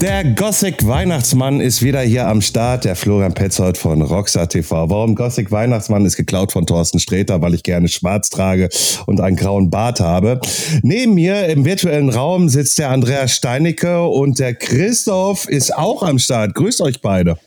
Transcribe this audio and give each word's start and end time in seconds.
Der 0.00 0.24
Gothic 0.24 0.86
Weihnachtsmann 0.86 1.60
ist 1.60 1.82
wieder 1.82 2.02
hier 2.02 2.28
am 2.28 2.42
Start, 2.42 2.84
der 2.84 2.96
Florian 2.96 3.32
Petzold 3.32 3.78
von 3.78 4.02
Rockstar 4.02 4.46
TV. 4.46 4.90
Warum 4.90 5.14
Gothic 5.14 5.50
Weihnachtsmann 5.50 6.04
ist 6.04 6.16
geklaut 6.16 6.52
von 6.52 6.66
Thorsten 6.66 6.98
Sträter, 6.98 7.40
weil 7.40 7.54
ich 7.54 7.62
gerne 7.62 7.88
schwarz 7.88 8.28
trage 8.28 8.68
und 9.06 9.22
einen 9.22 9.36
grauen 9.36 9.70
Bart 9.70 10.00
habe. 10.00 10.40
Neben 10.82 11.14
mir 11.14 11.46
im 11.46 11.64
virtuellen 11.64 12.10
Raum 12.10 12.50
sitzt 12.50 12.78
der 12.78 12.90
Andreas 12.90 13.32
Steinecke 13.32 14.06
und 14.06 14.38
der 14.38 14.54
Christoph 14.54 15.48
ist 15.48 15.74
auch 15.74 16.02
am 16.02 16.18
Start. 16.18 16.54
Grüßt 16.54 16.82
euch 16.82 17.00
beide. 17.00 17.38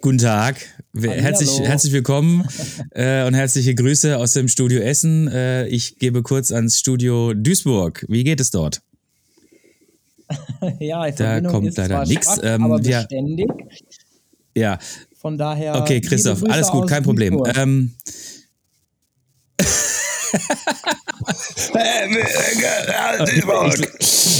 Guten 0.00 0.18
Tag, 0.18 0.56
herzlich, 0.96 1.58
herzlich 1.58 1.92
willkommen 1.92 2.46
äh, 2.92 3.26
und 3.26 3.34
herzliche 3.34 3.74
Grüße 3.74 4.16
aus 4.16 4.34
dem 4.34 4.46
Studio 4.46 4.80
Essen. 4.80 5.26
Äh, 5.26 5.66
ich 5.66 5.98
gebe 5.98 6.22
kurz 6.22 6.52
ans 6.52 6.78
Studio 6.78 7.34
Duisburg. 7.34 8.06
Wie 8.08 8.22
geht 8.22 8.38
es 8.38 8.52
dort? 8.52 8.82
ja, 10.78 11.10
da 11.10 11.40
kommt 11.40 11.76
leider 11.76 12.04
nichts. 12.04 12.40
Ähm, 12.42 12.64
aber 12.64 12.78
beständig. 12.78 13.48
Ja. 14.54 14.78
Von 15.16 15.36
daher. 15.38 15.76
Okay, 15.76 16.00
Christoph, 16.00 16.44
alles 16.44 16.68
gut, 16.70 16.88
kein 16.88 17.02
Problem. 17.02 17.42
Ähm, 17.56 17.94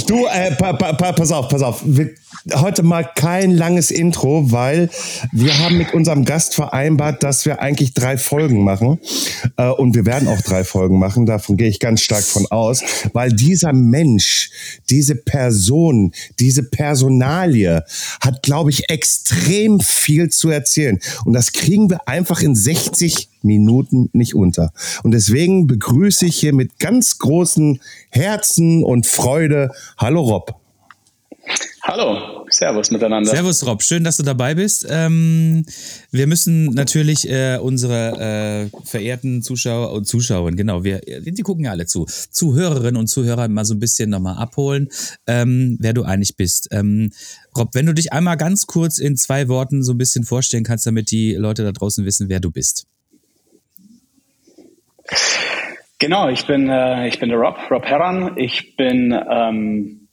du, 0.07 0.25
äh, 0.25 0.55
pa, 0.55 0.73
pa, 0.73 0.93
pa, 0.93 1.11
pass 1.11 1.31
auf, 1.31 1.49
pass 1.49 1.61
auf 1.61 1.83
heute 2.55 2.83
mal 2.83 3.03
kein 3.15 3.51
langes 3.51 3.91
Intro, 3.91 4.51
weil 4.51 4.89
wir 5.31 5.57
haben 5.59 5.77
mit 5.77 5.93
unserem 5.93 6.25
Gast 6.25 6.55
vereinbart, 6.55 7.23
dass 7.23 7.45
wir 7.45 7.61
eigentlich 7.61 7.93
drei 7.93 8.17
Folgen 8.17 8.63
machen. 8.63 8.99
Äh, 9.57 9.69
und 9.69 9.95
wir 9.95 10.05
werden 10.05 10.27
auch 10.27 10.41
drei 10.41 10.63
Folgen 10.63 10.99
machen. 10.99 11.25
Davon 11.25 11.57
gehe 11.57 11.67
ich 11.67 11.79
ganz 11.79 12.01
stark 12.01 12.23
von 12.23 12.45
aus, 12.49 12.83
weil 13.13 13.31
dieser 13.31 13.73
Mensch, 13.73 14.51
diese 14.89 15.15
Person, 15.15 16.13
diese 16.39 16.63
Personalie 16.63 17.83
hat, 18.21 18.43
glaube 18.43 18.69
ich, 18.69 18.89
extrem 18.89 19.79
viel 19.79 20.29
zu 20.29 20.49
erzählen. 20.49 20.99
Und 21.25 21.33
das 21.33 21.51
kriegen 21.51 21.89
wir 21.89 22.07
einfach 22.07 22.41
in 22.41 22.55
60 22.55 23.29
Minuten 23.41 24.09
nicht 24.13 24.35
unter. 24.35 24.71
Und 25.03 25.11
deswegen 25.11 25.67
begrüße 25.67 26.25
ich 26.25 26.35
hier 26.35 26.53
mit 26.53 26.68
ganz 26.77 27.17
großen 27.19 27.81
Herzen 28.09 28.83
und 28.83 29.07
Freude. 29.07 29.71
Hallo 29.97 30.21
Rob. 30.21 30.59
Hallo, 31.81 32.45
Servus 32.49 32.91
miteinander. 32.91 33.31
Servus 33.31 33.65
Rob, 33.65 33.81
schön, 33.81 34.03
dass 34.03 34.17
du 34.17 34.23
dabei 34.23 34.53
bist. 34.53 34.85
Ähm, 34.89 35.65
wir 36.11 36.27
müssen 36.27 36.65
natürlich 36.65 37.27
äh, 37.27 37.57
unsere 37.59 38.69
äh, 38.71 38.85
verehrten 38.85 39.41
Zuschauer 39.41 39.91
und 39.93 40.05
Zuschauerinnen, 40.05 40.57
genau, 40.57 40.83
wir, 40.83 40.99
die 40.99 41.41
gucken 41.41 41.65
ja 41.65 41.71
alle 41.71 41.87
zu, 41.87 42.05
Zuhörerinnen 42.05 42.97
und 42.97 43.07
Zuhörer 43.07 43.47
mal 43.47 43.65
so 43.65 43.73
ein 43.73 43.79
bisschen 43.79 44.09
nochmal 44.09 44.37
abholen, 44.37 44.89
ähm, 45.25 45.77
wer 45.79 45.93
du 45.93 46.03
eigentlich 46.03 46.35
bist. 46.35 46.67
Ähm, 46.71 47.11
Rob, 47.57 47.69
wenn 47.73 47.87
du 47.87 47.93
dich 47.93 48.13
einmal 48.13 48.37
ganz 48.37 48.67
kurz 48.67 48.99
in 48.99 49.17
zwei 49.17 49.47
Worten 49.47 49.81
so 49.81 49.93
ein 49.93 49.97
bisschen 49.97 50.25
vorstellen 50.25 50.63
kannst, 50.63 50.85
damit 50.85 51.09
die 51.09 51.33
Leute 51.33 51.63
da 51.63 51.71
draußen 51.71 52.05
wissen, 52.05 52.29
wer 52.29 52.39
du 52.39 52.51
bist. 52.51 52.85
Genau, 55.99 56.29
ich 56.29 56.45
bin, 56.47 56.69
äh, 56.69 57.07
ich 57.07 57.19
bin 57.19 57.29
der 57.29 57.37
Rob, 57.37 57.57
Rob 57.69 57.85
Herran. 57.85 58.37
Ich 58.37 58.77
bin 58.77 59.13
ähm, 59.29 60.07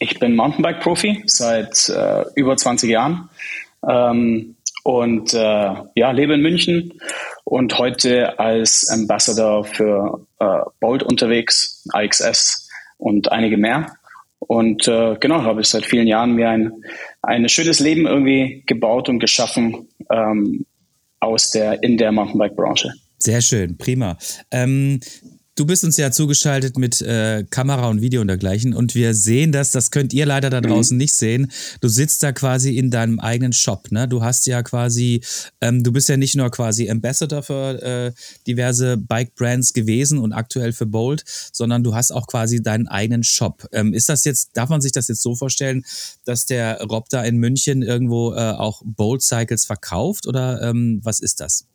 ich 0.00 0.18
bin 0.18 0.36
Mountainbike-Profi 0.36 1.24
seit 1.26 1.88
äh, 1.88 2.24
über 2.36 2.56
20 2.56 2.90
Jahren 2.90 3.30
ähm, 3.88 4.56
und 4.84 5.34
äh, 5.34 5.74
ja, 5.94 6.10
lebe 6.12 6.34
in 6.34 6.40
München 6.40 7.00
und 7.44 7.78
heute 7.78 8.38
als 8.38 8.88
Ambassador 8.90 9.64
für 9.64 10.26
äh, 10.38 10.60
Bolt 10.80 11.02
unterwegs, 11.02 11.84
IXS 11.94 12.68
und 12.96 13.32
einige 13.32 13.56
mehr. 13.56 13.92
Und 14.38 14.86
äh, 14.86 15.16
genau, 15.18 15.42
habe 15.42 15.62
ich 15.62 15.68
seit 15.68 15.84
vielen 15.84 16.06
Jahren 16.06 16.34
mir 16.34 16.48
ein, 16.48 16.72
ein 17.22 17.48
schönes 17.48 17.80
Leben 17.80 18.06
irgendwie 18.06 18.62
gebaut 18.66 19.08
und 19.08 19.18
geschaffen 19.18 19.88
ähm, 20.12 20.64
aus 21.18 21.50
der, 21.50 21.82
in 21.82 21.96
der 21.96 22.12
Mountainbike-Branche. 22.12 22.92
Sehr 23.18 23.40
schön, 23.40 23.76
prima. 23.76 24.16
Ähm, 24.50 25.00
Du 25.58 25.66
bist 25.66 25.82
uns 25.82 25.96
ja 25.96 26.12
zugeschaltet 26.12 26.78
mit 26.78 27.02
äh, 27.02 27.44
Kamera 27.50 27.88
und 27.88 28.00
Video 28.00 28.20
und 28.20 28.28
dergleichen 28.28 28.74
und 28.74 28.94
wir 28.94 29.12
sehen 29.12 29.50
das, 29.50 29.72
das 29.72 29.90
könnt 29.90 30.12
ihr 30.12 30.24
leider 30.24 30.50
da 30.50 30.60
draußen 30.60 30.94
mhm. 30.94 30.98
nicht 30.98 31.14
sehen. 31.14 31.50
Du 31.80 31.88
sitzt 31.88 32.22
da 32.22 32.30
quasi 32.30 32.76
in 32.76 32.92
deinem 32.92 33.18
eigenen 33.18 33.52
Shop, 33.52 33.90
ne? 33.90 34.06
Du 34.06 34.22
hast 34.22 34.46
ja 34.46 34.62
quasi, 34.62 35.20
ähm, 35.60 35.82
du 35.82 35.90
bist 35.90 36.08
ja 36.08 36.16
nicht 36.16 36.36
nur 36.36 36.48
quasi 36.50 36.88
Ambassador 36.88 37.42
für 37.42 37.82
äh, 37.82 38.12
diverse 38.46 38.98
Bike-Brands 38.98 39.72
gewesen 39.72 40.20
und 40.20 40.32
aktuell 40.32 40.72
für 40.72 40.86
Bolt, 40.86 41.24
sondern 41.52 41.82
du 41.82 41.92
hast 41.92 42.12
auch 42.12 42.28
quasi 42.28 42.62
deinen 42.62 42.86
eigenen 42.86 43.24
Shop. 43.24 43.66
Ähm, 43.72 43.92
ist 43.94 44.08
das 44.08 44.22
jetzt, 44.22 44.50
darf 44.56 44.68
man 44.68 44.80
sich 44.80 44.92
das 44.92 45.08
jetzt 45.08 45.22
so 45.22 45.34
vorstellen, 45.34 45.84
dass 46.24 46.46
der 46.46 46.80
Rob 46.82 47.08
da 47.08 47.24
in 47.24 47.36
München 47.38 47.82
irgendwo 47.82 48.32
äh, 48.32 48.52
auch 48.52 48.80
Bolt 48.84 49.22
Cycles 49.22 49.64
verkauft 49.64 50.28
oder 50.28 50.62
ähm, 50.62 51.00
was 51.02 51.18
ist 51.18 51.40
das? 51.40 51.66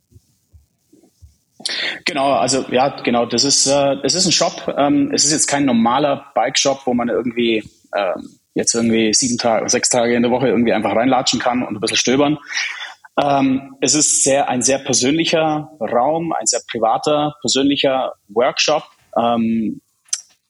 Genau, 2.05 2.33
also 2.33 2.65
ja, 2.71 2.89
genau, 3.01 3.25
das 3.25 3.43
ist, 3.43 3.67
äh, 3.67 3.95
es 4.03 4.15
ist 4.15 4.25
ein 4.25 4.31
Shop. 4.31 4.73
Ähm, 4.77 5.11
es 5.13 5.25
ist 5.25 5.31
jetzt 5.31 5.47
kein 5.47 5.65
normaler 5.65 6.25
Bike-Shop, 6.35 6.81
wo 6.85 6.93
man 6.93 7.09
irgendwie 7.09 7.63
ähm, 7.95 8.39
jetzt 8.53 8.73
irgendwie 8.73 9.13
sieben 9.13 9.37
Tage, 9.37 9.69
sechs 9.69 9.89
Tage 9.89 10.15
in 10.15 10.23
der 10.23 10.31
Woche 10.31 10.47
irgendwie 10.47 10.73
einfach 10.73 10.95
reinlatschen 10.95 11.39
kann 11.39 11.63
und 11.63 11.75
ein 11.75 11.79
bisschen 11.79 11.97
stöbern. 11.97 12.37
Ähm, 13.21 13.75
es 13.81 13.93
ist 13.93 14.23
sehr, 14.23 14.49
ein 14.49 14.61
sehr 14.61 14.79
persönlicher 14.79 15.69
Raum, 15.79 16.33
ein 16.33 16.47
sehr 16.47 16.61
privater, 16.69 17.35
persönlicher 17.41 18.13
Workshop, 18.29 18.83
ähm, 19.17 19.81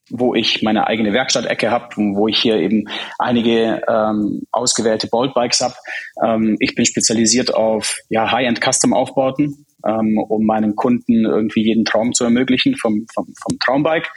wo 0.09 0.35
ich 0.35 0.61
meine 0.61 0.87
eigene 0.87 1.13
Werkstattecke 1.13 1.71
habe, 1.71 1.87
wo 1.95 2.27
ich 2.27 2.39
hier 2.39 2.57
eben 2.57 2.85
einige 3.19 3.81
ähm, 3.87 4.43
ausgewählte 4.51 5.07
Bolt-Bikes 5.07 5.61
habe. 5.61 5.75
Ähm, 6.23 6.55
ich 6.59 6.75
bin 6.75 6.85
spezialisiert 6.85 7.53
auf 7.53 7.97
ja, 8.09 8.31
High-End-Custom-Aufbauten 8.31 9.62
ähm, 9.85 10.17
um 10.17 10.45
meinen 10.45 10.75
Kunden 10.75 11.25
irgendwie 11.25 11.63
jeden 11.63 11.85
Traum 11.85 12.13
zu 12.13 12.23
ermöglichen 12.23 12.75
vom, 12.75 13.05
vom, 13.13 13.25
vom 13.41 13.59
Traumbike. 13.59 14.09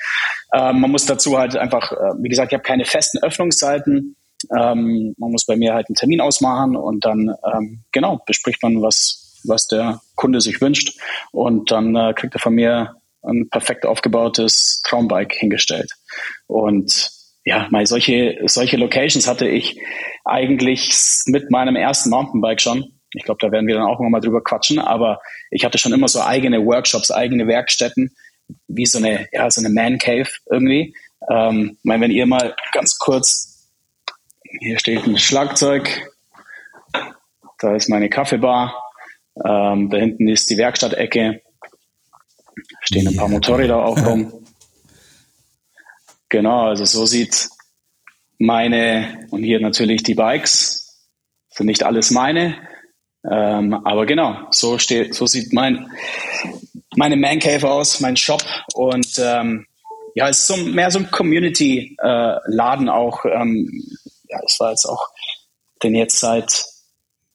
Ähm, 0.54 0.80
man 0.80 0.90
muss 0.90 1.06
dazu 1.06 1.38
halt 1.38 1.56
einfach, 1.56 1.92
äh, 1.92 2.14
wie 2.22 2.28
gesagt, 2.28 2.52
ich 2.52 2.54
habe 2.54 2.62
keine 2.62 2.84
festen 2.84 3.18
Öffnungszeiten. 3.22 4.16
Ähm, 4.56 5.14
man 5.18 5.30
muss 5.32 5.46
bei 5.46 5.56
mir 5.56 5.74
halt 5.74 5.88
einen 5.88 5.96
Termin 5.96 6.20
ausmachen 6.20 6.76
und 6.76 7.04
dann 7.04 7.34
ähm, 7.54 7.80
genau 7.92 8.20
bespricht 8.26 8.62
man, 8.62 8.82
was, 8.82 9.40
was 9.44 9.66
der 9.66 10.00
Kunde 10.14 10.40
sich 10.40 10.60
wünscht. 10.60 10.98
Und 11.32 11.70
dann 11.70 11.96
äh, 11.96 12.12
kriegt 12.14 12.34
er 12.34 12.40
von 12.40 12.54
mir 12.54 12.96
ein 13.22 13.48
perfekt 13.48 13.86
aufgebautes 13.86 14.80
Traumbike 14.84 15.36
hingestellt. 15.36 15.90
Und 16.46 17.10
ja, 17.44 17.68
mal 17.70 17.86
solche, 17.86 18.38
solche 18.46 18.76
Locations 18.76 19.26
hatte 19.28 19.48
ich 19.48 19.80
eigentlich 20.24 20.90
mit 21.26 21.50
meinem 21.50 21.76
ersten 21.76 22.10
Mountainbike 22.10 22.60
schon. 22.60 22.95
Ich 23.16 23.24
glaube, 23.24 23.38
da 23.40 23.50
werden 23.50 23.66
wir 23.66 23.74
dann 23.74 23.86
auch 23.86 23.98
nochmal 23.98 24.20
drüber 24.20 24.42
quatschen. 24.42 24.78
Aber 24.78 25.20
ich 25.50 25.64
hatte 25.64 25.78
schon 25.78 25.92
immer 25.92 26.08
so 26.08 26.20
eigene 26.20 26.64
Workshops, 26.64 27.10
eigene 27.10 27.46
Werkstätten, 27.46 28.14
wie 28.68 28.86
so 28.86 28.98
eine, 28.98 29.26
ja, 29.32 29.50
so 29.50 29.60
eine 29.60 29.70
Man 29.70 29.98
Cave 29.98 30.28
irgendwie. 30.50 30.94
Ähm, 31.30 31.78
meine, 31.82 32.02
wenn 32.02 32.10
ihr 32.10 32.26
mal 32.26 32.54
ganz 32.72 32.98
kurz, 32.98 33.72
hier 34.60 34.78
steht 34.78 35.06
ein 35.06 35.18
Schlagzeug, 35.18 36.10
da 37.58 37.74
ist 37.74 37.88
meine 37.88 38.10
Kaffeebar, 38.10 38.82
ähm, 39.44 39.88
da 39.90 39.96
hinten 39.96 40.28
ist 40.28 40.50
die 40.50 40.58
Werkstattecke, 40.58 41.40
stehen 42.82 43.08
ein 43.08 43.16
paar 43.16 43.28
Motorräder 43.28 43.84
auch 43.84 43.98
rum. 44.06 44.32
Genau, 46.28 46.66
also 46.66 46.84
so 46.84 47.06
sieht 47.06 47.48
meine, 48.36 49.28
und 49.30 49.44
hier 49.44 49.60
natürlich 49.60 50.02
die 50.02 50.16
Bikes, 50.16 51.06
sind 51.50 51.66
nicht 51.66 51.84
alles 51.84 52.10
meine, 52.10 52.56
ähm, 53.30 53.74
aber 53.84 54.06
genau, 54.06 54.36
so 54.50 54.78
steht, 54.78 55.14
so 55.14 55.26
sieht 55.26 55.52
mein 55.52 55.90
meine 56.96 57.16
Man 57.16 57.38
Cave 57.38 57.68
aus, 57.68 58.00
mein 58.00 58.16
Shop 58.16 58.42
und 58.74 59.18
ähm, 59.18 59.66
ja, 60.14 60.28
es 60.28 60.40
ist 60.40 60.46
so 60.46 60.56
mehr 60.56 60.90
so 60.90 60.98
ein 60.98 61.10
Community-Laden 61.10 62.88
äh, 62.88 62.90
auch. 62.90 63.24
Ähm, 63.26 63.68
ja, 64.28 64.40
das 64.40 64.56
war 64.58 64.70
jetzt 64.70 64.86
auch, 64.86 65.08
denn 65.82 65.94
jetzt 65.94 66.18
seit, 66.18 66.64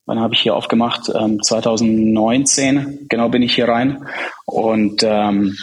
wann 0.06 0.20
habe 0.20 0.34
ich 0.34 0.42
hier 0.42 0.56
aufgemacht? 0.56 1.12
Ähm, 1.14 1.42
2019, 1.44 3.06
genau 3.08 3.30
bin 3.30 3.44
ich 3.44 3.54
hier 3.54 3.68
rein 3.68 4.08
und 4.46 5.04
ähm, 5.04 5.56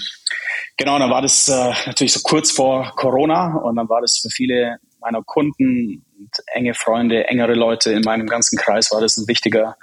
genau, 0.77 0.99
dann 1.01 1.11
war 1.11 1.23
das 1.23 1.49
äh, 1.49 1.73
natürlich 1.87 2.13
so 2.13 2.21
kurz 2.23 2.53
vor 2.53 2.93
Corona 2.95 3.57
und 3.57 3.75
dann 3.75 3.89
war 3.89 4.01
das 4.01 4.21
für 4.23 4.31
viele 4.31 4.79
meiner 5.01 5.23
Kunden 5.25 6.05
und 6.17 6.31
enge 6.55 6.75
Freunde, 6.75 7.27
engere 7.27 7.55
Leute 7.55 7.91
in 7.91 8.03
meinem 8.03 8.27
ganzen 8.27 8.57
Kreis 8.59 8.93
war 8.93 9.01
das 9.01 9.17
ein 9.17 9.27
wichtiger 9.27 9.77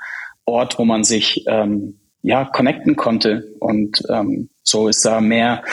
Ort, 0.46 0.78
wo 0.78 0.86
man 0.86 1.04
sich 1.04 1.44
ähm, 1.48 2.00
ja, 2.22 2.46
connecten 2.46 2.96
konnte. 2.96 3.54
Und 3.60 4.02
ähm, 4.10 4.50
so 4.64 4.88
ist 4.88 5.06
da 5.06 5.22
mehr 5.22 5.64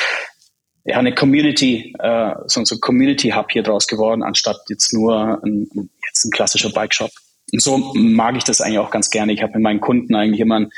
ja, 0.85 0.99
eine 0.99 1.15
Community, 1.15 1.95
äh, 1.99 2.35
so, 2.47 2.65
so 2.65 2.75
ein 2.75 2.81
Community 2.81 3.31
Hub 3.31 3.51
hier 3.51 3.63
draus 3.63 3.87
geworden, 3.87 4.23
anstatt 4.23 4.59
jetzt 4.69 4.93
nur 4.93 5.43
ein, 5.45 5.69
jetzt 6.07 6.25
ein 6.25 6.31
klassischer 6.31 6.71
Bike 6.71 6.93
Shop. 6.93 7.11
Und 7.53 7.63
so 7.63 7.79
mag 7.95 8.37
ich 8.37 8.45
das 8.45 8.61
eigentlich 8.61 8.79
auch 8.79 8.91
ganz 8.91 9.11
gerne. 9.11 9.33
Ich 9.33 9.43
habe 9.43 9.55
mit 9.55 9.63
meinen 9.63 9.81
Kunden 9.81 10.15
eigentlich 10.15 10.41
immer 10.41 10.57
einen, 10.57 10.71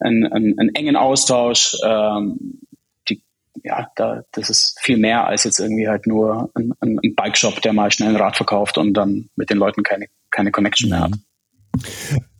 einen, 0.00 0.26
einen, 0.26 0.58
einen 0.58 0.74
engen 0.74 0.96
Austausch. 0.96 1.76
Ähm, 1.84 2.60
die, 3.08 3.22
ja, 3.62 3.88
da, 3.96 4.24
das 4.32 4.50
ist 4.50 4.78
viel 4.80 4.96
mehr 4.96 5.26
als 5.26 5.44
jetzt 5.44 5.60
irgendwie 5.60 5.88
halt 5.88 6.06
nur 6.06 6.50
ein, 6.54 6.74
ein 6.80 7.14
Bike 7.14 7.36
Shop, 7.36 7.60
der 7.62 7.72
mal 7.72 7.90
schnell 7.90 8.10
ein 8.10 8.16
Rad 8.16 8.36
verkauft 8.36 8.78
und 8.78 8.94
dann 8.94 9.30
mit 9.36 9.50
den 9.50 9.58
Leuten 9.58 9.82
keine, 9.82 10.06
keine 10.30 10.50
Connection 10.50 10.90
mehr 10.90 11.00
hat. 11.00 11.12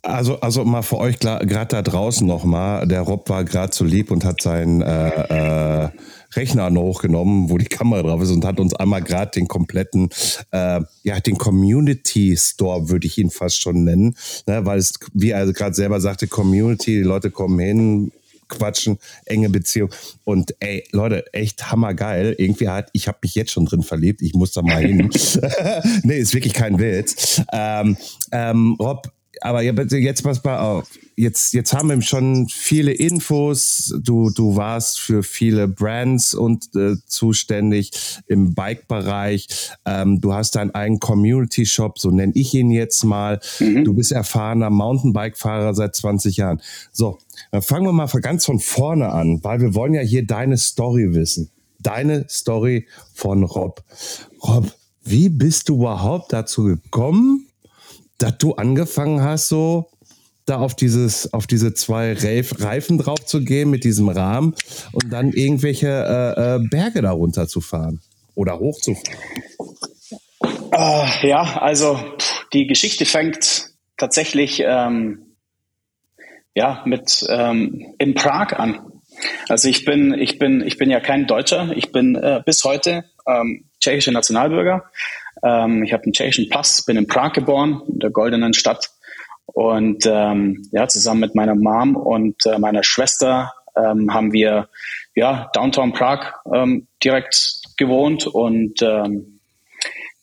Also, 0.05 0.40
also 0.40 0.64
mal 0.64 0.82
für 0.82 0.99
euch 0.99 1.20
gerade 1.20 1.67
da 1.69 1.82
draußen 1.82 2.26
nochmal, 2.26 2.88
der 2.88 3.02
Rob 3.02 3.29
war 3.29 3.44
gerade 3.44 3.73
so 3.73 3.84
lieb 3.84 4.11
und 4.11 4.25
hat 4.25 4.43
seinen 4.43 4.82
äh, 4.82 5.84
äh, 5.84 5.88
Rechner 6.34 6.69
hochgenommen, 6.73 7.50
wo 7.50 7.56
die 7.56 7.67
Kamera 7.67 8.02
drauf 8.02 8.20
ist 8.20 8.32
und 8.32 8.44
hat 8.44 8.58
uns 8.58 8.75
einmal 8.75 9.02
gerade 9.02 9.31
den 9.31 9.46
kompletten, 9.46 10.08
äh, 10.50 10.81
ja, 11.05 11.20
den 11.20 11.38
Community 11.38 12.37
Store, 12.37 12.88
würde 12.88 13.06
ich 13.06 13.17
ihn 13.19 13.31
fast 13.31 13.61
schon 13.61 13.84
nennen, 13.84 14.17
ne, 14.49 14.67
weil 14.67 14.79
es, 14.79 14.94
wie 15.12 15.31
er 15.31 15.52
gerade 15.52 15.75
selber 15.75 16.00
sagte, 16.00 16.26
Community, 16.26 16.96
die 16.96 17.02
Leute 17.02 17.31
kommen 17.31 17.61
hin, 17.61 18.12
quatschen, 18.49 18.99
enge 19.25 19.50
Beziehung. 19.50 19.90
Und 20.25 20.55
ey, 20.61 20.85
Leute, 20.90 21.32
echt 21.32 21.70
hammergeil. 21.70 22.35
Irgendwie 22.37 22.69
hat, 22.69 22.90
ich 22.93 23.08
habe 23.08 23.19
mich 23.23 23.35
jetzt 23.35 23.52
schon 23.52 23.64
drin 23.64 23.82
verliebt. 23.82 24.20
Ich 24.20 24.35
muss 24.35 24.52
da 24.52 24.62
mal 24.62 24.82
hin. 24.82 25.11
nee, 26.02 26.19
ist 26.19 26.35
wirklich 26.35 26.52
kein 26.52 26.78
Witz. 26.78 27.40
Ähm, 27.50 27.96
ähm, 28.31 28.76
Rob, 28.78 29.11
aber 29.42 29.62
jetzt 29.62 30.22
pass 30.22 30.42
mal 30.44 30.58
auf. 30.58 30.88
Jetzt, 31.16 31.52
jetzt 31.52 31.72
haben 31.74 31.88
wir 31.88 32.00
schon 32.02 32.48
viele 32.48 32.92
Infos. 32.92 33.94
Du, 34.02 34.30
du 34.30 34.56
warst 34.56 35.00
für 35.00 35.22
viele 35.22 35.68
Brands 35.68 36.34
und 36.34 36.74
äh, 36.74 36.94
zuständig 37.06 37.90
im 38.26 38.54
Bike-Bereich. 38.54 39.48
Ähm, 39.84 40.20
du 40.20 40.32
hast 40.32 40.56
deinen 40.56 40.74
eigenen 40.74 41.00
Community-Shop, 41.00 41.98
so 41.98 42.10
nenne 42.10 42.32
ich 42.34 42.54
ihn 42.54 42.70
jetzt 42.70 43.04
mal. 43.04 43.40
Mhm. 43.60 43.84
Du 43.84 43.94
bist 43.94 44.12
erfahrener 44.12 44.70
Mountainbike-Fahrer 44.70 45.74
seit 45.74 45.94
20 45.96 46.38
Jahren. 46.38 46.62
So, 46.92 47.18
dann 47.50 47.62
fangen 47.62 47.84
wir 47.84 47.92
mal 47.92 48.06
ganz 48.06 48.46
von 48.46 48.60
vorne 48.60 49.10
an, 49.10 49.42
weil 49.42 49.60
wir 49.60 49.74
wollen 49.74 49.94
ja 49.94 50.02
hier 50.02 50.26
deine 50.26 50.56
Story 50.56 51.14
wissen. 51.14 51.50
Deine 51.80 52.26
Story 52.28 52.86
von 53.12 53.42
Rob. 53.42 53.82
Rob, 54.42 54.72
wie 55.04 55.28
bist 55.28 55.68
du 55.68 55.76
überhaupt 55.76 56.32
dazu 56.32 56.64
gekommen, 56.64 57.41
dass 58.22 58.38
du 58.38 58.54
angefangen 58.54 59.22
hast, 59.22 59.48
so 59.48 59.90
da 60.46 60.58
auf 60.58 60.74
dieses, 60.74 61.32
auf 61.32 61.46
diese 61.46 61.74
zwei 61.74 62.14
Reifen 62.14 62.98
drauf 62.98 63.24
zu 63.24 63.44
gehen 63.44 63.70
mit 63.70 63.84
diesem 63.84 64.08
Rahmen 64.08 64.54
und 64.92 65.12
dann 65.12 65.32
irgendwelche 65.32 65.88
äh, 65.88 66.56
äh, 66.56 66.69
Berge 66.69 67.02
darunter 67.02 67.46
zu 67.46 67.60
fahren 67.60 68.00
oder 68.34 68.58
hochzufahren? 68.58 69.19
Äh, 70.72 71.28
ja, 71.28 71.58
also 71.60 72.00
die 72.52 72.66
Geschichte 72.66 73.04
fängt 73.04 73.70
tatsächlich 73.96 74.62
ähm, 74.66 75.36
ja 76.54 76.82
mit 76.86 77.25
ähm, 77.28 77.94
in 77.98 78.14
Prag 78.14 78.52
an. 78.54 78.80
Also 79.48 79.68
ich 79.68 79.84
bin, 79.84 80.14
ich 80.14 80.38
bin, 80.38 80.62
ich 80.66 80.78
bin 80.78 80.90
ja 80.90 81.00
kein 81.00 81.26
Deutscher. 81.26 81.70
Ich 81.76 81.92
bin 81.92 82.16
äh, 82.16 82.42
bis 82.44 82.64
heute 82.64 83.04
ähm, 83.26 83.66
tschechischer 83.80 84.12
Nationalbürger. 84.12 84.90
Ähm, 85.44 85.82
ich 85.84 85.92
habe 85.92 86.04
einen 86.04 86.12
tschechischen 86.12 86.48
Pass, 86.48 86.84
bin 86.84 86.96
in 86.96 87.06
Prag 87.06 87.32
geboren, 87.32 87.82
in 87.88 87.98
der 87.98 88.10
goldenen 88.10 88.54
Stadt. 88.54 88.90
Und 89.46 90.06
ähm, 90.06 90.68
ja, 90.72 90.88
zusammen 90.88 91.20
mit 91.20 91.34
meiner 91.34 91.54
Mom 91.54 91.96
und 91.96 92.46
äh, 92.46 92.58
meiner 92.58 92.82
Schwester 92.84 93.52
ähm, 93.76 94.12
haben 94.12 94.32
wir 94.32 94.68
ja 95.14 95.50
Downtown 95.52 95.92
Prag 95.92 96.34
ähm, 96.52 96.86
direkt 97.02 97.60
gewohnt 97.76 98.26
und 98.26 98.80
ähm, 98.82 99.40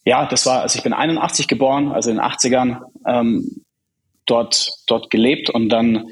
ja, 0.06 0.25
das 0.25 0.45
war, 0.45 0.62
also 0.62 0.77
ich 0.77 0.83
bin 0.83 0.94
81 0.94 1.48
geboren, 1.48 1.92
also 1.92 2.10
in 2.10 2.18
den 2.18 2.25
80ern 2.25 2.80
ähm, 3.06 3.63
dort 4.25 4.71
dort 4.88 5.10
gelebt 5.10 5.50
und 5.50 5.69
dann 5.69 6.07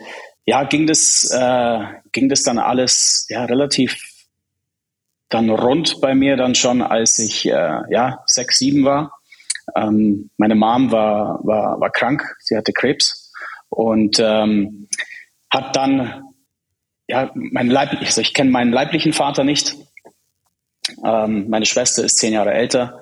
ja 0.46 0.64
ging 0.64 0.88
das 0.88 1.30
äh, 1.32 1.80
ging 2.12 2.30
das 2.30 2.44
dann 2.44 2.60
alles 2.60 3.28
ja 3.30 3.46
relativ 3.46 3.98
dann 5.30 5.50
rund 5.50 6.00
bei 6.02 6.16
mir 6.16 6.38
dann 6.38 6.56
schon, 6.56 6.82
als 6.82 7.20
ich 7.20 7.48
äh, 7.48 7.82
ja 7.90 8.24
sechs, 8.26 8.60
sieben 8.60 8.86
war. 8.86 9.12
Ähm, 9.76 10.30
meine 10.38 10.56
Mom 10.56 10.92
war, 10.92 11.40
war, 11.44 11.80
war 11.80 11.90
krank, 11.90 12.24
sie 12.40 12.56
hatte 12.56 12.72
Krebs 12.72 13.34
und 13.70 14.20
ähm, 14.20 14.88
hat 15.50 15.76
dann 15.76 16.24
ja 17.08 17.32
mein 17.34 17.68
Leib, 17.68 17.94
also 18.00 18.22
ich 18.22 18.34
kenne 18.34 18.52
meinen 18.52 18.72
leiblichen 18.72 19.14
Vater 19.14 19.44
nicht. 19.44 19.76
Ähm, 21.04 21.50
meine 21.50 21.66
Schwester 21.66 22.04
ist 22.06 22.18
zehn 22.18 22.34
Jahre 22.34 22.54
älter 22.54 23.02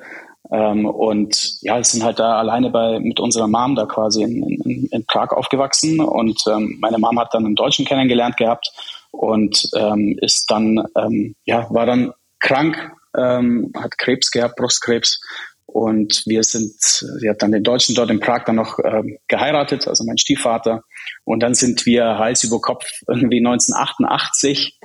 ähm, 0.52 0.86
und 0.86 1.60
ja, 1.62 1.78
wir 1.78 1.84
sind 1.84 2.04
halt 2.04 2.20
da 2.20 2.40
alleine 2.40 2.70
bei 2.70 3.00
mit 3.00 3.20
unserer 3.20 3.48
Mom 3.48 3.76
da 3.76 3.86
quasi 3.86 4.24
in, 4.24 4.44
in, 4.44 4.86
in 4.88 5.06
Prag 5.06 5.32
aufgewachsen 5.32 6.00
und 6.00 6.40
ähm, 6.48 6.78
meine 6.80 6.98
Mom 6.98 7.20
hat 7.20 7.34
dann 7.34 7.46
einen 7.46 7.56
Deutschen 7.56 7.86
kennengelernt 7.86 8.38
gehabt 8.38 8.72
und 9.18 9.70
ähm, 9.76 10.18
ist 10.22 10.46
dann, 10.50 10.84
ähm, 10.98 11.36
ja, 11.46 11.68
war 11.70 11.86
dann 11.86 12.14
krank, 12.40 12.92
ähm, 13.18 13.72
hat 13.76 13.98
Krebs 13.98 14.32
gehabt, 14.32 14.56
Brustkrebs. 14.56 15.22
Und 15.66 16.24
wir 16.26 16.44
sind, 16.44 16.76
sie 16.80 17.30
hat 17.30 17.42
dann 17.42 17.52
den 17.52 17.64
Deutschen 17.64 17.96
dort 17.96 18.10
in 18.10 18.20
Prag 18.20 18.44
dann 18.46 18.56
noch 18.56 18.78
ähm, 18.84 19.18
geheiratet, 19.28 19.88
also 19.88 20.04
mein 20.06 20.18
Stiefvater. 20.18 20.84
Und 21.24 21.42
dann 21.42 21.56
sind 21.56 21.86
wir 21.86 22.18
Hals 22.18 22.44
über 22.44 22.62
Kopf 22.62 22.86
irgendwie 23.08 23.40
1988 23.40 24.80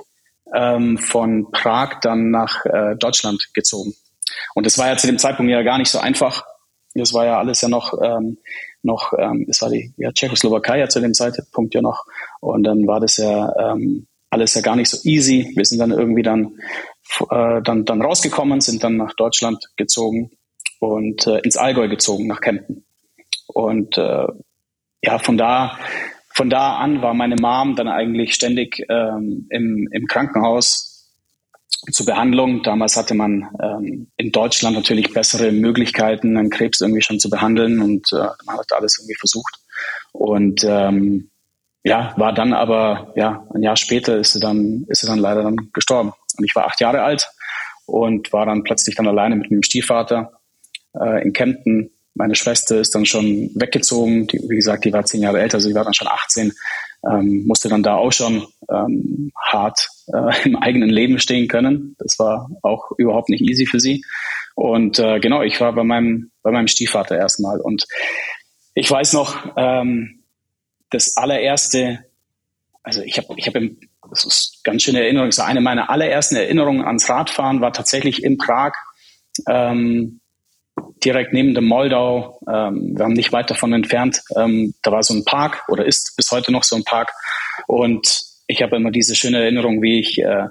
ähm, 0.53 0.97
von 0.97 1.51
Prag 1.51 1.99
dann 2.01 2.31
nach 2.31 2.65
äh, 2.65 2.95
Deutschland 2.97 3.53
gezogen. 3.53 3.93
Und 4.55 4.65
das 4.65 4.77
war 4.77 4.87
ja 4.87 4.97
zu 4.97 5.07
dem 5.07 5.19
Zeitpunkt 5.19 5.51
ja 5.51 5.61
gar 5.61 5.77
nicht 5.77 5.91
so 5.91 5.99
einfach. 5.99 6.43
Das 6.93 7.13
war 7.13 7.25
ja 7.25 7.37
alles 7.37 7.61
ja 7.61 7.69
noch, 7.69 7.93
ähm, 8.01 8.39
noch, 8.81 9.13
ähm, 9.17 9.45
es 9.49 9.61
war 9.61 9.69
die 9.69 9.93
ja, 9.97 10.11
Tschechoslowakei 10.11 10.79
ja 10.79 10.89
zu 10.89 10.99
dem 10.99 11.13
Zeitpunkt 11.13 11.73
ja 11.73 11.81
noch. 11.81 12.05
Und 12.41 12.63
dann 12.63 12.85
war 12.87 12.99
das 12.99 13.17
ja 13.17 13.53
ähm, 13.71 14.07
alles 14.31 14.53
ja 14.55 14.61
gar 14.61 14.75
nicht 14.75 14.89
so 14.89 14.97
easy. 15.07 15.51
Wir 15.55 15.65
sind 15.65 15.79
dann 15.79 15.91
irgendwie 15.91 16.23
dann, 16.23 16.57
äh, 17.29 17.61
dann, 17.61 17.85
dann 17.85 18.01
rausgekommen, 18.01 18.61
sind 18.61 18.83
dann 18.83 18.97
nach 18.97 19.13
Deutschland 19.13 19.63
gezogen 19.75 20.31
und 20.79 21.27
äh, 21.27 21.39
ins 21.39 21.57
Allgäu 21.57 21.87
gezogen, 21.87 22.27
nach 22.27 22.41
Kempten. 22.41 22.85
Und 23.47 23.97
äh, 23.97 24.27
ja, 25.03 25.19
von 25.19 25.37
da, 25.37 25.77
von 26.33 26.49
da 26.49 26.77
an 26.77 27.01
war 27.01 27.13
meine 27.13 27.35
Mom 27.35 27.75
dann 27.75 27.89
eigentlich 27.89 28.33
ständig 28.33 28.85
ähm, 28.89 29.47
im, 29.49 29.89
im 29.91 30.07
Krankenhaus 30.07 31.09
zur 31.91 32.05
Behandlung. 32.05 32.63
Damals 32.63 32.95
hatte 32.95 33.15
man 33.15 33.49
ähm, 33.61 34.11
in 34.15 34.31
Deutschland 34.31 34.75
natürlich 34.77 35.13
bessere 35.13 35.51
Möglichkeiten, 35.51 36.37
einen 36.37 36.49
Krebs 36.49 36.79
irgendwie 36.79 37.01
schon 37.01 37.19
zu 37.19 37.29
behandeln 37.29 37.81
und 37.81 38.13
äh, 38.13 38.27
man 38.45 38.57
hat 38.57 38.71
alles 38.71 38.99
irgendwie 38.99 39.17
versucht. 39.19 39.57
Und 40.13 40.63
ähm, 40.63 41.30
ja, 41.83 42.13
war 42.17 42.33
dann 42.33 42.53
aber, 42.53 43.11
ja, 43.15 43.47
ein 43.53 43.63
Jahr 43.63 43.75
später 43.75 44.17
ist 44.17 44.33
sie 44.33 44.39
dann, 44.39 44.85
ist 44.87 45.01
sie 45.01 45.07
dann 45.07 45.19
leider 45.19 45.43
dann 45.43 45.69
gestorben. 45.73 46.13
Und 46.37 46.45
ich 46.45 46.55
war 46.55 46.65
acht 46.67 46.79
Jahre 46.79 47.01
alt 47.01 47.27
und 47.85 48.31
war 48.31 48.45
dann 48.45 48.63
plötzlich 48.63 48.95
dann 48.95 49.07
alleine 49.07 49.35
mit 49.35 49.49
meinem 49.49 49.63
Stiefvater 49.63 50.31
äh, 50.99 51.23
in 51.23 51.33
Kempten. 51.33 51.91
Meine 52.13 52.35
Schwester 52.35 52.79
ist 52.79 52.93
dann 52.93 53.05
schon 53.05 53.51
weggezogen. 53.55 54.27
Die, 54.27 54.39
wie 54.47 54.55
gesagt, 54.55 54.85
die 54.85 54.93
war 54.93 55.05
zehn 55.05 55.21
Jahre 55.21 55.41
älter, 55.41 55.59
sie 55.59 55.73
war 55.73 55.83
dann 55.83 55.93
schon 55.93 56.07
18, 56.07 56.51
ähm, 57.09 57.45
musste 57.47 57.69
dann 57.69 57.83
da 57.83 57.95
auch 57.95 58.11
schon 58.11 58.45
ähm, 58.69 59.31
hart 59.39 59.87
äh, 60.13 60.47
im 60.47 60.57
eigenen 60.57 60.89
Leben 60.89 61.19
stehen 61.19 61.47
können. 61.47 61.95
Das 61.97 62.19
war 62.19 62.49
auch 62.61 62.91
überhaupt 62.97 63.29
nicht 63.29 63.41
easy 63.41 63.65
für 63.65 63.79
sie. 63.79 64.03
Und 64.55 64.99
äh, 64.99 65.19
genau, 65.19 65.41
ich 65.41 65.59
war 65.61 65.73
bei 65.73 65.83
meinem, 65.83 66.31
bei 66.43 66.51
meinem 66.51 66.67
Stiefvater 66.67 67.17
erstmal. 67.17 67.59
Und 67.59 67.87
ich 68.75 68.91
weiß 68.91 69.13
noch, 69.13 69.53
ähm, 69.57 70.20
das 70.91 71.17
allererste, 71.17 72.05
also 72.83 73.01
ich 73.01 73.17
habe, 73.17 73.33
ich 73.37 73.47
habe, 73.47 73.71
das 74.09 74.25
ist 74.25 74.61
ganz 74.63 74.83
schöne 74.83 75.01
Erinnerung, 75.01 75.31
so 75.31 75.41
eine 75.41 75.61
meiner 75.61 75.89
allerersten 75.89 76.35
Erinnerungen 76.35 76.85
ans 76.85 77.09
Radfahren 77.09 77.61
war 77.61 77.73
tatsächlich 77.73 78.23
in 78.23 78.37
Prag, 78.37 78.73
ähm, 79.49 80.19
direkt 81.03 81.33
neben 81.33 81.53
dem 81.53 81.65
Moldau. 81.65 82.39
Ähm, 82.47 82.95
wir 82.95 83.05
haben 83.05 83.13
nicht 83.13 83.33
weit 83.33 83.49
davon 83.49 83.73
entfernt. 83.73 84.21
Ähm, 84.35 84.73
da 84.83 84.91
war 84.91 85.03
so 85.03 85.13
ein 85.13 85.25
Park 85.25 85.63
oder 85.67 85.85
ist 85.85 86.15
bis 86.15 86.31
heute 86.31 86.51
noch 86.51 86.63
so 86.63 86.75
ein 86.75 86.83
Park. 86.83 87.11
Und 87.67 88.21
ich 88.47 88.61
habe 88.61 88.75
immer 88.75 88.91
diese 88.91 89.15
schöne 89.15 89.39
Erinnerung, 89.39 89.81
wie 89.81 89.99
ich, 89.99 90.19
äh, 90.19 90.47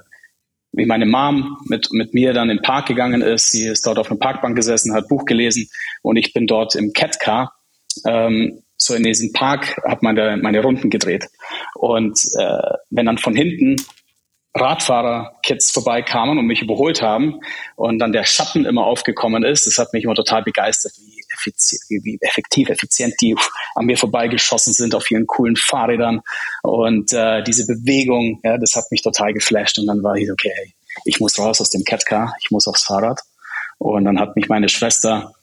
wie 0.71 0.85
meine 0.85 1.05
Mom 1.05 1.57
mit, 1.65 1.91
mit 1.91 2.13
mir 2.13 2.33
dann 2.33 2.49
in 2.49 2.57
den 2.57 2.63
Park 2.63 2.87
gegangen 2.87 3.21
ist. 3.21 3.51
Sie 3.51 3.65
ist 3.65 3.85
dort 3.85 3.99
auf 3.99 4.09
einer 4.09 4.19
Parkbank 4.19 4.55
gesessen, 4.55 4.93
hat 4.93 5.07
Buch 5.07 5.25
gelesen 5.25 5.69
und 6.01 6.17
ich 6.17 6.33
bin 6.33 6.47
dort 6.47 6.75
im 6.75 6.93
Catcar 6.93 7.53
ähm, 8.05 8.63
so 8.81 8.95
in 8.95 9.03
diesem 9.03 9.31
Park, 9.31 9.79
habe 9.87 9.99
meine, 10.01 10.37
meine 10.37 10.61
Runden 10.61 10.89
gedreht. 10.89 11.27
Und 11.75 12.19
äh, 12.39 12.77
wenn 12.89 13.05
dann 13.05 13.19
von 13.19 13.35
hinten 13.35 13.75
Radfahrer-Kids 14.55 15.71
vorbeikamen 15.71 16.37
und 16.37 16.47
mich 16.47 16.61
überholt 16.61 17.01
haben 17.01 17.39
und 17.75 17.99
dann 17.99 18.11
der 18.11 18.25
Schatten 18.25 18.65
immer 18.65 18.85
aufgekommen 18.85 19.43
ist, 19.43 19.67
das 19.67 19.77
hat 19.77 19.93
mich 19.93 20.03
immer 20.03 20.15
total 20.15 20.43
begeistert, 20.43 20.93
wie 20.97 21.23
effizient, 21.31 21.81
wie 21.89 22.17
effektiv, 22.21 22.69
effizient 22.69 23.13
die 23.21 23.35
an 23.75 23.85
mir 23.85 23.97
vorbeigeschossen 23.97 24.73
sind 24.73 24.95
auf 24.95 25.09
ihren 25.11 25.27
coolen 25.27 25.55
Fahrrädern. 25.55 26.21
Und 26.63 27.13
äh, 27.13 27.43
diese 27.43 27.67
Bewegung, 27.67 28.41
ja, 28.43 28.57
das 28.57 28.75
hat 28.75 28.85
mich 28.89 29.03
total 29.03 29.31
geflasht. 29.31 29.77
Und 29.77 29.85
dann 29.85 30.03
war 30.03 30.15
ich, 30.15 30.29
okay, 30.31 30.73
ich 31.05 31.19
muss 31.19 31.37
raus 31.37 31.61
aus 31.61 31.69
dem 31.69 31.83
Catcar, 31.83 32.33
ich 32.41 32.49
muss 32.49 32.67
aufs 32.67 32.83
Fahrrad. 32.83 33.19
Und 33.77 34.05
dann 34.05 34.19
hat 34.19 34.35
mich 34.35 34.49
meine 34.49 34.69
Schwester 34.69 35.33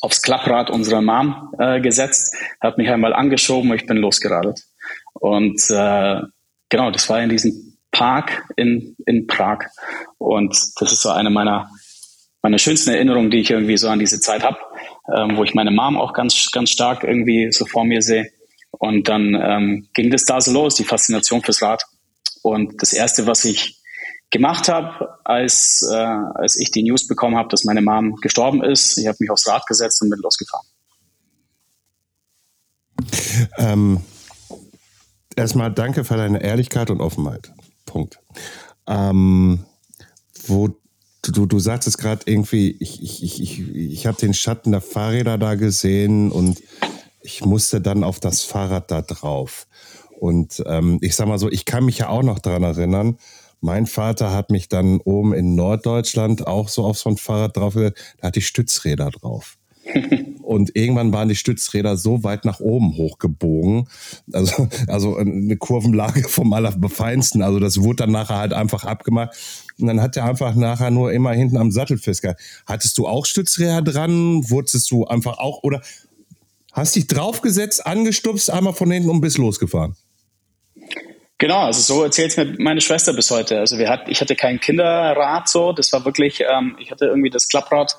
aufs 0.00 0.22
Klapprad 0.22 0.70
unserer 0.70 1.02
Mom 1.02 1.52
äh, 1.58 1.80
gesetzt, 1.80 2.36
hat 2.60 2.78
mich 2.78 2.88
einmal 2.88 3.12
angeschoben 3.12 3.70
und 3.70 3.76
ich 3.76 3.86
bin 3.86 3.98
losgeradelt. 3.98 4.60
Und 5.14 5.60
äh, 5.70 6.20
genau, 6.68 6.90
das 6.90 7.08
war 7.08 7.22
in 7.22 7.30
diesem 7.30 7.76
Park 7.90 8.44
in, 8.56 8.96
in 9.06 9.26
Prag. 9.26 9.66
Und 10.18 10.56
das 10.80 10.92
ist 10.92 11.02
so 11.02 11.10
eine 11.10 11.30
meiner, 11.30 11.70
meiner 12.42 12.58
schönsten 12.58 12.90
Erinnerungen, 12.90 13.30
die 13.30 13.38
ich 13.38 13.50
irgendwie 13.50 13.76
so 13.76 13.88
an 13.88 13.98
diese 13.98 14.20
Zeit 14.20 14.42
habe, 14.42 14.58
ähm, 15.14 15.36
wo 15.36 15.44
ich 15.44 15.54
meine 15.54 15.70
Mom 15.70 15.96
auch 15.96 16.12
ganz, 16.12 16.50
ganz 16.50 16.70
stark 16.70 17.04
irgendwie 17.04 17.52
so 17.52 17.64
vor 17.66 17.84
mir 17.84 18.02
sehe. 18.02 18.30
Und 18.72 19.08
dann 19.08 19.34
ähm, 19.40 19.88
ging 19.94 20.10
das 20.10 20.24
da 20.24 20.40
so 20.40 20.52
los, 20.52 20.74
die 20.74 20.84
Faszination 20.84 21.42
fürs 21.42 21.62
Rad. 21.62 21.84
Und 22.42 22.82
das 22.82 22.92
Erste, 22.92 23.26
was 23.26 23.44
ich 23.44 23.80
gemacht 24.34 24.68
habe, 24.68 25.16
als, 25.22 25.88
äh, 25.88 25.94
als 25.94 26.58
ich 26.58 26.72
die 26.72 26.82
News 26.82 27.06
bekommen 27.06 27.36
habe, 27.36 27.48
dass 27.48 27.64
meine 27.64 27.80
Mom 27.80 28.16
gestorben 28.16 28.64
ist, 28.64 28.98
ich 28.98 29.06
habe 29.06 29.16
mich 29.20 29.30
aufs 29.30 29.46
Rad 29.46 29.64
gesetzt 29.66 30.02
und 30.02 30.10
bin 30.10 30.18
losgefahren. 30.18 30.66
Ähm, 33.56 34.00
erstmal 35.36 35.72
danke 35.72 36.04
für 36.04 36.16
deine 36.16 36.42
Ehrlichkeit 36.42 36.90
und 36.90 37.00
Offenheit. 37.00 37.52
Punkt. 37.86 38.18
Ähm, 38.88 39.64
wo 40.46 40.68
du, 41.22 41.46
du 41.46 41.58
sagtest 41.60 41.98
gerade 41.98 42.22
irgendwie, 42.26 42.76
ich, 42.80 43.02
ich, 43.02 43.22
ich, 43.22 43.40
ich, 43.40 43.60
ich 43.74 44.06
habe 44.06 44.18
den 44.18 44.34
Schatten 44.34 44.72
der 44.72 44.80
Fahrräder 44.80 45.38
da 45.38 45.54
gesehen 45.54 46.32
und 46.32 46.60
ich 47.20 47.44
musste 47.44 47.80
dann 47.80 48.02
auf 48.02 48.18
das 48.18 48.42
Fahrrad 48.42 48.90
da 48.90 49.00
drauf. 49.00 49.68
Und 50.18 50.60
ähm, 50.66 50.98
ich 51.02 51.14
sag 51.14 51.28
mal 51.28 51.38
so, 51.38 51.48
ich 51.48 51.64
kann 51.64 51.84
mich 51.84 51.98
ja 51.98 52.08
auch 52.08 52.24
noch 52.24 52.40
daran 52.40 52.64
erinnern, 52.64 53.16
mein 53.64 53.86
Vater 53.86 54.30
hat 54.30 54.50
mich 54.50 54.68
dann 54.68 55.00
oben 55.00 55.32
in 55.32 55.54
Norddeutschland 55.54 56.46
auch 56.46 56.68
so 56.68 56.84
auf 56.84 56.98
so 56.98 57.08
ein 57.08 57.16
Fahrrad 57.16 57.56
drauf, 57.56 57.74
da 57.74 57.92
hatte 58.22 58.38
ich 58.38 58.46
Stützräder 58.46 59.10
drauf. 59.10 59.56
Und 60.42 60.76
irgendwann 60.76 61.14
waren 61.14 61.30
die 61.30 61.34
Stützräder 61.34 61.96
so 61.96 62.22
weit 62.24 62.44
nach 62.44 62.60
oben 62.60 62.98
hochgebogen, 62.98 63.88
also, 64.32 64.68
also 64.86 65.16
eine 65.16 65.56
Kurvenlage 65.56 66.28
vom 66.28 66.52
Allerbefeinsten. 66.52 67.42
Also 67.42 67.58
das 67.58 67.80
wurde 67.80 67.96
dann 67.96 68.12
nachher 68.12 68.36
halt 68.36 68.52
einfach 68.52 68.84
abgemacht. 68.84 69.34
Und 69.78 69.86
dann 69.86 70.02
hat 70.02 70.18
er 70.18 70.26
einfach 70.26 70.54
nachher 70.54 70.90
nur 70.90 71.10
immer 71.12 71.32
hinten 71.32 71.56
am 71.56 71.70
Sattel 71.70 71.96
festgehalten. 71.96 72.42
Hattest 72.66 72.98
du 72.98 73.06
auch 73.06 73.24
Stützräder 73.24 73.80
dran? 73.80 74.48
Wurdest 74.50 74.90
du 74.90 75.06
einfach 75.06 75.38
auch, 75.38 75.62
oder 75.62 75.80
hast 76.72 76.96
dich 76.96 77.06
draufgesetzt, 77.06 77.86
angestupst, 77.86 78.50
einmal 78.50 78.74
von 78.74 78.90
hinten 78.90 79.08
und 79.08 79.22
bist 79.22 79.38
losgefahren? 79.38 79.96
Genau, 81.44 81.66
also 81.66 81.82
so 81.82 82.02
erzählt 82.02 82.30
es 82.30 82.38
mir 82.38 82.54
meine 82.58 82.80
Schwester 82.80 83.12
bis 83.12 83.30
heute. 83.30 83.58
Also 83.58 83.76
wir 83.76 83.90
hat, 83.90 84.08
ich 84.08 84.22
hatte 84.22 84.34
kein 84.34 84.60
Kinderrad 84.60 85.46
so, 85.46 85.72
das 85.72 85.92
war 85.92 86.02
wirklich, 86.06 86.40
ähm, 86.40 86.78
ich 86.80 86.90
hatte 86.90 87.04
irgendwie 87.04 87.28
das 87.28 87.48
Klapprad 87.48 87.98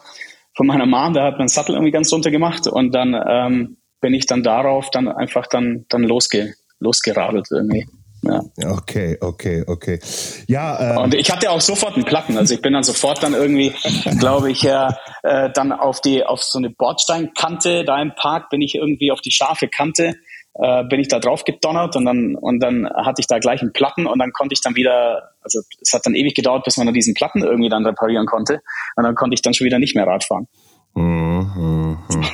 von 0.55 0.65
meiner 0.65 0.87
Mom, 0.87 1.13
da 1.13 1.25
hat 1.25 1.37
mein 1.37 1.47
Sattel 1.47 1.75
irgendwie 1.75 1.91
ganz 1.91 2.11
runter 2.11 2.31
gemacht 2.31 2.65
und 2.65 2.91
dann 2.95 3.13
ähm, 3.13 3.77
bin 4.01 4.15
ich 4.15 4.25
dann 4.25 4.41
darauf 4.41 4.89
dann 4.89 5.07
einfach 5.07 5.45
dann, 5.45 5.85
dann 5.89 6.01
losge, 6.01 6.55
losgeradelt 6.79 7.49
irgendwie. 7.51 7.85
Ja. 8.23 8.41
Okay, 8.65 9.19
okay, 9.21 9.63
okay. 9.67 9.99
Ja. 10.47 10.95
Ähm, 10.95 11.03
und 11.03 11.13
ich 11.13 11.29
hatte 11.29 11.51
auch 11.51 11.61
sofort 11.61 11.93
einen 11.93 12.05
Platten. 12.05 12.39
Also 12.39 12.55
ich 12.55 12.63
bin 12.63 12.73
dann 12.73 12.83
sofort 12.83 13.21
dann 13.21 13.35
irgendwie, 13.35 13.75
glaube 14.19 14.49
ich, 14.49 14.63
äh, 14.63 14.89
äh, 15.21 15.51
dann 15.53 15.71
auf 15.71 16.01
die 16.01 16.23
auf 16.23 16.41
so 16.41 16.57
eine 16.57 16.71
Bordsteinkante 16.71 17.85
da 17.85 18.01
im 18.01 18.15
Park 18.15 18.49
bin 18.49 18.63
ich 18.63 18.73
irgendwie 18.73 19.11
auf 19.11 19.21
die 19.21 19.29
scharfe 19.29 19.67
Kante 19.67 20.15
äh, 20.57 20.83
bin 20.85 20.99
ich 20.99 21.07
da 21.07 21.19
drauf 21.19 21.43
gedonnert 21.43 21.95
und 21.95 22.05
dann, 22.05 22.35
und 22.35 22.59
dann 22.59 22.89
hatte 22.89 23.19
ich 23.19 23.27
da 23.27 23.39
gleich 23.39 23.61
einen 23.61 23.73
Platten 23.73 24.07
und 24.07 24.19
dann 24.19 24.31
konnte 24.31 24.53
ich 24.53 24.61
dann 24.61 24.75
wieder, 24.75 25.31
also 25.41 25.61
es 25.81 25.93
hat 25.93 26.05
dann 26.05 26.15
ewig 26.15 26.33
gedauert, 26.33 26.63
bis 26.63 26.77
man 26.77 26.91
diesen 26.93 27.13
Platten 27.13 27.43
irgendwie 27.43 27.69
dann 27.69 27.85
reparieren 27.85 28.25
konnte 28.25 28.61
und 28.95 29.03
dann 29.03 29.15
konnte 29.15 29.33
ich 29.33 29.41
dann 29.41 29.53
schon 29.53 29.65
wieder 29.65 29.79
nicht 29.79 29.95
mehr 29.95 30.07
Rad 30.07 30.23
fahren. 30.23 30.47
Mhm, 30.93 31.51
mhm. 31.57 31.97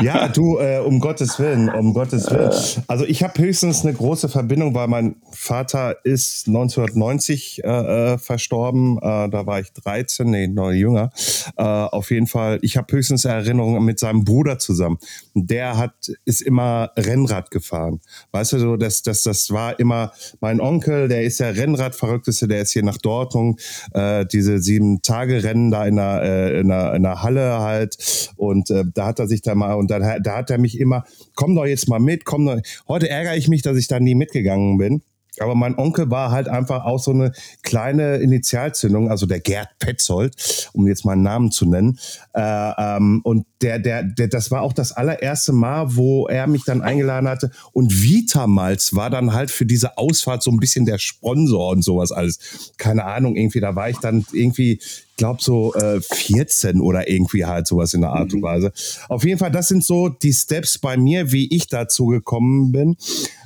Ja, 0.00 0.28
du, 0.28 0.58
äh, 0.58 0.78
um 0.78 1.00
Gottes 1.00 1.38
Willen, 1.38 1.68
um 1.68 1.94
Gottes 1.94 2.30
Willen. 2.30 2.52
Also 2.86 3.04
ich 3.04 3.22
habe 3.22 3.40
höchstens 3.40 3.82
eine 3.82 3.92
große 3.92 4.28
Verbindung, 4.28 4.74
weil 4.74 4.88
mein 4.88 5.16
Vater 5.32 5.96
ist 6.04 6.46
1990 6.48 7.62
äh, 7.64 7.68
äh, 7.68 8.18
verstorben. 8.18 8.98
Äh, 8.98 9.28
da 9.28 9.46
war 9.46 9.60
ich 9.60 9.72
13, 9.72 10.30
nee, 10.30 10.46
noch 10.48 10.70
jünger. 10.70 11.10
Äh, 11.56 11.62
auf 11.62 12.10
jeden 12.10 12.26
Fall, 12.26 12.58
ich 12.62 12.76
habe 12.76 12.92
höchstens 12.92 13.24
Erinnerungen 13.24 13.84
mit 13.84 13.98
seinem 13.98 14.24
Bruder 14.24 14.58
zusammen. 14.58 14.98
Der 15.34 15.76
hat 15.76 15.92
ist 16.24 16.42
immer 16.42 16.90
Rennrad 16.96 17.50
gefahren. 17.50 18.00
Weißt 18.32 18.52
du, 18.52 18.58
so 18.58 18.76
das, 18.76 19.02
das, 19.02 19.22
das 19.22 19.50
war 19.50 19.78
immer 19.78 20.12
mein 20.40 20.60
Onkel, 20.60 21.08
der 21.08 21.22
ist 21.22 21.40
der 21.40 21.56
Rennradverrückteste, 21.56 22.48
der 22.48 22.62
ist 22.62 22.72
hier 22.72 22.84
nach 22.84 22.98
Dortmund. 22.98 23.60
Äh, 23.92 24.26
diese 24.26 24.58
sieben 24.58 25.02
Tage 25.02 25.42
Rennen 25.42 25.70
da 25.70 25.86
in 25.86 25.96
der, 25.96 26.22
äh, 26.22 26.60
in 26.60 26.68
der, 26.68 26.94
in 26.94 27.02
der 27.02 27.22
Halle 27.22 27.58
halt 27.60 27.96
und 28.36 28.70
äh, 28.70 28.84
da 28.92 29.06
hat 29.06 29.18
er 29.18 29.28
sich 29.28 29.42
da 29.42 29.54
mal, 29.54 29.74
und 29.82 29.90
dann, 29.90 30.22
da 30.22 30.36
hat 30.36 30.50
er 30.50 30.58
mich 30.58 30.78
immer, 30.78 31.04
komm 31.34 31.54
doch 31.54 31.66
jetzt 31.66 31.88
mal 31.88 32.00
mit, 32.00 32.24
komm 32.24 32.46
doch. 32.46 32.58
Heute 32.88 33.08
ärgere 33.08 33.36
ich 33.36 33.48
mich, 33.48 33.62
dass 33.62 33.76
ich 33.76 33.88
da 33.88 34.00
nie 34.00 34.14
mitgegangen 34.14 34.78
bin. 34.78 35.02
Aber 35.40 35.54
mein 35.54 35.78
Onkel 35.78 36.10
war 36.10 36.30
halt 36.30 36.48
einfach 36.48 36.84
auch 36.84 36.98
so 36.98 37.10
eine 37.10 37.32
kleine 37.62 38.16
Initialzündung, 38.16 39.10
also 39.10 39.24
der 39.24 39.40
Gerd 39.40 39.68
Petzold, 39.78 40.68
um 40.74 40.86
jetzt 40.86 41.06
mal 41.06 41.12
einen 41.12 41.22
Namen 41.22 41.50
zu 41.50 41.64
nennen. 41.64 41.98
Äh, 42.34 42.72
ähm, 42.78 43.22
und 43.24 43.46
der, 43.62 43.78
der, 43.78 44.02
der, 44.02 44.28
das 44.28 44.50
war 44.50 44.60
auch 44.60 44.74
das 44.74 44.92
allererste 44.92 45.52
Mal, 45.52 45.96
wo 45.96 46.26
er 46.26 46.46
mich 46.46 46.64
dann 46.64 46.82
eingeladen 46.82 47.28
hatte. 47.28 47.50
Und 47.72 48.02
Vitamals 48.02 48.94
war 48.94 49.08
dann 49.08 49.32
halt 49.32 49.50
für 49.50 49.64
diese 49.64 49.96
Ausfahrt 49.96 50.42
so 50.42 50.50
ein 50.50 50.58
bisschen 50.58 50.84
der 50.84 50.98
Sponsor 50.98 51.70
und 51.70 51.82
sowas 51.82 52.12
alles. 52.12 52.72
Keine 52.76 53.04
Ahnung, 53.04 53.34
irgendwie, 53.34 53.60
da 53.60 53.74
war 53.74 53.88
ich 53.88 53.98
dann 53.98 54.26
irgendwie, 54.32 54.80
glaube 55.16 55.42
so 55.42 55.74
äh, 55.74 56.00
14 56.00 56.80
oder 56.80 57.08
irgendwie 57.08 57.44
halt 57.44 57.66
sowas 57.66 57.94
in 57.94 58.00
der 58.00 58.10
Art 58.10 58.32
und 58.32 58.40
mhm. 58.40 58.44
Weise. 58.44 58.72
Auf 59.08 59.24
jeden 59.24 59.38
Fall, 59.38 59.50
das 59.50 59.68
sind 59.68 59.84
so 59.84 60.08
die 60.08 60.32
Steps 60.32 60.78
bei 60.78 60.96
mir, 60.96 61.32
wie 61.32 61.54
ich 61.54 61.66
dazu 61.66 62.06
gekommen 62.06 62.72
bin. 62.72 62.96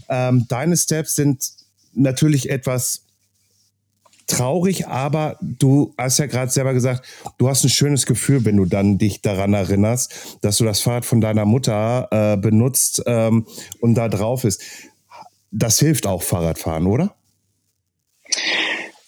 Ähm, 0.08 0.46
deine 0.48 0.76
Steps 0.76 1.16
sind 1.16 1.50
natürlich 1.94 2.50
etwas 2.50 3.02
traurig, 4.26 4.88
aber 4.88 5.36
du 5.40 5.94
hast 5.96 6.18
ja 6.18 6.26
gerade 6.26 6.50
selber 6.50 6.74
gesagt, 6.74 7.06
du 7.38 7.48
hast 7.48 7.64
ein 7.64 7.70
schönes 7.70 8.06
Gefühl, 8.06 8.44
wenn 8.44 8.56
du 8.56 8.64
dann 8.64 8.98
dich 8.98 9.22
daran 9.22 9.54
erinnerst, 9.54 10.38
dass 10.40 10.58
du 10.58 10.64
das 10.64 10.80
Fahrrad 10.80 11.04
von 11.04 11.20
deiner 11.20 11.44
Mutter 11.44 12.08
äh, 12.10 12.36
benutzt 12.36 13.02
ähm, 13.06 13.46
und 13.80 13.94
da 13.94 14.08
drauf 14.08 14.44
ist. 14.44 14.62
Das 15.52 15.78
hilft 15.78 16.06
auch 16.06 16.22
Fahrradfahren, 16.22 16.86
oder? 16.86 17.15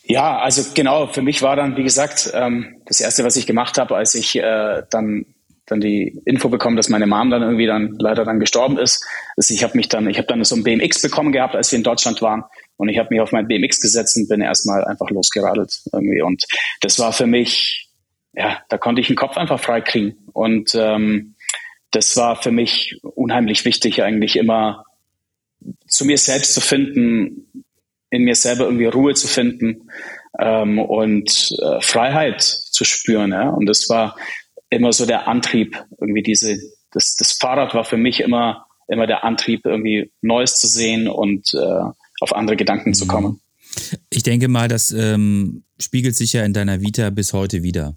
Ja, 0.08 0.38
also 0.38 0.62
genau, 0.74 1.06
für 1.06 1.20
mich 1.20 1.42
war 1.42 1.54
dann, 1.54 1.76
wie 1.76 1.82
gesagt, 1.82 2.30
ähm, 2.32 2.80
das 2.86 3.00
Erste, 3.00 3.24
was 3.24 3.36
ich 3.36 3.46
gemacht 3.46 3.76
habe, 3.76 3.94
als 3.94 4.14
ich 4.14 4.36
äh, 4.36 4.82
dann 4.90 5.26
dann 5.70 5.80
die 5.80 6.18
Info 6.24 6.48
bekommen, 6.48 6.76
dass 6.76 6.88
meine 6.88 7.06
Mom 7.06 7.28
dann 7.28 7.42
irgendwie 7.42 7.66
dann 7.66 7.94
leider 7.98 8.24
dann 8.24 8.40
gestorben 8.40 8.78
ist. 8.78 9.04
Also 9.36 9.52
ich 9.52 9.62
habe 9.62 9.76
mich 9.76 9.88
dann, 9.88 10.08
ich 10.08 10.16
habe 10.16 10.26
dann 10.26 10.42
so 10.42 10.56
ein 10.56 10.62
BMX 10.62 11.02
bekommen 11.02 11.30
gehabt, 11.30 11.54
als 11.54 11.70
wir 11.70 11.76
in 11.76 11.82
Deutschland 11.82 12.22
waren. 12.22 12.44
Und 12.76 12.88
ich 12.88 12.98
habe 12.98 13.08
mich 13.10 13.20
auf 13.20 13.32
mein 13.32 13.48
BMX 13.48 13.80
gesetzt 13.80 14.16
und 14.16 14.28
bin 14.28 14.40
erstmal 14.40 14.84
einfach 14.84 15.10
losgeradelt 15.10 15.70
irgendwie. 15.92 16.22
Und 16.22 16.44
das 16.80 16.98
war 16.98 17.12
für 17.12 17.26
mich, 17.26 17.90
ja, 18.32 18.62
da 18.68 18.78
konnte 18.78 19.00
ich 19.00 19.08
den 19.08 19.16
Kopf 19.16 19.36
einfach 19.36 19.60
frei 19.60 19.80
kriegen. 19.80 20.16
Und 20.32 20.74
ähm, 20.74 21.34
das 21.90 22.16
war 22.16 22.40
für 22.40 22.52
mich 22.52 22.98
unheimlich 23.02 23.64
wichtig, 23.64 24.02
eigentlich 24.02 24.36
immer 24.36 24.84
zu 25.86 26.04
mir 26.04 26.18
selbst 26.18 26.54
zu 26.54 26.60
finden, 26.60 27.64
in 28.10 28.22
mir 28.22 28.34
selber 28.34 28.64
irgendwie 28.64 28.86
Ruhe 28.86 29.14
zu 29.14 29.28
finden 29.28 29.90
ähm, 30.38 30.78
und 30.78 31.50
äh, 31.62 31.80
Freiheit 31.80 32.42
zu 32.42 32.84
spüren. 32.84 33.32
Ja? 33.32 33.50
Und 33.50 33.66
das 33.66 33.88
war 33.88 34.16
immer 34.70 34.92
so 34.92 35.06
der 35.06 35.28
Antrieb, 35.28 35.82
irgendwie 36.00 36.22
diese, 36.22 36.58
das, 36.92 37.16
das 37.16 37.32
Fahrrad 37.32 37.74
war 37.74 37.84
für 37.84 37.96
mich 37.96 38.20
immer, 38.20 38.66
immer 38.86 39.06
der 39.06 39.24
Antrieb, 39.24 39.64
irgendwie 39.64 40.12
Neues 40.20 40.58
zu 40.58 40.66
sehen 40.66 41.08
und 41.08 41.52
äh, 41.54 41.82
auf 42.20 42.34
andere 42.34 42.56
Gedanken 42.56 42.94
zu 42.94 43.06
kommen. 43.06 43.40
Ich 44.10 44.22
denke 44.22 44.48
mal, 44.48 44.68
das 44.68 44.90
ähm, 44.90 45.64
spiegelt 45.80 46.16
sich 46.16 46.32
ja 46.32 46.44
in 46.44 46.52
deiner 46.52 46.80
Vita 46.80 47.10
bis 47.10 47.32
heute 47.32 47.62
wieder. 47.62 47.96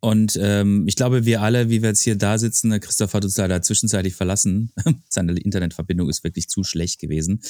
Und 0.00 0.38
ähm, 0.40 0.86
ich 0.86 0.96
glaube, 0.96 1.24
wir 1.24 1.42
alle, 1.42 1.70
wie 1.70 1.82
wir 1.82 1.90
jetzt 1.90 2.02
hier 2.02 2.16
da 2.16 2.38
sitzen, 2.38 2.78
Christoph 2.80 3.14
hat 3.14 3.24
uns 3.24 3.36
leider 3.36 3.62
zwischenzeitlich 3.62 4.14
verlassen. 4.14 4.72
Seine 5.08 5.32
Internetverbindung 5.32 6.08
ist 6.08 6.24
wirklich 6.24 6.48
zu 6.48 6.64
schlecht 6.64 7.00
gewesen. 7.00 7.40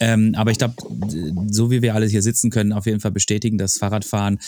Ähm, 0.00 0.34
aber 0.36 0.50
ich 0.50 0.58
glaube, 0.58 0.74
so 1.50 1.70
wie 1.70 1.82
wir 1.82 1.94
alle 1.94 2.06
hier 2.06 2.22
sitzen, 2.22 2.50
können 2.50 2.72
auf 2.72 2.86
jeden 2.86 3.00
Fall 3.00 3.12
bestätigen, 3.12 3.58
dass 3.58 3.78
Fahrradfahren 3.78 4.38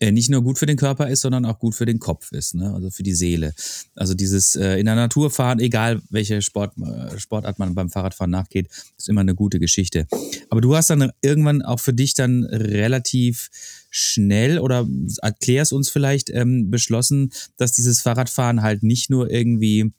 nicht 0.00 0.30
nur 0.30 0.42
gut 0.42 0.58
für 0.58 0.66
den 0.66 0.76
Körper 0.76 1.08
ist, 1.08 1.22
sondern 1.22 1.44
auch 1.44 1.58
gut 1.58 1.74
für 1.74 1.86
den 1.86 1.98
Kopf 1.98 2.30
ist, 2.32 2.54
ne? 2.54 2.72
also 2.72 2.90
für 2.90 3.02
die 3.02 3.14
Seele. 3.14 3.54
Also 3.96 4.14
dieses 4.14 4.54
äh, 4.54 4.78
in 4.78 4.86
der 4.86 4.94
Natur 4.94 5.30
fahren, 5.30 5.58
egal 5.58 6.00
welche 6.10 6.40
Sport, 6.40 6.74
äh, 6.78 7.18
Sportart 7.18 7.58
man 7.58 7.74
beim 7.74 7.90
Fahrradfahren 7.90 8.30
nachgeht, 8.30 8.68
ist 8.96 9.08
immer 9.08 9.22
eine 9.22 9.34
gute 9.34 9.58
Geschichte. 9.58 10.06
Aber 10.50 10.60
du 10.60 10.76
hast 10.76 10.90
dann 10.90 11.10
irgendwann 11.20 11.62
auch 11.62 11.80
für 11.80 11.92
dich 11.92 12.14
dann 12.14 12.44
relativ 12.44 13.50
schnell 13.90 14.58
oder 14.58 14.86
erklärst 15.22 15.72
uns 15.72 15.88
vielleicht 15.88 16.30
ähm, 16.30 16.70
beschlossen, 16.70 17.32
dass 17.56 17.72
dieses 17.72 18.00
Fahrradfahren 18.00 18.62
halt 18.62 18.82
nicht 18.82 19.10
nur 19.10 19.30
irgendwie 19.30 19.92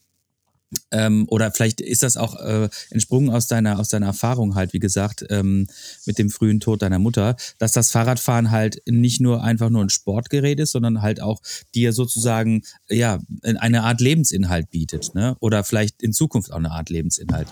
ähm, 0.91 1.25
oder 1.29 1.51
vielleicht 1.51 1.81
ist 1.81 2.03
das 2.03 2.17
auch 2.17 2.35
äh, 2.39 2.69
entsprungen 2.89 3.29
aus 3.29 3.47
deiner, 3.47 3.79
aus 3.79 3.89
deiner 3.89 4.07
Erfahrung 4.07 4.55
halt, 4.55 4.73
wie 4.73 4.79
gesagt, 4.79 5.25
ähm, 5.29 5.67
mit 6.05 6.17
dem 6.17 6.29
frühen 6.29 6.59
Tod 6.59 6.81
deiner 6.81 6.99
Mutter, 6.99 7.35
dass 7.57 7.71
das 7.71 7.91
Fahrradfahren 7.91 8.51
halt 8.51 8.81
nicht 8.87 9.21
nur 9.21 9.43
einfach 9.43 9.69
nur 9.69 9.83
ein 9.83 9.89
Sportgerät 9.89 10.59
ist, 10.59 10.71
sondern 10.71 11.01
halt 11.01 11.21
auch 11.21 11.41
dir 11.75 11.93
sozusagen, 11.93 12.63
ja, 12.89 13.19
eine 13.43 13.83
Art 13.83 14.01
Lebensinhalt 14.01 14.69
bietet, 14.69 15.13
ne? 15.15 15.35
Oder 15.39 15.63
vielleicht 15.63 16.01
in 16.01 16.13
Zukunft 16.13 16.51
auch 16.51 16.57
eine 16.57 16.71
Art 16.71 16.89
Lebensinhalt. 16.89 17.47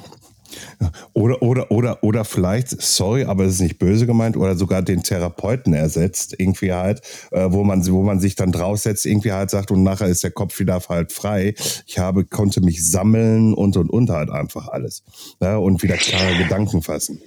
Oder, 1.14 1.42
oder, 1.42 1.72
oder, 1.72 2.04
oder 2.04 2.26
vielleicht, 2.26 2.82
sorry, 2.82 3.24
aber 3.26 3.46
es 3.46 3.56
ist 3.56 3.62
nicht 3.62 3.80
böse 3.80 4.06
gemeint, 4.06 4.38
oder 4.38 4.56
sogar 4.56 4.82
den 4.82 5.04
Therapeuten 5.04 5.74
ersetzt, 5.74 6.36
irgendwie 6.38 6.74
halt, 6.74 7.02
äh, 7.32 7.48
wo 7.50 7.64
man, 7.64 7.86
wo 7.88 8.04
man 8.04 8.20
sich 8.20 8.36
dann 8.36 8.52
draufsetzt, 8.52 9.06
irgendwie 9.06 9.32
halt 9.32 9.50
sagt, 9.50 9.72
und 9.72 9.84
nachher 9.84 10.08
ist 10.08 10.24
der 10.24 10.32
Kopf 10.32 10.60
wieder 10.60 10.82
halt 10.90 11.12
frei. 11.12 11.56
Ich 11.86 12.00
habe, 12.00 12.26
konnte 12.26 12.62
mich 12.62 12.90
sammeln 12.90 13.54
und, 13.54 13.78
und, 13.78 13.90
und 13.90 14.10
halt 14.10 14.30
einfach 14.30 14.68
alles. 14.68 15.04
Ja, 15.42 15.58
und 15.58 15.84
wieder 15.84 15.96
klare 15.96 16.36
Gedanken 16.38 16.82
fassen. 16.82 17.22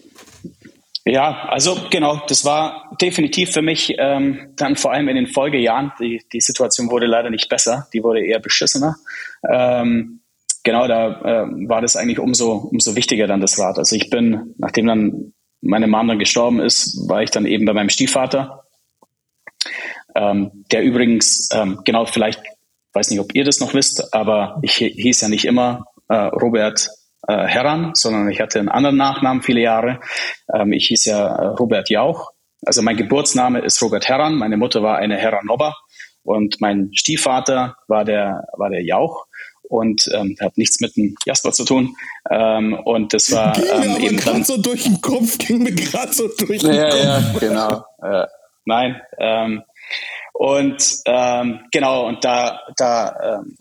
Ja, 1.05 1.47
also 1.49 1.77
genau, 1.91 2.21
das 2.29 2.45
war 2.45 2.97
definitiv 3.00 3.53
für 3.53 3.62
mich 3.62 3.95
ähm, 3.99 4.53
dann 4.57 4.77
vor 4.77 4.93
allem 4.93 5.09
in 5.09 5.17
den 5.17 5.27
Folgejahren. 5.27 5.93
Die, 5.99 6.23
die 6.33 6.41
Situation 6.41 6.91
wurde 6.91 7.07
leider 7.07 7.31
nicht 7.31 7.49
besser, 7.49 7.89
die 7.95 8.03
wurde 8.03 8.25
eher 8.25 8.39
beschissener. 8.39 8.97
Ähm, 9.50 10.21
genau, 10.62 10.87
da 10.87 11.21
äh, 11.23 11.69
war 11.69 11.81
das 11.81 11.97
eigentlich 11.97 12.19
umso, 12.19 12.52
umso 12.52 12.97
wichtiger 12.97 13.26
dann 13.26 13.40
das 13.40 13.59
Rad. 13.59 13.79
Also 13.79 13.97
ich 13.97 14.11
bin, 14.11 14.55
nachdem 14.59 14.87
dann 14.87 15.33
meine 15.61 15.87
Mom 15.87 16.09
dann 16.09 16.19
gestorben 16.19 16.61
ist, 16.61 17.09
war 17.09 17.23
ich 17.23 17.31
dann 17.31 17.47
eben 17.47 17.64
bei 17.64 17.73
meinem 17.73 17.90
Stiefvater, 17.90 18.64
ähm, 20.14 20.64
der 20.73 20.83
übrigens, 20.83 21.49
ähm, 21.52 21.81
genau, 21.85 22.07
vielleicht, 22.07 22.43
weiß 22.93 23.11
nicht, 23.11 23.21
ob 23.21 23.35
ihr 23.35 23.45
das 23.45 23.61
noch 23.61 23.75
wisst, 23.75 24.14
aber 24.14 24.59
ich 24.62 24.75
hieß 24.75 25.21
ja 25.21 25.29
nicht 25.29 25.45
immer 25.45 25.85
äh, 26.09 26.14
Robert 26.14 26.88
äh, 27.29 27.47
Herran, 27.47 27.93
sondern 27.95 28.31
ich 28.31 28.40
hatte 28.40 28.59
einen 28.59 28.69
anderen 28.69 28.97
Nachnamen 28.97 29.43
viele 29.43 29.61
Jahre. 29.61 30.00
Ähm, 30.52 30.73
ich 30.73 30.87
hieß 30.87 31.05
ja 31.05 31.26
äh, 31.26 31.47
Robert 31.49 31.90
Jauch. 31.90 32.33
Also 32.64 32.83
mein 32.83 32.97
Geburtsname 32.97 33.61
ist 33.61 33.81
Robert 33.83 34.09
Herran, 34.09 34.37
meine 34.37 34.57
Mutter 34.57 34.83
war 34.83 34.97
eine 34.97 35.17
Herranobber 35.17 35.76
und 36.23 36.61
mein 36.61 36.90
Stiefvater 36.93 37.76
war 37.88 38.05
der, 38.05 38.45
war 38.57 38.71
der 38.71 38.83
Jauch 38.83 39.26
und 39.71 40.11
ähm, 40.12 40.37
hat 40.41 40.59
nichts 40.59 40.81
mit 40.81 40.97
dem 40.97 41.15
Jasper 41.25 41.53
zu 41.53 41.65
tun. 41.65 41.97
Ähm, 42.31 42.75
und 42.85 43.15
das 43.15 43.31
war 43.31 43.57
ähm, 43.57 44.05
eben 44.05 44.21
dann 44.25 44.45
so 44.45 44.61
durch 44.61 44.83
den 44.83 45.00
Kopf, 45.00 45.39
ging 45.39 45.62
mir 45.62 45.73
gerade 45.73 46.12
so 46.12 46.29
durch 46.29 46.61
den 46.61 46.75
ja, 46.75 46.91
Kopf. 46.91 47.03
Ja, 47.03 47.39
genau. 47.39 47.85
Äh, 48.03 48.27
nein. 48.65 49.00
Ähm, 49.19 49.62
und 50.35 50.85
ähm, 51.07 51.61
genau, 51.71 52.09
und 52.09 52.25
da, 52.25 52.61
da 52.77 53.41
ähm, 53.41 53.57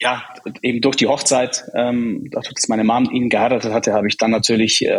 ja, 0.00 0.24
eben 0.62 0.80
durch 0.80 0.96
die 0.96 1.06
Hochzeit, 1.06 1.64
ähm, 1.74 2.28
dass 2.32 2.68
meine 2.68 2.84
Mom 2.84 3.08
ihn 3.10 3.30
geheiratet 3.30 3.72
hatte, 3.72 3.92
habe 3.92 4.08
ich 4.08 4.18
dann 4.18 4.32
natürlich 4.32 4.84
äh, 4.84 4.98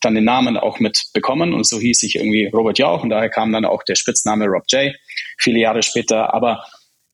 dann 0.00 0.14
den 0.14 0.24
Namen 0.24 0.56
auch 0.56 0.78
mitbekommen 0.78 1.52
und 1.52 1.66
so 1.66 1.78
hieß 1.78 2.04
ich 2.04 2.14
irgendwie 2.14 2.46
Robert 2.46 2.78
Jauch 2.78 3.02
und 3.02 3.10
daher 3.10 3.30
kam 3.30 3.52
dann 3.52 3.64
auch 3.64 3.82
der 3.82 3.96
Spitzname 3.96 4.46
Rob 4.46 4.62
J. 4.68 4.94
viele 5.38 5.58
Jahre 5.58 5.82
später. 5.82 6.32
Aber 6.32 6.64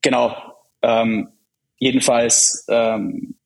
genau, 0.02 0.36
ähm, 0.82 1.33
jedenfalls, 1.78 2.64
ähm, 2.68 3.36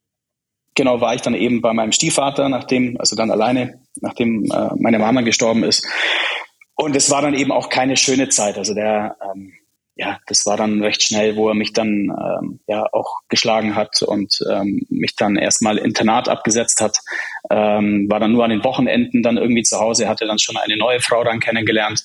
genau, 0.74 1.00
war 1.00 1.14
ich 1.14 1.22
dann 1.22 1.34
eben 1.34 1.60
bei 1.60 1.72
meinem 1.72 1.92
Stiefvater, 1.92 2.48
nachdem, 2.48 2.96
also 2.98 3.16
dann 3.16 3.30
alleine, 3.30 3.80
nachdem 4.00 4.44
äh, 4.44 4.70
meine 4.76 4.98
Mama 4.98 5.22
gestorben 5.22 5.64
ist. 5.64 5.86
Und 6.74 6.94
es 6.94 7.10
war 7.10 7.22
dann 7.22 7.34
eben 7.34 7.50
auch 7.50 7.68
keine 7.68 7.96
schöne 7.96 8.28
Zeit. 8.28 8.56
Also 8.56 8.74
der, 8.74 9.16
ähm, 9.22 9.52
ja, 9.96 10.20
das 10.28 10.46
war 10.46 10.56
dann 10.56 10.80
recht 10.80 11.02
schnell, 11.02 11.34
wo 11.34 11.48
er 11.48 11.56
mich 11.56 11.72
dann 11.72 11.88
ähm, 11.90 12.60
ja 12.68 12.86
auch 12.92 13.18
geschlagen 13.28 13.74
hat 13.74 14.00
und 14.02 14.38
ähm, 14.48 14.86
mich 14.88 15.16
dann 15.16 15.34
erstmal 15.34 15.76
Internat 15.76 16.28
abgesetzt 16.28 16.80
hat. 16.80 16.98
Ähm, 17.50 18.06
war 18.08 18.20
dann 18.20 18.30
nur 18.30 18.44
an 18.44 18.50
den 18.50 18.62
Wochenenden 18.62 19.24
dann 19.24 19.36
irgendwie 19.36 19.64
zu 19.64 19.80
Hause, 19.80 20.08
hatte 20.08 20.26
dann 20.26 20.38
schon 20.38 20.56
eine 20.56 20.76
neue 20.76 21.00
Frau 21.00 21.24
dann 21.24 21.40
kennengelernt, 21.40 22.04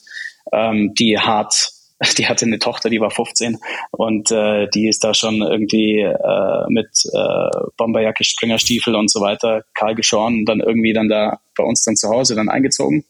ähm, 0.51 0.95
die 0.95 1.19
hart 1.19 1.72
die 2.17 2.27
hatte 2.27 2.45
eine 2.45 2.59
Tochter, 2.59 2.89
die 2.89 2.99
war 2.99 3.11
15 3.11 3.59
und 3.91 4.31
äh, 4.31 4.67
die 4.73 4.87
ist 4.87 5.03
da 5.03 5.13
schon 5.13 5.41
irgendwie 5.41 5.99
äh, 5.99 6.65
mit 6.69 6.89
äh, 7.13 7.49
Bomberjacke, 7.77 8.23
Springerstiefel 8.23 8.95
und 8.95 9.11
so 9.11 9.21
weiter, 9.21 9.63
kahl 9.73 9.95
geschoren 9.95 10.39
und 10.39 10.45
dann 10.45 10.59
irgendwie 10.59 10.93
dann 10.93 11.09
da 11.09 11.39
bei 11.55 11.63
uns 11.63 11.83
dann 11.83 11.95
zu 11.95 12.09
Hause 12.09 12.35
dann 12.35 12.49
eingezogen. 12.49 13.05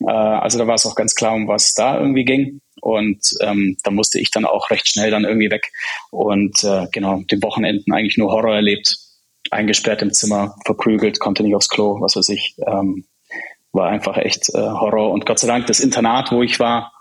Äh, 0.00 0.10
also 0.10 0.58
da 0.58 0.66
war 0.66 0.74
es 0.74 0.86
auch 0.86 0.94
ganz 0.94 1.14
klar, 1.14 1.34
um 1.34 1.48
was 1.48 1.74
da 1.74 1.98
irgendwie 1.98 2.24
ging. 2.24 2.60
Und 2.80 3.20
ähm, 3.40 3.76
da 3.84 3.90
musste 3.90 4.18
ich 4.18 4.30
dann 4.30 4.46
auch 4.46 4.70
recht 4.70 4.88
schnell 4.88 5.10
dann 5.10 5.24
irgendwie 5.24 5.50
weg. 5.50 5.70
Und 6.10 6.64
äh, 6.64 6.86
genau, 6.92 7.20
den 7.30 7.42
Wochenenden 7.42 7.92
eigentlich 7.92 8.16
nur 8.16 8.32
Horror 8.32 8.54
erlebt, 8.54 8.96
eingesperrt 9.50 10.02
im 10.02 10.12
Zimmer, 10.12 10.56
verprügelt, 10.64 11.20
konnte 11.20 11.42
nicht 11.42 11.54
aufs 11.54 11.68
Klo, 11.68 12.00
was 12.00 12.16
weiß 12.16 12.30
ich. 12.30 12.56
Ähm, 12.66 13.04
war 13.72 13.88
einfach 13.88 14.16
echt 14.16 14.48
äh, 14.54 14.58
Horror. 14.58 15.10
Und 15.10 15.26
Gott 15.26 15.38
sei 15.38 15.46
Dank 15.46 15.66
das 15.66 15.80
Internat, 15.80 16.32
wo 16.32 16.42
ich 16.42 16.58
war, 16.58 16.92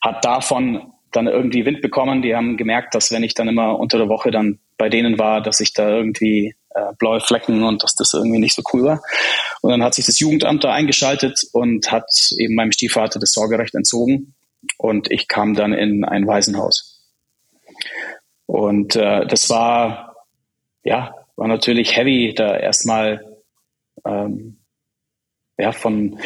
hat 0.00 0.24
davon 0.24 0.92
dann 1.12 1.26
irgendwie 1.26 1.64
Wind 1.64 1.82
bekommen. 1.82 2.22
Die 2.22 2.34
haben 2.34 2.56
gemerkt, 2.56 2.94
dass 2.94 3.12
wenn 3.12 3.22
ich 3.22 3.34
dann 3.34 3.48
immer 3.48 3.78
unter 3.78 3.98
der 3.98 4.08
Woche 4.08 4.30
dann 4.30 4.58
bei 4.78 4.88
denen 4.88 5.18
war, 5.18 5.42
dass 5.42 5.60
ich 5.60 5.72
da 5.74 5.88
irgendwie 5.88 6.54
äh, 6.74 6.92
blaue 6.98 7.20
Flecken 7.20 7.62
und 7.62 7.82
dass 7.82 7.94
das 7.94 8.14
irgendwie 8.14 8.38
nicht 8.38 8.54
so 8.54 8.62
cool 8.72 8.84
war. 8.84 9.02
Und 9.60 9.70
dann 9.70 9.82
hat 9.82 9.94
sich 9.94 10.06
das 10.06 10.18
Jugendamt 10.18 10.64
da 10.64 10.72
eingeschaltet 10.72 11.42
und 11.52 11.92
hat 11.92 12.08
eben 12.38 12.54
meinem 12.54 12.72
Stiefvater 12.72 13.20
das 13.20 13.32
Sorgerecht 13.32 13.74
entzogen. 13.74 14.34
Und 14.78 15.10
ich 15.10 15.28
kam 15.28 15.54
dann 15.54 15.72
in 15.72 16.04
ein 16.04 16.26
Waisenhaus. 16.26 17.00
Und 18.46 18.96
äh, 18.96 19.26
das 19.26 19.50
war, 19.50 20.16
ja, 20.82 21.14
war 21.36 21.48
natürlich 21.48 21.96
heavy, 21.96 22.34
da 22.34 22.56
erstmal 22.56 23.24
ähm, 24.06 24.58
ja, 25.58 25.72
von 25.72 26.18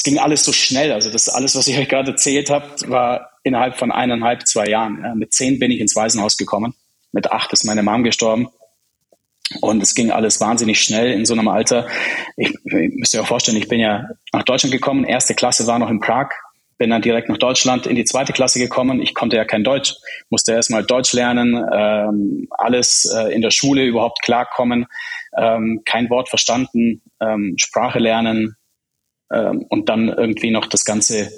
es 0.00 0.04
ging 0.04 0.18
alles 0.18 0.44
so 0.44 0.52
schnell. 0.52 0.92
Also 0.92 1.10
das 1.10 1.28
alles, 1.28 1.54
was 1.56 1.68
ich 1.68 1.76
euch 1.76 1.88
gerade 1.88 2.12
erzählt 2.12 2.48
habe, 2.48 2.64
war 2.86 3.32
innerhalb 3.42 3.76
von 3.76 3.92
eineinhalb, 3.92 4.46
zwei 4.46 4.66
Jahren. 4.66 4.98
Ja, 5.04 5.14
mit 5.14 5.34
zehn 5.34 5.58
bin 5.58 5.70
ich 5.70 5.78
ins 5.78 5.94
Waisenhaus 5.94 6.38
gekommen. 6.38 6.72
Mit 7.12 7.30
acht 7.30 7.52
ist 7.52 7.64
meine 7.64 7.82
Mom 7.82 8.02
gestorben. 8.02 8.48
Und 9.60 9.82
es 9.82 9.94
ging 9.94 10.10
alles 10.10 10.40
wahnsinnig 10.40 10.80
schnell 10.80 11.12
in 11.12 11.26
so 11.26 11.34
einem 11.34 11.48
Alter. 11.48 11.86
Ich, 12.38 12.48
ich 12.48 12.94
müsst 12.94 13.12
ihr 13.12 13.20
euch 13.20 13.26
vorstellen, 13.26 13.58
ich 13.58 13.68
bin 13.68 13.78
ja 13.78 14.08
nach 14.32 14.44
Deutschland 14.44 14.72
gekommen. 14.72 15.04
Erste 15.04 15.34
Klasse 15.34 15.66
war 15.66 15.78
noch 15.78 15.90
in 15.90 16.00
Prag. 16.00 16.30
Bin 16.78 16.88
dann 16.88 17.02
direkt 17.02 17.28
nach 17.28 17.36
Deutschland 17.36 17.86
in 17.86 17.94
die 17.94 18.06
zweite 18.06 18.32
Klasse 18.32 18.58
gekommen. 18.58 19.02
Ich 19.02 19.12
konnte 19.12 19.36
ja 19.36 19.44
kein 19.44 19.64
Deutsch. 19.64 19.96
Musste 20.30 20.52
erstmal 20.52 20.82
Deutsch 20.82 21.12
lernen. 21.12 21.62
Ähm, 21.74 22.48
alles 22.56 23.04
äh, 23.14 23.34
in 23.34 23.42
der 23.42 23.50
Schule 23.50 23.84
überhaupt 23.84 24.22
klarkommen. 24.22 24.86
Ähm, 25.36 25.82
kein 25.84 26.08
Wort 26.08 26.30
verstanden. 26.30 27.02
Ähm, 27.20 27.56
Sprache 27.58 27.98
lernen 27.98 28.56
ähm, 29.32 29.64
und 29.68 29.88
dann 29.88 30.08
irgendwie 30.08 30.50
noch 30.50 30.66
das 30.66 30.84
ganze 30.84 31.30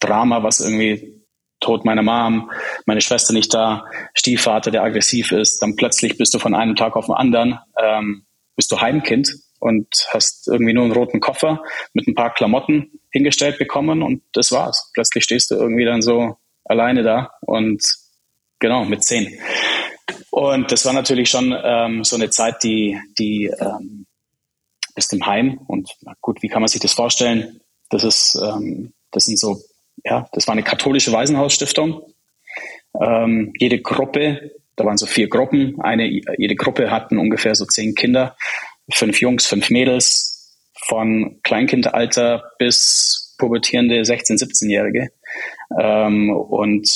Drama, 0.00 0.42
was 0.42 0.60
irgendwie 0.60 1.16
Tod 1.60 1.84
meiner 1.84 2.02
Mom, 2.02 2.50
meine 2.84 3.00
Schwester 3.00 3.32
nicht 3.32 3.52
da, 3.54 3.86
Stiefvater, 4.14 4.70
der 4.70 4.82
aggressiv 4.82 5.32
ist, 5.32 5.62
dann 5.62 5.76
plötzlich 5.76 6.18
bist 6.18 6.34
du 6.34 6.38
von 6.38 6.54
einem 6.54 6.76
Tag 6.76 6.96
auf 6.96 7.06
den 7.06 7.14
anderen, 7.14 7.58
ähm, 7.82 8.26
bist 8.56 8.70
du 8.70 8.80
Heimkind 8.80 9.30
und 9.58 9.88
hast 10.10 10.48
irgendwie 10.48 10.74
nur 10.74 10.84
einen 10.84 10.92
roten 10.92 11.20
Koffer 11.20 11.62
mit 11.94 12.06
ein 12.06 12.14
paar 12.14 12.34
Klamotten 12.34 13.00
hingestellt 13.10 13.58
bekommen 13.58 14.02
und 14.02 14.22
das 14.32 14.52
war's. 14.52 14.90
Plötzlich 14.92 15.24
stehst 15.24 15.50
du 15.50 15.54
irgendwie 15.54 15.84
dann 15.84 16.02
so 16.02 16.36
alleine 16.64 17.02
da 17.02 17.30
und 17.40 17.82
genau, 18.58 18.84
mit 18.84 19.02
zehn. 19.02 19.38
Und 20.30 20.70
das 20.70 20.84
war 20.84 20.92
natürlich 20.92 21.30
schon 21.30 21.56
ähm, 21.64 22.04
so 22.04 22.16
eine 22.16 22.30
Zeit, 22.30 22.62
die, 22.62 22.98
die 23.18 23.46
ähm, 23.46 24.05
bist 24.96 25.12
im 25.12 25.24
Heim 25.24 25.60
und 25.68 25.90
gut, 26.20 26.42
wie 26.42 26.48
kann 26.48 26.62
man 26.62 26.68
sich 26.68 26.80
das 26.80 26.94
vorstellen? 26.94 27.60
Das 27.90 28.02
ist, 28.02 28.36
ähm, 28.42 28.92
das 29.12 29.26
sind 29.26 29.38
so, 29.38 29.60
ja, 30.04 30.28
das 30.32 30.48
war 30.48 30.52
eine 30.52 30.64
katholische 30.64 31.12
Waisenhausstiftung. 31.12 32.02
Ähm, 33.00 33.52
jede 33.58 33.80
Gruppe, 33.80 34.50
da 34.74 34.84
waren 34.84 34.96
so 34.96 35.06
vier 35.06 35.28
Gruppen, 35.28 35.80
eine, 35.80 36.08
jede 36.08 36.56
Gruppe 36.56 36.90
hatten 36.90 37.18
ungefähr 37.18 37.54
so 37.54 37.64
zehn 37.66 37.94
Kinder, 37.94 38.36
fünf 38.90 39.20
Jungs, 39.20 39.46
fünf 39.46 39.70
Mädels, 39.70 40.32
von 40.88 41.40
Kleinkindalter 41.42 42.52
bis 42.58 43.34
pubertierende 43.38 44.00
16-, 44.02 44.38
17-Jährige. 44.42 45.10
Ähm, 45.80 46.30
und 46.30 46.88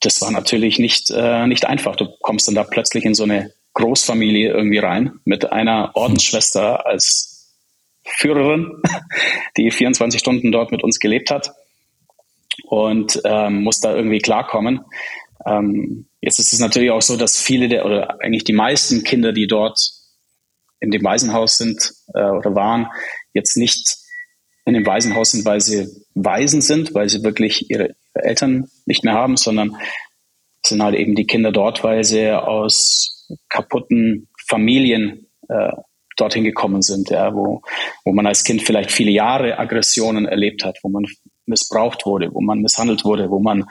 das 0.00 0.20
war 0.22 0.30
natürlich 0.30 0.78
nicht, 0.78 1.10
äh, 1.10 1.46
nicht 1.46 1.66
einfach. 1.66 1.96
Du 1.96 2.08
kommst 2.20 2.48
dann 2.48 2.54
da 2.54 2.64
plötzlich 2.64 3.04
in 3.04 3.14
so 3.14 3.24
eine 3.24 3.52
Großfamilie 3.78 4.50
irgendwie 4.50 4.78
rein 4.78 5.20
mit 5.24 5.52
einer 5.52 5.92
Ordensschwester 5.94 6.84
als 6.84 7.54
Führerin, 8.04 8.82
die 9.56 9.70
24 9.70 10.18
Stunden 10.18 10.50
dort 10.50 10.72
mit 10.72 10.82
uns 10.82 10.98
gelebt 10.98 11.30
hat 11.30 11.52
und 12.64 13.20
ähm, 13.24 13.62
muss 13.62 13.80
da 13.80 13.94
irgendwie 13.94 14.18
klarkommen. 14.18 14.80
Ähm, 15.46 16.08
jetzt 16.20 16.40
ist 16.40 16.52
es 16.52 16.58
natürlich 16.58 16.90
auch 16.90 17.02
so, 17.02 17.16
dass 17.16 17.40
viele 17.40 17.68
der 17.68 17.86
oder 17.86 18.20
eigentlich 18.20 18.42
die 18.42 18.52
meisten 18.52 19.04
Kinder, 19.04 19.32
die 19.32 19.46
dort 19.46 19.78
in 20.80 20.90
dem 20.90 21.04
Waisenhaus 21.04 21.56
sind 21.56 21.92
äh, 22.14 22.30
oder 22.30 22.56
waren, 22.56 22.88
jetzt 23.32 23.56
nicht 23.56 23.96
in 24.64 24.74
dem 24.74 24.86
Waisenhaus 24.86 25.30
sind, 25.30 25.44
weil 25.44 25.60
sie 25.60 25.86
Waisen 26.14 26.62
sind, 26.62 26.94
weil 26.94 27.08
sie 27.08 27.22
wirklich 27.22 27.70
ihre 27.70 27.94
Eltern 28.14 28.68
nicht 28.86 29.04
mehr 29.04 29.14
haben, 29.14 29.36
sondern 29.36 29.76
sind 30.66 30.82
halt 30.82 30.96
eben 30.96 31.14
die 31.14 31.26
Kinder 31.26 31.52
dort, 31.52 31.84
weil 31.84 32.02
sie 32.02 32.30
aus 32.30 33.17
kaputten 33.48 34.28
Familien 34.46 35.26
äh, 35.48 35.72
dorthin 36.16 36.44
gekommen 36.44 36.82
sind, 36.82 37.10
ja, 37.10 37.34
wo, 37.34 37.62
wo 38.04 38.12
man 38.12 38.26
als 38.26 38.44
Kind 38.44 38.62
vielleicht 38.62 38.90
viele 38.90 39.10
Jahre 39.10 39.58
Aggressionen 39.58 40.26
erlebt 40.26 40.64
hat, 40.64 40.78
wo 40.82 40.88
man 40.88 41.06
missbraucht 41.46 42.06
wurde, 42.06 42.32
wo 42.32 42.40
man 42.40 42.60
misshandelt 42.60 43.04
wurde, 43.04 43.30
wo 43.30 43.38
man 43.38 43.64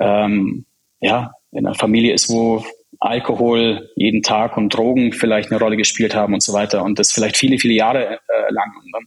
ähm, 0.00 0.64
ja 1.00 1.32
in 1.52 1.66
einer 1.66 1.74
Familie 1.74 2.14
ist, 2.14 2.30
wo 2.30 2.64
Alkohol 2.98 3.90
jeden 3.96 4.22
Tag 4.22 4.56
und 4.56 4.70
Drogen 4.70 5.12
vielleicht 5.12 5.50
eine 5.50 5.60
Rolle 5.60 5.76
gespielt 5.76 6.14
haben 6.14 6.34
und 6.34 6.42
so 6.42 6.52
weiter 6.52 6.82
und 6.82 6.98
das 6.98 7.12
vielleicht 7.12 7.36
viele, 7.36 7.58
viele 7.58 7.74
Jahre 7.74 8.14
äh, 8.14 8.50
lang. 8.50 8.72
Und 8.82 8.92
dann 8.92 9.04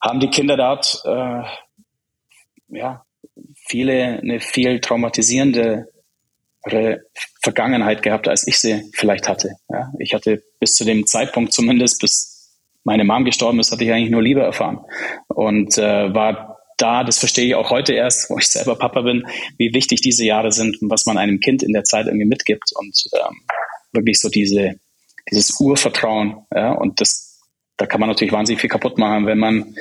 haben 0.00 0.20
die 0.20 0.30
Kinder 0.30 0.56
dort 0.56 1.02
äh, 1.04 1.42
ja 2.68 3.04
viele 3.54 4.18
eine 4.20 4.40
viel 4.40 4.80
traumatisierende 4.80 5.88
Vergangenheit 7.42 8.02
gehabt, 8.02 8.28
als 8.28 8.46
ich 8.46 8.58
sie 8.58 8.90
vielleicht 8.94 9.28
hatte. 9.28 9.56
Ja, 9.70 9.92
ich 9.98 10.14
hatte 10.14 10.42
bis 10.60 10.74
zu 10.74 10.84
dem 10.84 11.06
Zeitpunkt 11.06 11.52
zumindest, 11.52 12.00
bis 12.00 12.56
meine 12.84 13.04
Mom 13.04 13.24
gestorben 13.24 13.60
ist, 13.60 13.70
hatte 13.72 13.84
ich 13.84 13.92
eigentlich 13.92 14.10
nur 14.10 14.22
Liebe 14.22 14.40
erfahren 14.40 14.80
und 15.28 15.76
äh, 15.78 16.14
war 16.14 16.58
da, 16.78 17.04
das 17.04 17.18
verstehe 17.18 17.46
ich 17.46 17.54
auch 17.54 17.70
heute 17.70 17.92
erst, 17.92 18.30
wo 18.30 18.38
ich 18.38 18.48
selber 18.48 18.76
Papa 18.76 19.02
bin, 19.02 19.26
wie 19.58 19.74
wichtig 19.74 20.00
diese 20.00 20.24
Jahre 20.24 20.52
sind 20.52 20.80
und 20.80 20.90
was 20.90 21.06
man 21.06 21.18
einem 21.18 21.40
Kind 21.40 21.62
in 21.62 21.72
der 21.72 21.84
Zeit 21.84 22.06
irgendwie 22.06 22.26
mitgibt 22.26 22.72
und 22.74 23.04
ähm, 23.14 23.36
wirklich 23.92 24.20
so 24.20 24.28
diese, 24.28 24.76
dieses 25.30 25.58
Urvertrauen. 25.60 26.46
Ja, 26.54 26.72
und 26.72 27.00
das, 27.00 27.40
da 27.76 27.86
kann 27.86 28.00
man 28.00 28.08
natürlich 28.08 28.32
wahnsinnig 28.32 28.60
viel 28.60 28.70
kaputt 28.70 28.96
machen, 28.96 29.26
wenn 29.26 29.38
man 29.38 29.74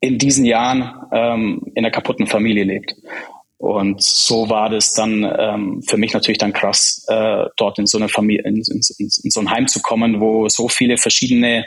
in 0.00 0.18
diesen 0.18 0.44
Jahren 0.44 0.92
ähm, 1.12 1.62
in 1.74 1.84
einer 1.84 1.92
kaputten 1.92 2.26
Familie 2.26 2.64
lebt. 2.64 2.94
Und 3.58 4.02
so 4.02 4.50
war 4.50 4.68
das 4.68 4.92
dann 4.92 5.24
ähm, 5.38 5.82
für 5.82 5.96
mich 5.96 6.12
natürlich 6.12 6.38
dann 6.38 6.52
krass, 6.52 7.04
äh, 7.08 7.46
dort 7.56 7.78
in 7.78 7.86
so 7.86 7.96
eine 7.96 8.08
Familie, 8.08 8.42
in, 8.44 8.56
in, 8.56 8.80
in, 8.98 9.08
in 9.22 9.30
so 9.30 9.40
ein 9.40 9.50
Heim 9.50 9.66
zu 9.66 9.80
kommen, 9.80 10.20
wo 10.20 10.48
so 10.48 10.68
viele 10.68 10.98
verschiedene 10.98 11.64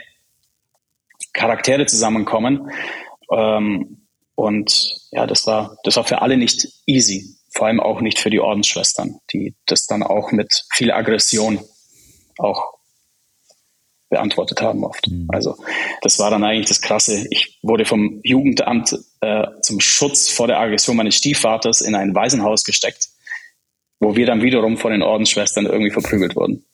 Charaktere 1.32 1.86
zusammenkommen. 1.86 2.70
Ähm, 3.32 4.06
und 4.36 4.96
ja, 5.10 5.26
das 5.26 5.46
war, 5.46 5.76
das 5.84 5.96
war 5.96 6.04
für 6.04 6.22
alle 6.22 6.36
nicht 6.36 6.68
easy. 6.86 7.36
Vor 7.52 7.66
allem 7.66 7.80
auch 7.80 8.00
nicht 8.00 8.20
für 8.20 8.30
die 8.30 8.40
Ordensschwestern, 8.40 9.18
die 9.32 9.56
das 9.66 9.86
dann 9.86 10.04
auch 10.04 10.30
mit 10.30 10.64
viel 10.72 10.92
Aggression 10.92 11.58
auch 12.38 12.79
beantwortet 14.10 14.60
haben 14.60 14.84
oft. 14.84 15.08
Mhm. 15.08 15.26
Also 15.28 15.56
das 16.02 16.18
war 16.18 16.30
dann 16.30 16.44
eigentlich 16.44 16.66
das 16.66 16.82
Krasse. 16.82 17.26
Ich 17.30 17.58
wurde 17.62 17.86
vom 17.86 18.20
Jugendamt 18.22 18.98
äh, 19.20 19.46
zum 19.62 19.80
Schutz 19.80 20.28
vor 20.28 20.46
der 20.46 20.60
Aggression 20.60 20.96
meines 20.96 21.16
Stiefvaters 21.16 21.80
in 21.80 21.94
ein 21.94 22.14
Waisenhaus 22.14 22.64
gesteckt, 22.64 23.08
wo 24.00 24.16
wir 24.16 24.26
dann 24.26 24.42
wiederum 24.42 24.76
von 24.76 24.92
den 24.92 25.02
Ordensschwestern 25.02 25.64
irgendwie 25.64 25.92
verprügelt 25.92 26.36
wurden. 26.36 26.64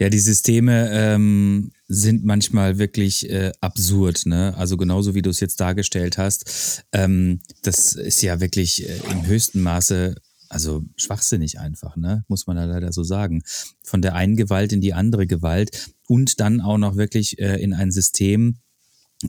Ja, 0.00 0.08
die 0.08 0.18
Systeme 0.18 0.90
ähm, 0.92 1.70
sind 1.86 2.24
manchmal 2.24 2.78
wirklich 2.78 3.30
äh, 3.30 3.52
absurd, 3.60 4.22
ne? 4.24 4.52
Also 4.56 4.76
genauso 4.76 5.14
wie 5.14 5.22
du 5.22 5.30
es 5.30 5.38
jetzt 5.38 5.60
dargestellt 5.60 6.18
hast. 6.18 6.82
Ähm, 6.92 7.40
das 7.62 7.92
ist 7.92 8.20
ja 8.22 8.40
wirklich 8.40 8.88
äh, 8.88 8.96
im 9.12 9.26
höchsten 9.26 9.62
Maße 9.62 10.16
also 10.52 10.84
schwachsinnig 10.96 11.58
einfach, 11.58 11.96
ne? 11.96 12.24
Muss 12.28 12.46
man 12.46 12.56
da 12.56 12.64
leider 12.64 12.92
so 12.92 13.02
sagen. 13.02 13.42
Von 13.82 14.02
der 14.02 14.14
einen 14.14 14.36
Gewalt 14.36 14.72
in 14.72 14.80
die 14.80 14.92
andere 14.92 15.26
Gewalt 15.26 15.90
und 16.12 16.40
dann 16.40 16.60
auch 16.60 16.76
noch 16.76 16.96
wirklich 16.96 17.38
äh, 17.38 17.56
in 17.62 17.72
ein 17.72 17.90
System, 17.90 18.58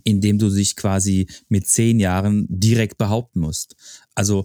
in 0.03 0.19
dem 0.19 0.37
du 0.37 0.49
dich 0.49 0.75
quasi 0.75 1.27
mit 1.47 1.65
zehn 1.65 1.97
Jahren 1.97 2.45
direkt 2.49 2.97
behaupten 2.97 3.39
musst. 3.39 3.77
Also 4.15 4.43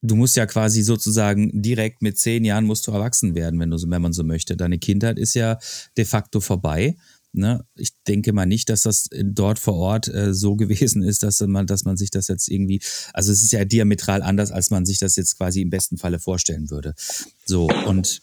du 0.00 0.16
musst 0.16 0.34
ja 0.36 0.46
quasi 0.46 0.80
sozusagen 0.80 1.50
direkt 1.60 2.00
mit 2.00 2.16
zehn 2.16 2.46
Jahren 2.46 2.64
musst 2.64 2.86
du 2.86 2.92
erwachsen 2.92 3.34
werden, 3.34 3.60
wenn 3.60 3.70
du 3.70 3.76
wenn 3.86 4.00
man 4.00 4.14
so 4.14 4.24
möchte. 4.24 4.56
Deine 4.56 4.78
Kindheit 4.78 5.18
ist 5.18 5.34
ja 5.34 5.58
de 5.98 6.06
facto 6.06 6.40
vorbei. 6.40 6.96
Ne? 7.32 7.62
Ich 7.74 7.90
denke 8.06 8.32
mal 8.32 8.46
nicht, 8.46 8.70
dass 8.70 8.82
das 8.82 9.10
dort 9.22 9.58
vor 9.58 9.74
Ort 9.74 10.08
äh, 10.08 10.32
so 10.32 10.56
gewesen 10.62 11.02
ist, 11.02 11.22
dass 11.22 11.38
man, 11.42 11.66
dass 11.66 11.84
man 11.84 11.98
sich 11.98 12.10
das 12.10 12.28
jetzt 12.28 12.48
irgendwie, 12.48 12.80
also 13.12 13.30
es 13.30 13.42
ist 13.42 13.52
ja 13.52 13.66
diametral 13.66 14.22
anders, 14.22 14.52
als 14.52 14.70
man 14.70 14.86
sich 14.86 14.98
das 14.98 15.16
jetzt 15.16 15.36
quasi 15.36 15.60
im 15.60 15.68
besten 15.68 15.98
Falle 15.98 16.18
vorstellen 16.18 16.70
würde. 16.70 16.94
So 17.44 17.68
und 17.86 18.22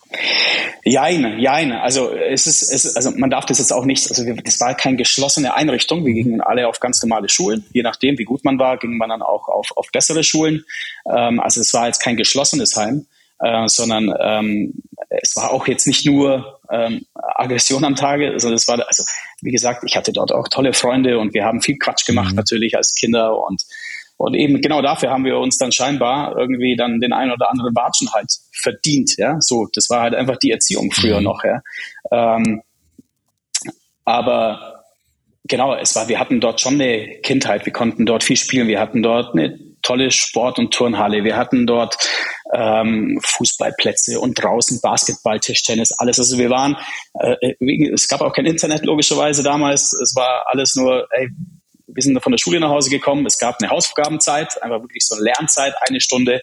Jein, 0.83 1.39
jein. 1.39 1.71
Also 1.71 2.11
es 2.11 2.47
ist, 2.47 2.61
es 2.61 2.85
ist, 2.85 2.95
also 2.95 3.11
man 3.11 3.29
darf 3.29 3.45
das 3.45 3.59
jetzt 3.59 3.71
auch 3.71 3.85
nicht, 3.85 4.09
also 4.09 4.23
das 4.33 4.59
war 4.59 4.75
keine 4.75 4.97
geschlossene 4.97 5.53
Einrichtung. 5.53 6.05
Wir 6.05 6.13
gingen 6.13 6.41
alle 6.41 6.67
auf 6.67 6.79
ganz 6.79 7.01
normale 7.01 7.29
Schulen. 7.29 7.65
Je 7.73 7.83
nachdem, 7.83 8.17
wie 8.17 8.23
gut 8.23 8.43
man 8.43 8.59
war, 8.59 8.77
ging 8.77 8.97
man 8.97 9.09
dann 9.09 9.21
auch 9.21 9.47
auf, 9.47 9.75
auf 9.75 9.87
bessere 9.91 10.23
Schulen. 10.23 10.65
Ähm, 11.09 11.39
also 11.39 11.61
es 11.61 11.73
war 11.73 11.87
jetzt 11.87 12.01
kein 12.01 12.17
geschlossenes 12.17 12.75
Heim, 12.75 13.05
äh, 13.39 13.67
sondern 13.67 14.13
ähm, 14.19 14.73
es 15.09 15.35
war 15.35 15.51
auch 15.51 15.67
jetzt 15.67 15.87
nicht 15.87 16.05
nur 16.05 16.59
ähm, 16.69 17.05
Aggression 17.13 17.83
am 17.83 17.95
Tage. 17.95 18.31
Also 18.31 18.49
das 18.49 18.67
war, 18.67 18.85
also 18.87 19.03
wie 19.41 19.51
gesagt, 19.51 19.83
ich 19.85 19.95
hatte 19.95 20.11
dort 20.11 20.31
auch 20.31 20.47
tolle 20.47 20.73
Freunde 20.73 21.19
und 21.19 21.33
wir 21.33 21.45
haben 21.45 21.61
viel 21.61 21.77
Quatsch 21.77 22.05
gemacht 22.05 22.31
mhm. 22.31 22.37
natürlich 22.37 22.75
als 22.77 22.95
Kinder 22.95 23.39
und 23.43 23.63
und 24.17 24.33
eben 24.33 24.61
genau 24.61 24.81
dafür 24.81 25.09
haben 25.09 25.25
wir 25.25 25.37
uns 25.37 25.57
dann 25.57 25.71
scheinbar 25.71 26.37
irgendwie 26.37 26.75
dann 26.75 26.99
den 26.99 27.13
einen 27.13 27.31
oder 27.31 27.49
anderen 27.49 27.75
Watschen 27.75 28.11
halt 28.13 28.31
verdient, 28.53 29.15
ja. 29.17 29.37
So, 29.39 29.67
das 29.73 29.89
war 29.89 30.01
halt 30.01 30.15
einfach 30.15 30.37
die 30.37 30.51
Erziehung 30.51 30.91
früher 30.91 31.19
mhm. 31.19 31.23
noch, 31.23 31.43
ja. 31.43 31.61
Ähm, 32.11 32.61
aber 34.05 34.83
genau, 35.43 35.75
es 35.75 35.95
war, 35.95 36.07
wir 36.07 36.19
hatten 36.19 36.39
dort 36.39 36.61
schon 36.61 36.75
eine 36.75 37.19
Kindheit, 37.21 37.65
wir 37.65 37.73
konnten 37.73 38.05
dort 38.05 38.23
viel 38.23 38.37
spielen, 38.37 38.67
wir 38.67 38.79
hatten 38.79 39.03
dort 39.03 39.33
eine 39.33 39.59
tolle 39.81 40.11
Sport- 40.11 40.59
und 40.59 40.73
Turnhalle, 40.73 41.23
wir 41.23 41.35
hatten 41.35 41.67
dort 41.67 41.97
ähm, 42.53 43.19
Fußballplätze 43.23 44.19
und 44.19 44.41
draußen 44.41 44.79
Basketball, 44.81 45.39
Tischtennis, 45.39 45.91
alles. 45.97 46.19
Also 46.19 46.37
wir 46.37 46.49
waren, 46.49 46.77
äh, 47.19 47.53
es 47.93 48.07
gab 48.07 48.21
auch 48.21 48.33
kein 48.33 48.45
Internet 48.45 48.85
logischerweise 48.85 49.43
damals, 49.43 49.93
es 49.93 50.15
war 50.15 50.45
alles 50.47 50.75
nur, 50.75 51.07
ey, 51.11 51.29
wir 51.95 52.03
sind 52.03 52.21
von 52.21 52.31
der 52.31 52.37
Schule 52.37 52.59
nach 52.59 52.69
Hause 52.69 52.89
gekommen. 52.89 53.25
Es 53.25 53.39
gab 53.39 53.61
eine 53.61 53.71
Hausaufgabenzeit, 53.71 54.61
einfach 54.61 54.81
wirklich 54.81 55.05
so 55.05 55.15
eine 55.15 55.23
Lernzeit, 55.23 55.73
eine 55.87 56.01
Stunde. 56.01 56.41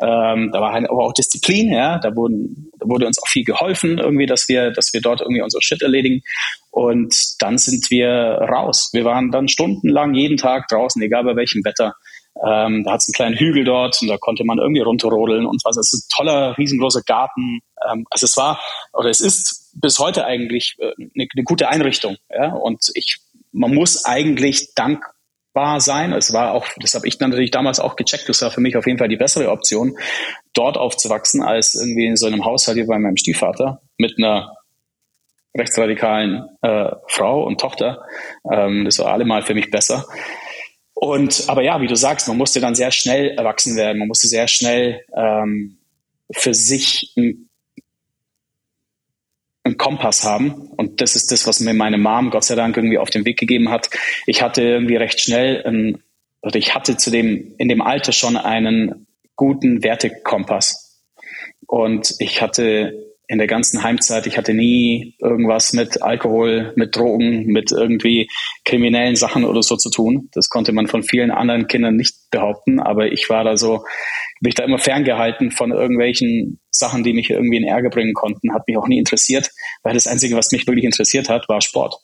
Ähm, 0.00 0.50
da 0.52 0.60
war 0.60 0.72
halt 0.72 0.90
aber 0.90 1.04
auch 1.04 1.12
Disziplin, 1.12 1.70
ja. 1.70 1.98
Da, 1.98 2.16
wurden, 2.16 2.72
da 2.78 2.88
wurde 2.88 3.06
uns 3.06 3.22
auch 3.22 3.28
viel 3.28 3.44
geholfen, 3.44 3.98
irgendwie, 3.98 4.26
dass 4.26 4.48
wir, 4.48 4.72
dass 4.72 4.92
wir 4.92 5.00
dort 5.00 5.20
irgendwie 5.20 5.42
unser 5.42 5.60
Shit 5.60 5.82
erledigen. 5.82 6.22
Und 6.70 7.14
dann 7.38 7.58
sind 7.58 7.90
wir 7.90 8.10
raus. 8.10 8.90
Wir 8.92 9.04
waren 9.04 9.30
dann 9.30 9.46
stundenlang 9.46 10.14
jeden 10.14 10.36
Tag 10.36 10.68
draußen, 10.68 11.00
egal 11.02 11.24
bei 11.24 11.36
welchem 11.36 11.64
Wetter. 11.64 11.94
Ähm, 12.44 12.82
da 12.84 12.92
hat 12.92 13.00
es 13.00 13.08
einen 13.08 13.14
kleinen 13.14 13.38
Hügel 13.38 13.62
dort 13.62 13.96
und 14.02 14.08
da 14.08 14.16
konnte 14.18 14.42
man 14.44 14.58
irgendwie 14.58 14.80
runterrodeln 14.80 15.46
und 15.46 15.64
was. 15.64 15.76
Es 15.76 15.92
ist 15.92 16.06
ein 16.06 16.16
toller, 16.16 16.58
riesengroßer 16.58 17.02
Garten. 17.06 17.60
Ähm, 17.88 18.06
also 18.10 18.24
es 18.24 18.36
war, 18.36 18.60
oder 18.92 19.08
es 19.08 19.20
ist 19.20 19.70
bis 19.74 20.00
heute 20.00 20.24
eigentlich 20.24 20.74
äh, 20.78 20.92
eine, 20.98 21.28
eine 21.32 21.44
gute 21.44 21.68
Einrichtung. 21.68 22.16
Ja? 22.30 22.52
Und 22.52 22.90
ich 22.94 23.18
man 23.54 23.72
muss 23.72 24.04
eigentlich 24.04 24.74
dankbar 24.74 25.80
sein. 25.80 26.12
Es 26.12 26.32
war 26.32 26.52
auch, 26.52 26.66
das 26.80 26.94
habe 26.94 27.06
ich 27.06 27.18
dann 27.18 27.30
natürlich 27.30 27.52
damals 27.52 27.80
auch 27.80 27.96
gecheckt, 27.96 28.28
das 28.28 28.42
war 28.42 28.50
für 28.50 28.60
mich 28.60 28.76
auf 28.76 28.86
jeden 28.86 28.98
Fall 28.98 29.08
die 29.08 29.16
bessere 29.16 29.50
Option, 29.50 29.96
dort 30.52 30.76
aufzuwachsen, 30.76 31.42
als 31.42 31.74
irgendwie 31.74 32.06
in 32.06 32.16
so 32.16 32.26
einem 32.26 32.44
Haushalt 32.44 32.76
wie 32.76 32.84
bei 32.84 32.98
meinem 32.98 33.16
Stiefvater 33.16 33.80
mit 33.96 34.14
einer 34.18 34.52
rechtsradikalen 35.56 36.48
äh, 36.62 36.90
Frau 37.08 37.44
und 37.44 37.60
Tochter. 37.60 38.04
Ähm, 38.50 38.84
das 38.84 38.98
war 38.98 39.12
allemal 39.12 39.42
für 39.42 39.54
mich 39.54 39.70
besser. 39.70 40.04
Und 40.94 41.44
aber 41.48 41.62
ja, 41.62 41.80
wie 41.80 41.86
du 41.86 41.96
sagst, 41.96 42.26
man 42.26 42.36
musste 42.36 42.60
dann 42.60 42.74
sehr 42.74 42.90
schnell 42.90 43.30
erwachsen 43.30 43.76
werden. 43.76 43.98
Man 43.98 44.08
musste 44.08 44.26
sehr 44.26 44.48
schnell 44.48 45.04
ähm, 45.16 45.78
für 46.32 46.54
sich 46.54 47.12
ein 47.16 47.48
einen 49.64 49.78
Kompass 49.78 50.24
haben. 50.24 50.52
Und 50.76 51.00
das 51.00 51.16
ist 51.16 51.32
das, 51.32 51.46
was 51.46 51.60
mir 51.60 51.74
meine 51.74 51.98
Mom 51.98 52.30
Gott 52.30 52.44
sei 52.44 52.54
Dank 52.54 52.76
irgendwie 52.76 52.98
auf 52.98 53.10
den 53.10 53.24
Weg 53.24 53.38
gegeben 53.38 53.70
hat. 53.70 53.90
Ich 54.26 54.42
hatte 54.42 54.62
irgendwie 54.62 54.96
recht 54.96 55.20
schnell, 55.20 55.62
einen, 55.64 56.02
oder 56.42 56.56
ich 56.56 56.74
hatte 56.74 56.96
zu 56.96 57.10
dem, 57.10 57.54
in 57.56 57.68
dem 57.68 57.80
Alter 57.80 58.12
schon 58.12 58.36
einen 58.36 59.06
guten 59.36 59.82
Wertekompass. 59.82 61.02
Und 61.66 62.14
ich 62.18 62.42
hatte 62.42 63.13
in 63.26 63.38
der 63.38 63.46
ganzen 63.46 63.82
Heimzeit, 63.82 64.26
ich 64.26 64.36
hatte 64.36 64.52
nie 64.52 65.16
irgendwas 65.18 65.72
mit 65.72 66.02
Alkohol, 66.02 66.72
mit 66.76 66.94
Drogen, 66.94 67.46
mit 67.46 67.72
irgendwie 67.72 68.28
kriminellen 68.64 69.16
Sachen 69.16 69.44
oder 69.44 69.62
so 69.62 69.76
zu 69.76 69.90
tun. 69.90 70.28
Das 70.32 70.48
konnte 70.48 70.72
man 70.72 70.86
von 70.86 71.02
vielen 71.02 71.30
anderen 71.30 71.66
Kindern 71.66 71.96
nicht 71.96 72.14
behaupten, 72.30 72.80
aber 72.80 73.12
ich 73.12 73.30
war 73.30 73.44
da 73.44 73.56
so, 73.56 73.84
bin 74.40 74.50
ich 74.50 74.54
da 74.54 74.64
immer 74.64 74.78
ferngehalten 74.78 75.50
von 75.50 75.72
irgendwelchen 75.72 76.60
Sachen, 76.70 77.02
die 77.02 77.14
mich 77.14 77.30
irgendwie 77.30 77.56
in 77.56 77.64
Ärger 77.64 77.88
bringen 77.88 78.14
konnten, 78.14 78.52
hat 78.52 78.66
mich 78.66 78.76
auch 78.76 78.88
nie 78.88 78.98
interessiert, 78.98 79.50
weil 79.82 79.94
das 79.94 80.06
Einzige, 80.06 80.36
was 80.36 80.52
mich 80.52 80.66
wirklich 80.66 80.84
interessiert 80.84 81.28
hat, 81.28 81.48
war 81.48 81.62
Sport. 81.62 81.94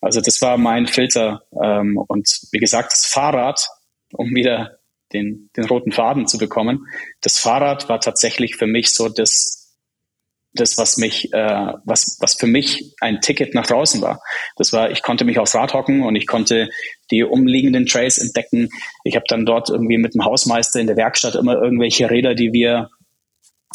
Also 0.00 0.20
das 0.20 0.40
war 0.40 0.58
mein 0.58 0.86
Filter. 0.86 1.42
Ähm, 1.60 1.98
und 2.08 2.28
wie 2.52 2.58
gesagt, 2.58 2.92
das 2.92 3.06
Fahrrad, 3.06 3.66
um 4.12 4.34
wieder 4.34 4.78
den, 5.12 5.50
den 5.56 5.64
roten 5.64 5.90
Faden 5.90 6.26
zu 6.26 6.38
bekommen, 6.38 6.86
das 7.20 7.38
Fahrrad 7.38 7.88
war 7.88 8.00
tatsächlich 8.00 8.56
für 8.56 8.66
mich 8.66 8.94
so 8.94 9.08
das, 9.08 9.57
das, 10.54 10.78
was 10.78 10.96
mich, 10.96 11.32
äh, 11.32 11.72
was, 11.84 12.16
was 12.20 12.34
für 12.34 12.46
mich 12.46 12.94
ein 13.00 13.20
Ticket 13.20 13.54
nach 13.54 13.66
draußen 13.66 14.00
war. 14.00 14.20
Das 14.56 14.72
war, 14.72 14.90
ich 14.90 15.02
konnte 15.02 15.24
mich 15.24 15.38
aufs 15.38 15.54
Rad 15.54 15.74
hocken 15.74 16.02
und 16.02 16.16
ich 16.16 16.26
konnte 16.26 16.68
die 17.10 17.22
umliegenden 17.22 17.86
Trails 17.86 18.18
entdecken. 18.18 18.68
Ich 19.04 19.14
habe 19.14 19.24
dann 19.28 19.46
dort 19.46 19.70
irgendwie 19.70 19.98
mit 19.98 20.14
dem 20.14 20.24
Hausmeister 20.24 20.80
in 20.80 20.86
der 20.86 20.96
Werkstatt 20.96 21.34
immer 21.34 21.54
irgendwelche 21.62 22.10
Räder, 22.10 22.34
die 22.34 22.52
wir 22.52 22.88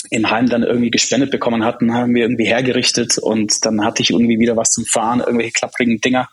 im 0.10 0.30
Heim 0.30 0.50
dann 0.50 0.64
irgendwie 0.64 0.92
gespendet 0.92 1.32
bekommen 1.32 1.64
hatten, 1.64 1.94
haben 1.94 2.14
wir 2.14 2.24
irgendwie 2.24 2.46
hergerichtet 2.46 3.18
und 3.18 3.66
dann 3.66 3.84
hatte 3.84 4.02
ich 4.02 4.12
irgendwie 4.12 4.40
wieder 4.40 4.58
was 4.58 4.72
zum 4.72 4.86
Fahren, 4.86 5.20
irgendwelche 5.20 5.54
klapprigen 5.54 6.00
Dinger. 6.02 6.30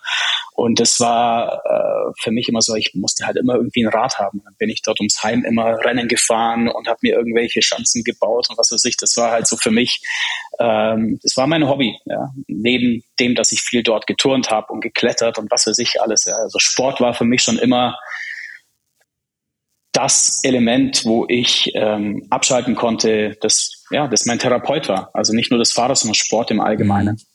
Und 0.54 0.78
das 0.78 1.00
war 1.00 1.62
äh, 1.64 2.12
für 2.22 2.30
mich 2.33 2.48
immer 2.48 2.61
so, 2.61 2.74
ich 2.74 2.92
musste 2.94 3.26
halt 3.26 3.37
immer 3.38 3.54
irgendwie 3.54 3.83
ein 3.85 3.88
Rad 3.88 4.18
haben. 4.18 4.42
Dann 4.44 4.54
bin 4.59 4.68
ich 4.68 4.83
dort 4.83 5.00
ums 5.00 5.22
Heim 5.22 5.44
immer 5.44 5.78
Rennen 5.85 6.06
gefahren 6.06 6.68
und 6.68 6.87
habe 6.87 6.98
mir 7.02 7.14
irgendwelche 7.14 7.62
Schanzen 7.62 8.04
gebaut 8.04 8.48
und 8.50 8.59
was 8.59 8.70
weiß 8.70 8.85
ich. 8.85 8.96
Das 8.98 9.16
war 9.16 9.30
halt 9.30 9.46
so 9.46 9.56
für 9.56 9.70
mich, 9.70 10.02
ähm, 10.59 11.18
das 11.22 11.37
war 11.37 11.46
mein 11.46 11.66
Hobby. 11.66 11.96
Ja. 12.04 12.30
Neben 12.46 13.02
dem, 13.18 13.35
dass 13.35 13.52
ich 13.52 13.62
viel 13.62 13.83
dort 13.83 14.06
geturnt 14.06 14.50
habe 14.50 14.72
und 14.72 14.83
geklettert 14.83 15.38
und 15.38 15.50
was 15.50 15.66
weiß 15.66 15.78
ich 15.78 16.02
alles. 16.02 16.24
Ja. 16.26 16.35
Also 16.35 16.59
Sport 16.59 17.00
war 17.00 17.14
für 17.14 17.24
mich 17.24 17.42
schon 17.42 17.59
immer 17.59 17.96
das 20.02 20.40
Element, 20.44 21.04
wo 21.04 21.26
ich 21.28 21.70
ähm, 21.74 22.26
abschalten 22.30 22.74
konnte, 22.74 23.36
das, 23.40 23.84
ja, 23.90 24.08
das 24.08 24.24
mein 24.24 24.38
Therapeut 24.38 24.88
war. 24.88 25.10
Also 25.14 25.34
nicht 25.34 25.50
nur 25.50 25.58
das 25.58 25.72
Fahrrad, 25.72 25.98
sondern 25.98 26.14
Sport 26.14 26.50
im 26.50 26.60
Allgemeinen. 26.60 27.16
Mhm. 27.16 27.30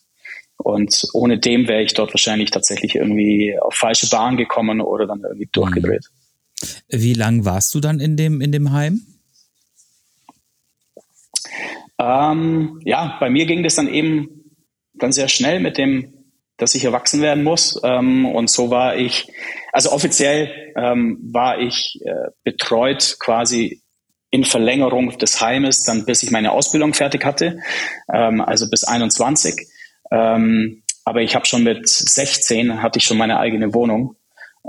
Und 0.58 1.04
ohne 1.13 1.38
dem 1.38 1.67
wäre 1.67 1.84
ich 1.84 1.93
dort 1.93 2.13
wahrscheinlich 2.13 2.49
tatsächlich 2.49 2.95
irgendwie 2.95 3.56
auf 3.60 3.75
falsche 3.75 4.10
Bahn 4.10 4.38
gekommen 4.38 4.82
oder 4.82 5.06
dann 5.06 5.21
irgendwie 5.21 5.49
durchgedreht. 5.51 6.06
Wie 6.89 7.13
lang 7.13 7.45
warst 7.45 7.75
du 7.75 7.80
dann 7.80 7.99
in 7.99 8.17
dem, 8.17 8.41
in 8.41 8.51
dem 8.51 8.71
Heim? 8.71 9.01
Ähm, 11.99 12.80
ja, 12.84 13.17
bei 13.19 13.30
mir 13.30 13.45
ging 13.45 13.63
das 13.63 13.75
dann 13.75 13.88
eben 13.88 14.43
dann 14.93 15.12
sehr 15.12 15.28
schnell 15.28 15.60
mit 15.60 15.78
dem 15.78 16.14
dass 16.58 16.76
ich 16.76 16.86
erwachsen 16.86 17.22
werden 17.22 17.44
muss. 17.44 17.80
Ähm, 17.84 18.26
und 18.26 18.50
so 18.50 18.70
war 18.70 18.96
ich, 18.96 19.32
also 19.72 19.91
offiziell 19.91 20.74
ähm, 20.76 21.20
war 21.32 21.60
ich 21.60 22.00
äh, 22.06 22.32
betreut 22.44 23.18
quasi 23.20 23.82
in 24.32 24.44
Verlängerung 24.44 25.18
des 25.18 25.39
Heimes, 25.41 25.84
dann 25.84 26.06
bis 26.06 26.24
ich 26.24 26.32
meine 26.32 26.52
Ausbildung 26.52 26.94
fertig 26.94 27.24
hatte, 27.24 27.60
ähm, 28.13 28.41
also 28.41 28.70
bis 28.70 28.84
21. 28.84 29.68
Ähm, 30.12 30.84
aber 31.06 31.22
ich 31.22 31.36
habe 31.36 31.46
schon 31.46 31.63
mit 31.63 31.88
16 31.88 32.82
hatte 32.82 33.00
ich 33.00 33.06
schon 33.06 33.18
meine 33.18 33.39
eigene 33.39 33.74
Wohnung 33.74 34.15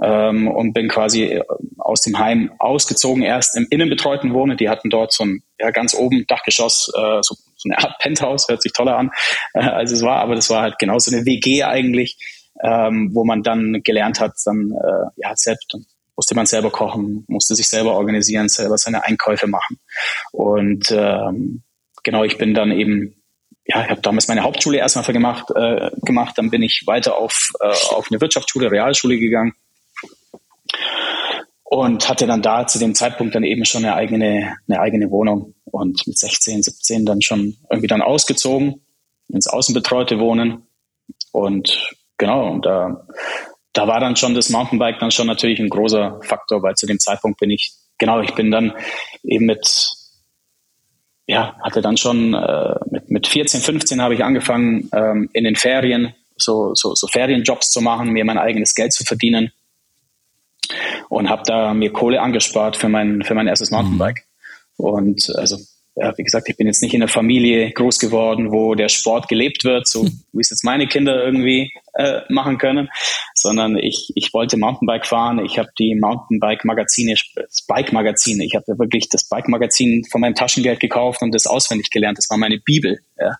ähm, 0.02 0.48
und 0.48 0.72
bin 0.72 0.88
quasi 0.88 1.24
äh, 1.24 1.42
aus 1.78 2.02
dem 2.02 2.18
Heim 2.18 2.52
ausgezogen, 2.58 3.22
erst 3.22 3.56
im 3.56 3.66
innenbetreuten 3.70 4.34
Wohnen. 4.34 4.56
Die 4.56 4.68
hatten 4.68 4.90
dort 4.90 5.12
so 5.12 5.24
ein, 5.24 5.42
ja, 5.58 5.70
ganz 5.70 5.94
oben 5.94 6.26
Dachgeschoss, 6.26 6.92
äh, 6.94 7.18
so, 7.22 7.34
so 7.55 7.55
eine 7.70 7.78
Art 7.78 7.98
Penthouse, 7.98 8.48
hört 8.48 8.62
sich 8.62 8.72
toller 8.72 8.96
an, 8.96 9.10
äh, 9.54 9.60
als 9.60 9.92
es 9.92 10.02
war, 10.02 10.16
aber 10.16 10.34
das 10.34 10.50
war 10.50 10.62
halt 10.62 10.78
genau 10.78 10.98
so 10.98 11.14
eine 11.14 11.24
WG 11.24 11.64
eigentlich, 11.64 12.16
ähm, 12.62 13.10
wo 13.12 13.24
man 13.24 13.42
dann 13.42 13.82
gelernt 13.84 14.20
hat, 14.20 14.32
dann, 14.44 14.72
äh, 14.72 15.10
ja, 15.16 15.32
selbst, 15.34 15.76
musste 16.16 16.34
man 16.34 16.46
selber 16.46 16.70
kochen, 16.70 17.24
musste 17.28 17.54
sich 17.54 17.68
selber 17.68 17.92
organisieren, 17.94 18.48
selber 18.48 18.78
seine 18.78 19.04
Einkäufe 19.04 19.46
machen. 19.46 19.78
Und 20.32 20.90
ähm, 20.90 21.62
genau, 22.02 22.24
ich 22.24 22.38
bin 22.38 22.54
dann 22.54 22.72
eben 22.72 23.16
ja, 23.66 23.82
ich 23.82 23.90
habe 23.90 24.00
damals 24.00 24.28
meine 24.28 24.42
Hauptschule 24.42 24.78
erstmal 24.78 25.04
gemacht, 25.06 25.50
äh, 25.54 25.90
gemacht, 26.02 26.38
dann 26.38 26.50
bin 26.50 26.62
ich 26.62 26.84
weiter 26.86 27.16
auf, 27.16 27.50
äh, 27.60 27.94
auf 27.94 28.06
eine 28.10 28.20
Wirtschaftsschule, 28.20 28.70
Realschule 28.70 29.18
gegangen 29.18 29.54
und 31.64 32.08
hatte 32.08 32.26
dann 32.26 32.42
da 32.42 32.66
zu 32.66 32.78
dem 32.78 32.94
Zeitpunkt 32.94 33.34
dann 33.34 33.42
eben 33.42 33.64
schon 33.64 33.84
eine 33.84 33.94
eigene, 33.94 34.56
eine 34.68 34.80
eigene 34.80 35.10
Wohnung 35.10 35.54
und 35.66 36.06
mit 36.06 36.18
16, 36.18 36.62
17 36.62 37.04
dann 37.04 37.22
schon 37.22 37.56
irgendwie 37.70 37.88
dann 37.88 38.02
ausgezogen 38.02 38.80
ins 39.28 39.46
außenbetreute 39.46 40.18
Wohnen 40.18 40.66
und 41.32 41.94
genau, 42.18 42.50
und 42.50 42.64
da, 42.64 43.06
da 43.72 43.86
war 43.86 44.00
dann 44.00 44.16
schon 44.16 44.34
das 44.34 44.50
Mountainbike 44.50 44.98
dann 45.00 45.10
schon 45.10 45.26
natürlich 45.26 45.60
ein 45.60 45.68
großer 45.68 46.20
Faktor, 46.22 46.62
weil 46.62 46.74
zu 46.74 46.86
dem 46.86 46.98
Zeitpunkt 46.98 47.38
bin 47.40 47.50
ich, 47.50 47.72
genau, 47.98 48.20
ich 48.20 48.34
bin 48.34 48.50
dann 48.50 48.72
eben 49.22 49.46
mit, 49.46 49.90
ja, 51.26 51.56
hatte 51.62 51.82
dann 51.82 51.96
schon 51.96 52.34
äh, 52.34 52.74
mit, 52.90 53.10
mit 53.10 53.26
14, 53.26 53.60
15 53.60 54.00
habe 54.00 54.14
ich 54.14 54.24
angefangen, 54.24 54.88
ähm, 54.92 55.28
in 55.32 55.44
den 55.44 55.56
Ferien 55.56 56.14
so, 56.36 56.74
so, 56.74 56.94
so 56.94 57.06
Ferienjobs 57.06 57.70
zu 57.70 57.80
machen, 57.80 58.10
mir 58.10 58.24
mein 58.24 58.38
eigenes 58.38 58.74
Geld 58.74 58.92
zu 58.92 59.04
verdienen 59.04 59.52
und 61.08 61.28
habe 61.28 61.42
da 61.46 61.74
mir 61.74 61.92
Kohle 61.92 62.20
angespart 62.20 62.76
für 62.76 62.88
mein, 62.88 63.22
für 63.22 63.34
mein 63.34 63.46
erstes 63.46 63.70
Mountainbike. 63.70 64.24
Mhm. 64.26 64.35
Und 64.76 65.32
also, 65.36 65.58
ja, 65.96 66.12
wie 66.18 66.24
gesagt, 66.24 66.48
ich 66.50 66.56
bin 66.56 66.66
jetzt 66.66 66.82
nicht 66.82 66.92
in 66.92 67.02
einer 67.02 67.10
Familie 67.10 67.70
groß 67.72 67.98
geworden, 67.98 68.52
wo 68.52 68.74
der 68.74 68.90
Sport 68.90 69.28
gelebt 69.28 69.64
wird, 69.64 69.88
so 69.88 70.04
wie 70.04 70.40
es 70.40 70.50
jetzt 70.50 70.62
meine 70.62 70.86
Kinder 70.86 71.24
irgendwie 71.24 71.72
äh, 71.94 72.20
machen 72.28 72.58
können, 72.58 72.90
sondern 73.34 73.78
ich, 73.78 74.12
ich 74.14 74.34
wollte 74.34 74.58
Mountainbike 74.58 75.06
fahren. 75.06 75.42
Ich 75.42 75.58
habe 75.58 75.70
die 75.78 75.94
Mountainbike-Magazine, 75.94 77.14
das 77.34 77.64
Bike-Magazin, 77.66 78.42
ich 78.42 78.54
habe 78.54 78.78
wirklich 78.78 79.08
das 79.08 79.26
Bike-Magazin 79.28 80.04
von 80.10 80.20
meinem 80.20 80.34
Taschengeld 80.34 80.80
gekauft 80.80 81.22
und 81.22 81.34
das 81.34 81.46
auswendig 81.46 81.90
gelernt. 81.90 82.18
Das 82.18 82.28
war 82.28 82.36
meine 82.36 82.58
Bibel. 82.58 82.98
Ja. 83.18 83.38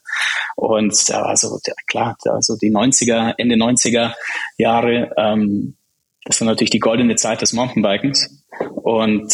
Und 0.56 0.94
da 1.10 1.22
war 1.22 1.36
so, 1.36 1.58
ja, 1.66 1.74
klar, 1.86 2.16
also 2.24 2.56
die 2.56 2.70
90er, 2.70 3.34
Ende 3.36 3.56
90er 3.56 4.14
Jahre, 4.56 5.12
ähm, 5.18 5.76
das 6.24 6.40
war 6.40 6.46
natürlich 6.46 6.70
die 6.70 6.80
goldene 6.80 7.16
Zeit 7.16 7.42
des 7.42 7.52
Mountainbikens. 7.52 8.42
Und 8.82 9.32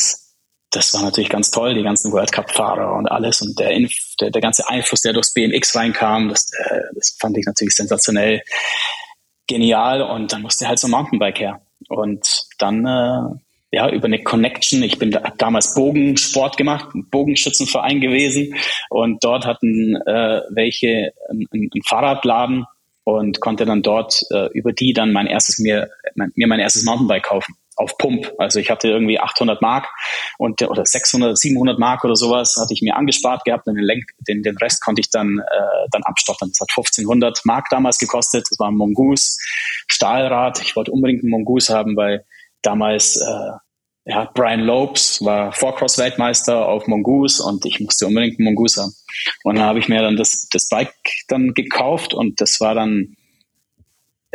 das 0.73 0.93
war 0.95 1.03
natürlich 1.03 1.29
ganz 1.29 1.51
toll, 1.51 1.75
die 1.75 1.83
ganzen 1.83 2.13
World 2.13 2.33
Cup-Fahrer 2.33 2.95
und 2.97 3.07
alles 3.07 3.43
und 3.43 3.59
der, 3.59 3.79
der, 4.21 4.31
der, 4.31 4.41
ganze 4.41 4.69
Einfluss, 4.69 5.03
der 5.03 5.13
durchs 5.13 5.35
BMX 5.35 5.77
reinkam, 5.77 6.31
das, 6.31 6.51
äh, 6.59 6.81
das 6.95 7.17
fand 7.21 7.37
ich 7.37 7.45
natürlich 7.47 7.75
sensationell 7.75 8.43
genial 9.47 10.03
und 10.03 10.33
dann 10.33 10.43
musste 10.43 10.67
halt 10.67 10.79
so 10.79 10.89
ein 10.89 10.93
Mountainbike 10.93 11.41
her. 11.41 11.61
Und 11.89 12.47
dann 12.59 12.87
äh, 12.87 13.77
ja 13.77 13.91
über 13.91 14.07
eine 14.07 14.23
Connection, 14.23 14.83
ich 14.83 14.99
bin 14.99 15.11
da, 15.11 15.21
damals 15.37 15.75
Bogensport 15.75 16.57
gemacht, 16.57 16.95
ein 16.95 17.09
Bogenschützenverein 17.11 18.01
gewesen 18.01 18.55
und 18.89 19.23
dort 19.23 19.45
hatten 19.45 19.97
äh, 20.07 20.41
welche 20.51 21.13
einen, 21.29 21.47
einen 21.53 21.71
Fahrradladen 21.87 22.65
und 23.05 23.41
konnte 23.41 23.67
dann 23.67 23.83
dort 23.83 24.23
äh, 24.31 24.49
über 24.53 24.73
die 24.73 24.95
dann 24.95 25.13
mein 25.13 25.27
erstes 25.27 25.59
mir, 25.59 25.91
mein, 26.15 26.33
mir 26.35 26.47
mein 26.47 26.61
erstes 26.61 26.85
Mountainbike 26.85 27.25
kaufen 27.25 27.57
auf 27.77 27.97
Pump. 27.99 28.33
Also 28.39 28.59
ich 28.59 28.71
hatte 28.71 28.89
irgendwie 28.89 29.19
800 29.19 29.63
Mark 29.63 29.89
und 30.39 30.63
oder 30.63 30.85
600, 30.85 31.37
700 31.37 31.79
Mark 31.79 32.05
oder 32.05 32.17
sowas 32.17 32.57
hatte 32.61 32.75
ich 32.75 32.83
mir 32.83 32.97
angespart 32.97 33.45
gehabt 33.45 33.67
und 33.67 33.77
den, 33.77 33.85
Lenk, 33.85 34.05
den, 34.29 34.43
den 34.43 34.57
Rest 34.59 34.83
konnte 34.83 35.01
ich 35.01 35.11
dann 35.11 35.39
äh, 35.39 35.89
dann 35.91 36.03
abstottern. 36.05 36.51
Das 36.51 36.61
hat 36.61 36.71
1500 36.71 37.41
Mark 37.45 37.69
damals 37.71 37.99
gekostet. 37.99 38.47
Das 38.51 38.59
war 38.59 38.71
ein 38.71 38.77
Mongoose 38.77 39.39
Stahlrad. 39.89 40.61
Ich 40.63 40.77
wollte 40.77 40.93
unbedingt 40.93 41.23
einen 41.23 41.31
Mongoose 41.31 41.75
haben, 41.75 41.97
weil 41.97 42.25
damals 42.63 43.17
äh, 43.17 43.53
ja, 44.05 44.29
Brian 44.35 44.61
Lopes 44.61 45.25
war 45.25 45.53
Four-Cross-Weltmeister 45.53 46.67
auf 46.67 46.87
Mongoose 46.87 47.43
und 47.43 47.65
ich 47.65 47.79
musste 47.79 48.07
unbedingt 48.07 48.39
einen 48.39 48.47
Mongoose 48.47 48.83
haben. 48.83 48.93
Und 49.45 49.57
dann 49.57 49.65
habe 49.65 49.79
ich 49.79 49.89
mir 49.89 50.03
dann 50.03 50.17
das, 50.17 50.49
das 50.51 50.69
Bike 50.69 50.95
dann 51.29 51.55
gekauft 51.55 52.13
und 52.13 52.41
das 52.41 52.61
war 52.61 52.75
dann, 52.75 53.17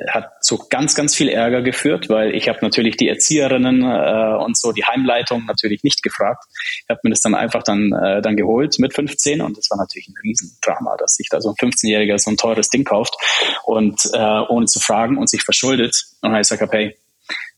hat 0.10 0.44
zu 0.44 0.60
ganz, 0.70 0.94
ganz 0.94 1.16
viel 1.16 1.28
Ärger 1.28 1.62
geführt, 1.62 2.10
weil 2.10 2.36
ich 2.36 2.50
habe 2.50 2.60
natürlich 2.62 2.98
die 2.98 3.10
Erzieherinnen 3.10 3.82
äh, 3.82 4.44
und 4.44 4.58
so 4.58 4.72
die 4.72 4.86
Heimleitung 4.86 5.46
natürlich 5.46 5.84
nicht 5.84 6.04
gefragt. 6.04 6.44
Ich 6.84 6.90
habe 6.90 7.00
mir 7.04 7.10
das 7.10 7.22
dann 7.22 7.34
einfach 7.34 7.64
dann, 7.64 7.92
äh, 7.94 8.22
dann 8.22 8.36
geholt 8.36 8.76
mit 8.78 8.94
15 8.94 9.42
und 9.42 9.58
das 9.58 9.70
war 9.72 9.78
natürlich 9.78 10.08
ein 10.08 10.16
Riesendrama, 10.22 10.98
dass 10.98 11.16
sich 11.16 11.28
da 11.30 11.42
so 11.42 11.50
ein 11.50 11.56
15-Jähriger 11.56 12.20
so 12.20 12.30
ein 12.30 12.38
teures 12.38 12.70
Ding 12.70 12.84
kauft 12.84 13.16
und 13.66 14.00
äh, 14.14 14.18
ohne 14.18 14.68
zu 14.68 14.80
fragen 14.80 15.18
und 15.18 15.30
sich 15.30 15.42
verschuldet. 15.42 15.96
Und 16.22 16.32
dann 16.32 16.42
ich 16.42 16.48
gesagt, 16.48 16.72
hey, 16.74 16.96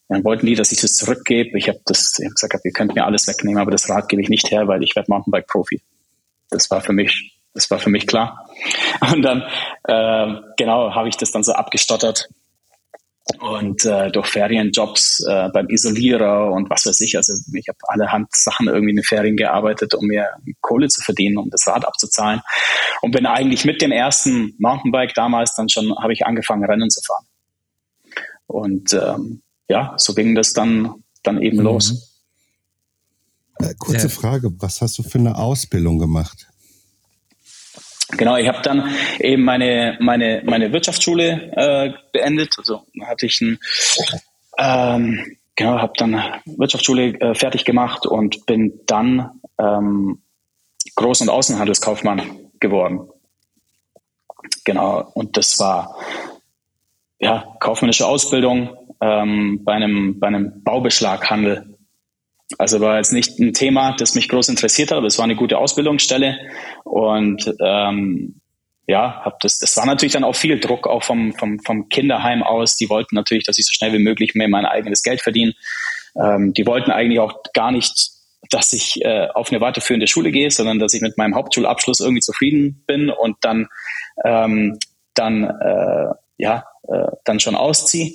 dann 0.07 0.23
wollten 0.23 0.45
die, 0.45 0.55
dass 0.55 0.71
ich 0.71 0.81
das 0.81 0.93
zurückgebe. 0.93 1.57
Ich 1.57 1.67
habe 1.67 1.79
das, 1.85 2.17
ich 2.19 2.25
hab 2.25 2.33
gesagt, 2.33 2.65
ihr 2.65 2.71
könnt 2.71 2.95
mir 2.95 3.05
alles 3.05 3.27
wegnehmen, 3.27 3.61
aber 3.61 3.71
das 3.71 3.89
Rad 3.89 4.09
gebe 4.09 4.21
ich 4.21 4.29
nicht 4.29 4.49
her, 4.49 4.67
weil 4.67 4.81
ich 4.83 4.95
werde 4.95 5.11
Mountainbike-Profi. 5.11 5.81
Das 6.49 6.71
war 6.71 6.81
für 6.81 6.93
mich, 6.93 7.38
das 7.59 7.69
war 7.69 7.79
für 7.79 7.89
mich 7.89 8.07
klar. 8.07 8.49
Und 9.13 9.21
dann, 9.21 9.43
äh, 9.83 10.41
genau, 10.57 10.95
habe 10.95 11.09
ich 11.09 11.17
das 11.17 11.31
dann 11.31 11.43
so 11.43 11.51
abgestottert 11.51 12.29
und 13.39 13.85
äh, 13.85 14.09
durch 14.11 14.27
Ferienjobs 14.27 15.23
äh, 15.27 15.49
beim 15.53 15.67
Isolierer 15.69 16.51
und 16.51 16.69
was 16.69 16.85
weiß 16.85 16.99
ich. 17.01 17.15
Also 17.15 17.33
ich 17.53 17.67
habe 17.67 17.77
allerhand 17.87 18.29
Sachen 18.33 18.67
irgendwie 18.67 18.91
in 18.91 18.95
den 18.95 19.03
Ferien 19.03 19.37
gearbeitet, 19.37 19.93
um 19.93 20.07
mir 20.07 20.29
Kohle 20.61 20.87
zu 20.87 21.01
verdienen, 21.01 21.37
um 21.37 21.49
das 21.49 21.67
Rad 21.67 21.85
abzuzahlen. 21.85 22.41
Und 23.01 23.11
bin 23.11 23.25
eigentlich 23.25 23.65
mit 23.65 23.81
dem 23.81 23.91
ersten 23.91 24.55
Mountainbike 24.57 25.13
damals 25.13 25.53
dann 25.55 25.69
schon, 25.69 25.95
habe 26.01 26.13
ich 26.13 26.25
angefangen, 26.25 26.65
Rennen 26.65 26.89
zu 26.89 27.01
fahren. 27.01 27.25
Und 28.47 28.93
ähm, 28.93 29.41
ja, 29.67 29.93
so 29.97 30.15
ging 30.15 30.33
das 30.33 30.53
dann, 30.53 31.03
dann 31.23 31.41
eben 31.41 31.57
mhm. 31.57 31.63
los. 31.63 32.23
Äh, 33.59 33.75
kurze 33.77 34.07
ja. 34.07 34.09
Frage, 34.09 34.49
was 34.59 34.81
hast 34.81 34.97
du 34.97 35.03
für 35.03 35.19
eine 35.19 35.37
Ausbildung 35.37 35.99
gemacht? 35.99 36.47
Genau, 38.19 38.35
ich 38.35 38.49
habe 38.49 38.61
dann 38.61 38.93
eben 39.21 39.45
meine, 39.45 39.97
meine, 40.01 40.41
meine 40.43 40.73
Wirtschaftsschule 40.73 41.53
äh, 41.55 41.93
beendet. 42.11 42.53
Also 42.57 42.81
hatte 43.07 43.25
ich 43.27 43.39
ein, 43.39 43.59
ähm, 44.57 45.37
genau, 45.55 45.79
habe 45.79 45.93
dann 45.95 46.21
Wirtschaftsschule 46.45 47.17
äh, 47.21 47.33
fertig 47.33 47.63
gemacht 47.63 48.05
und 48.05 48.45
bin 48.45 48.81
dann 48.87 49.39
ähm, 49.57 50.21
Groß- 50.97 51.21
und 51.21 51.29
Außenhandelskaufmann 51.29 52.21
geworden. 52.59 53.07
Genau, 54.65 55.09
und 55.13 55.37
das 55.37 55.57
war 55.57 55.95
ja 57.19 57.55
kaufmännische 57.61 58.05
Ausbildung, 58.05 58.75
ähm, 58.99 59.61
bei, 59.63 59.75
einem, 59.75 60.19
bei 60.19 60.27
einem 60.27 60.61
Baubeschlaghandel. 60.61 61.68
Also 62.57 62.79
war 62.79 62.97
jetzt 62.97 63.13
nicht 63.13 63.39
ein 63.39 63.53
Thema, 63.53 63.95
das 63.95 64.15
mich 64.15 64.27
groß 64.27 64.49
interessiert 64.49 64.91
hat, 64.91 64.97
aber 64.97 65.07
es 65.07 65.17
war 65.17 65.25
eine 65.25 65.35
gute 65.35 65.57
Ausbildungsstelle 65.57 66.37
und 66.83 67.53
ähm, 67.63 68.41
ja, 68.87 69.21
hab 69.23 69.39
das, 69.41 69.59
das 69.59 69.77
war 69.77 69.85
natürlich 69.85 70.13
dann 70.13 70.23
auch 70.23 70.35
viel 70.35 70.59
Druck, 70.59 70.87
auch 70.87 71.03
vom, 71.03 71.31
vom, 71.33 71.59
vom 71.59 71.89
Kinderheim 71.89 72.41
aus. 72.41 72.75
Die 72.75 72.89
wollten 72.89 73.13
natürlich, 73.13 73.43
dass 73.43 73.59
ich 73.59 73.67
so 73.67 73.73
schnell 73.73 73.93
wie 73.93 74.03
möglich 74.03 74.33
mir 74.33 74.47
mein 74.47 74.65
eigenes 74.65 75.03
Geld 75.03 75.21
verdiene. 75.21 75.53
Ähm, 76.19 76.53
die 76.53 76.65
wollten 76.65 76.89
eigentlich 76.89 77.19
auch 77.19 77.43
gar 77.53 77.71
nicht, 77.71 78.09
dass 78.49 78.73
ich 78.73 79.05
äh, 79.05 79.27
auf 79.35 79.51
eine 79.51 79.61
weiterführende 79.61 80.07
Schule 80.07 80.31
gehe, 80.31 80.49
sondern 80.49 80.79
dass 80.79 80.95
ich 80.95 81.01
mit 81.01 81.19
meinem 81.19 81.35
Hauptschulabschluss 81.35 81.99
irgendwie 81.99 82.21
zufrieden 82.21 82.83
bin 82.87 83.11
und 83.11 83.37
dann, 83.41 83.67
ähm, 84.25 84.79
dann, 85.13 85.43
äh, 85.43 86.07
ja, 86.37 86.65
äh, 86.87 87.11
dann 87.25 87.39
schon 87.39 87.53
ausziehe 87.53 88.13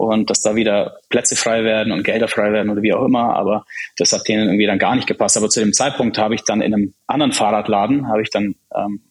und 0.00 0.30
dass 0.30 0.40
da 0.40 0.54
wieder 0.54 0.96
Plätze 1.10 1.36
frei 1.36 1.62
werden 1.62 1.92
und 1.92 2.04
Gelder 2.04 2.26
frei 2.26 2.52
werden 2.52 2.70
oder 2.70 2.80
wie 2.80 2.94
auch 2.94 3.04
immer. 3.04 3.36
Aber 3.36 3.66
das 3.98 4.14
hat 4.14 4.26
denen 4.26 4.46
irgendwie 4.46 4.64
dann 4.64 4.78
gar 4.78 4.96
nicht 4.96 5.06
gepasst. 5.06 5.36
Aber 5.36 5.50
zu 5.50 5.60
dem 5.60 5.74
Zeitpunkt 5.74 6.16
habe 6.16 6.34
ich 6.34 6.42
dann 6.42 6.62
in 6.62 6.72
einem 6.72 6.94
anderen 7.06 7.32
Fahrradladen, 7.32 8.08
habe 8.08 8.22
ich 8.22 8.30
dann 8.30 8.54
ähm, 8.74 9.02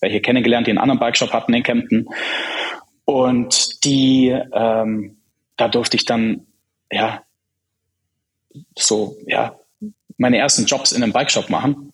welche 0.00 0.22
kennengelernt, 0.22 0.66
die 0.66 0.70
einen 0.70 0.78
anderen 0.78 1.00
Bikeshop 1.00 1.34
hatten 1.34 1.52
in 1.52 1.62
Kempten. 1.62 2.08
Und 3.04 3.84
die, 3.84 4.34
ähm, 4.54 5.18
da 5.58 5.68
durfte 5.68 5.98
ich 5.98 6.06
dann, 6.06 6.46
ja, 6.90 7.22
so, 8.74 9.18
ja, 9.26 9.56
meine 10.16 10.38
ersten 10.38 10.64
Jobs 10.64 10.92
in 10.92 11.02
einem 11.02 11.12
Bikeshop 11.12 11.50
machen. 11.50 11.92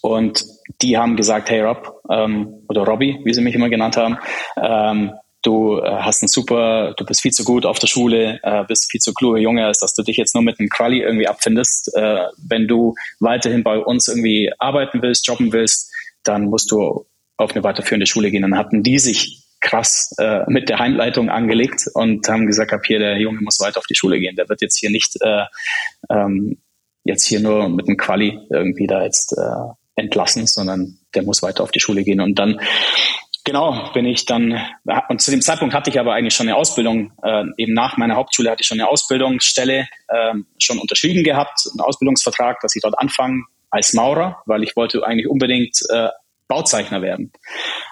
Und 0.00 0.44
die 0.80 0.96
haben 0.96 1.16
gesagt, 1.16 1.50
hey 1.50 1.60
Rob, 1.60 2.02
ähm, 2.08 2.62
oder 2.68 2.84
Robbie, 2.84 3.18
wie 3.24 3.34
sie 3.34 3.40
mich 3.40 3.56
immer 3.56 3.68
genannt 3.68 3.96
haben, 3.96 4.16
ähm, 4.62 5.12
du 5.46 5.78
äh, 5.78 5.88
hast 5.88 6.22
ein 6.22 6.28
super, 6.28 6.94
du 6.96 7.04
bist 7.04 7.22
viel 7.22 7.30
zu 7.30 7.44
gut 7.44 7.64
auf 7.64 7.78
der 7.78 7.86
Schule, 7.86 8.40
äh, 8.42 8.64
bist 8.64 8.90
viel 8.90 9.00
zu 9.00 9.14
kluger 9.14 9.38
Junge, 9.38 9.64
als 9.64 9.80
dass 9.80 9.94
du 9.94 10.02
dich 10.02 10.16
jetzt 10.16 10.34
nur 10.34 10.42
mit 10.42 10.58
einem 10.58 10.68
Crowley 10.68 11.00
irgendwie 11.00 11.28
abfindest. 11.28 11.94
Äh, 11.94 12.26
wenn 12.36 12.66
du 12.66 12.94
weiterhin 13.20 13.62
bei 13.62 13.78
uns 13.78 14.08
irgendwie 14.08 14.52
arbeiten 14.58 15.02
willst, 15.02 15.26
jobben 15.26 15.52
willst, 15.52 15.92
dann 16.24 16.46
musst 16.46 16.70
du 16.70 17.06
auf 17.36 17.52
eine 17.52 17.62
weiterführende 17.62 18.06
Schule 18.06 18.30
gehen. 18.30 18.42
Dann 18.42 18.56
hatten 18.56 18.82
die 18.82 18.98
sich 18.98 19.42
krass 19.60 20.14
äh, 20.18 20.40
mit 20.48 20.68
der 20.68 20.78
Heimleitung 20.78 21.28
angelegt 21.28 21.84
und 21.94 22.28
haben 22.28 22.46
gesagt, 22.46 22.72
ab 22.72 22.82
hier, 22.86 22.98
der 22.98 23.18
Junge 23.18 23.40
muss 23.40 23.60
weiter 23.60 23.78
auf 23.78 23.86
die 23.86 23.96
Schule 23.96 24.18
gehen. 24.18 24.36
Der 24.36 24.48
wird 24.48 24.60
jetzt 24.60 24.78
hier 24.78 24.90
nicht 24.90 25.16
äh, 25.20 25.44
ähm, 26.10 26.58
jetzt 27.04 27.26
hier 27.26 27.40
nur 27.40 27.68
mit 27.68 27.86
einem 27.86 27.96
Quali 27.96 28.38
irgendwie 28.50 28.86
da 28.86 29.02
jetzt 29.02 29.32
äh, 29.32 29.72
entlassen, 29.96 30.46
sondern 30.46 30.98
der 31.14 31.22
muss 31.22 31.42
weiter 31.42 31.62
auf 31.62 31.70
die 31.70 31.80
Schule 31.80 32.04
gehen. 32.04 32.20
Und 32.20 32.38
dann, 32.38 32.60
genau, 33.46 33.90
bin 33.94 34.04
ich 34.04 34.26
dann, 34.26 34.60
und 35.08 35.22
zu 35.22 35.30
dem 35.30 35.40
Zeitpunkt 35.40 35.74
hatte 35.74 35.88
ich 35.88 35.98
aber 35.98 36.12
eigentlich 36.12 36.34
schon 36.34 36.48
eine 36.48 36.56
Ausbildung, 36.56 37.12
äh, 37.22 37.44
eben 37.56 37.72
nach 37.72 37.96
meiner 37.96 38.16
Hauptschule 38.16 38.50
hatte 38.50 38.60
ich 38.60 38.66
schon 38.66 38.78
eine 38.78 38.90
Ausbildungsstelle 38.90 39.88
äh, 40.08 40.34
schon 40.58 40.78
unterschrieben 40.78 41.24
gehabt, 41.24 41.60
einen 41.70 41.80
Ausbildungsvertrag, 41.80 42.60
dass 42.60 42.76
ich 42.76 42.82
dort 42.82 42.98
anfange 42.98 43.44
als 43.70 43.94
Maurer, 43.94 44.42
weil 44.44 44.62
ich 44.62 44.76
wollte 44.76 45.06
eigentlich 45.06 45.28
unbedingt 45.28 45.78
äh, 45.88 46.08
Bauzeichner 46.48 47.02
werden. 47.02 47.32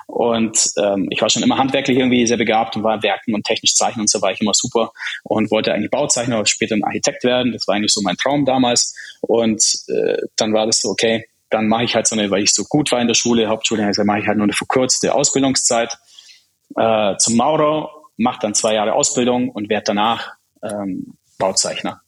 Und 0.07 0.71
ähm, 0.79 1.09
ich 1.11 1.21
war 1.21 1.29
schon 1.29 1.43
immer 1.43 1.59
handwerklich 1.59 1.99
irgendwie 1.99 2.27
sehr 2.27 2.37
begabt 2.37 2.77
und 2.77 2.85
war 2.85 3.03
Werken 3.03 3.35
und 3.35 3.45
technisch 3.45 3.75
zeichnen 3.75 4.03
und 4.03 4.11
so 4.11 4.23
war 4.23 4.31
ich 4.31 4.41
immer 4.41 4.55
super 4.55 4.93
und 5.25 5.51
wollte 5.51 5.73
eigentlich 5.73 5.91
Bauzeichner 5.91 6.45
später 6.47 6.77
ein 6.77 6.85
Architekt 6.85 7.25
werden. 7.25 7.53
Das 7.53 7.67
war 7.67 7.75
eigentlich 7.75 7.93
so 7.93 8.01
mein 8.03 8.17
Traum 8.17 8.45
damals. 8.45 8.95
Und 9.23 9.65
äh, 9.89 10.19
dann 10.37 10.53
war 10.53 10.67
das 10.67 10.81
so, 10.81 10.91
okay, 10.91 11.25
dann 11.55 11.69
mache 11.69 11.85
ich 11.85 11.95
halt 11.95 12.07
so 12.07 12.17
eine, 12.17 12.31
weil 12.31 12.43
ich 12.43 12.53
so 12.53 12.65
gut 12.65 12.91
war 12.91 13.01
in 13.01 13.07
der 13.07 13.15
Schule, 13.15 13.49
Hauptschule, 13.49 13.87
also 13.87 14.05
mache 14.05 14.21
ich 14.21 14.27
halt 14.27 14.37
nur 14.37 14.45
eine 14.45 14.53
verkürzte 14.53 15.15
Ausbildungszeit 15.15 15.97
äh, 16.77 17.17
zum 17.17 17.37
Maurer, 17.37 17.91
mache 18.17 18.41
dann 18.41 18.55
zwei 18.55 18.75
Jahre 18.75 18.95
Ausbildung 18.95 19.51
und 19.51 19.69
werde 19.69 19.85
danach 19.87 20.33
ähm, 20.63 21.15
Bauzeichner. 21.39 22.01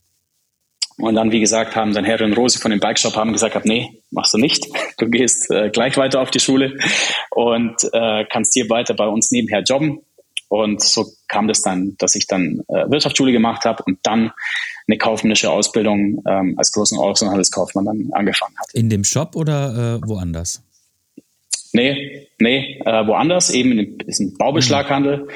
Und 0.99 1.15
dann, 1.15 1.31
wie 1.31 1.41
gesagt, 1.41 1.77
haben 1.77 1.93
dann 1.93 2.05
Herr 2.05 2.21
und 2.23 2.33
Rose 2.33 2.59
von 2.59 2.71
dem 2.71 2.81
Bikeshop 2.81 3.17
haben 3.17 3.33
gesagt, 3.33 3.65
nee, 3.67 4.03
machst 4.11 4.35
du 4.35 4.39
nicht. 4.39 4.67
Du 4.99 5.09
gehst 5.09 5.51
äh, 5.51 5.69
gleich 5.71 5.97
weiter 5.97 6.21
auf 6.21 6.31
die 6.31 6.41
Schule 6.41 6.77
und 7.31 7.77
äh, 7.93 8.25
kannst 8.25 8.55
hier 8.55 8.69
weiter 8.71 8.95
bei 8.95 9.07
uns 9.07 9.31
nebenher 9.31 9.63
jobben. 9.63 10.01
Und 10.49 10.83
so 10.83 11.05
kam 11.29 11.49
das 11.49 11.61
dann, 11.61 11.97
dass 11.99 12.15
ich 12.15 12.27
dann 12.27 12.63
äh, 12.69 12.91
Wirtschaftsschule 12.91 13.33
gemacht 13.33 13.65
habe 13.65 13.83
und 13.85 13.99
dann 14.05 14.33
eine 14.89 14.99
kaufmännische 14.99 15.51
Ausbildung 15.51 16.23
ähm, 16.29 16.55
als 16.57 16.73
großen 16.73 16.99
Außenhandelskaufmann 16.99 17.85
dann 17.85 18.09
angefangen 18.13 18.55
hat. 18.59 18.73
In 18.73 18.89
dem 18.89 19.05
Shop 19.05 19.35
oder 19.35 20.01
äh, 20.03 20.09
woanders? 20.09 20.63
Nee, 21.73 22.29
nee, 22.39 22.81
äh, 22.87 23.07
woanders, 23.07 23.51
eben 23.51 23.79
in 23.79 23.99
diesem 23.99 24.37
Baubeschlaghandel. 24.39 25.25
Mhm. 25.25 25.29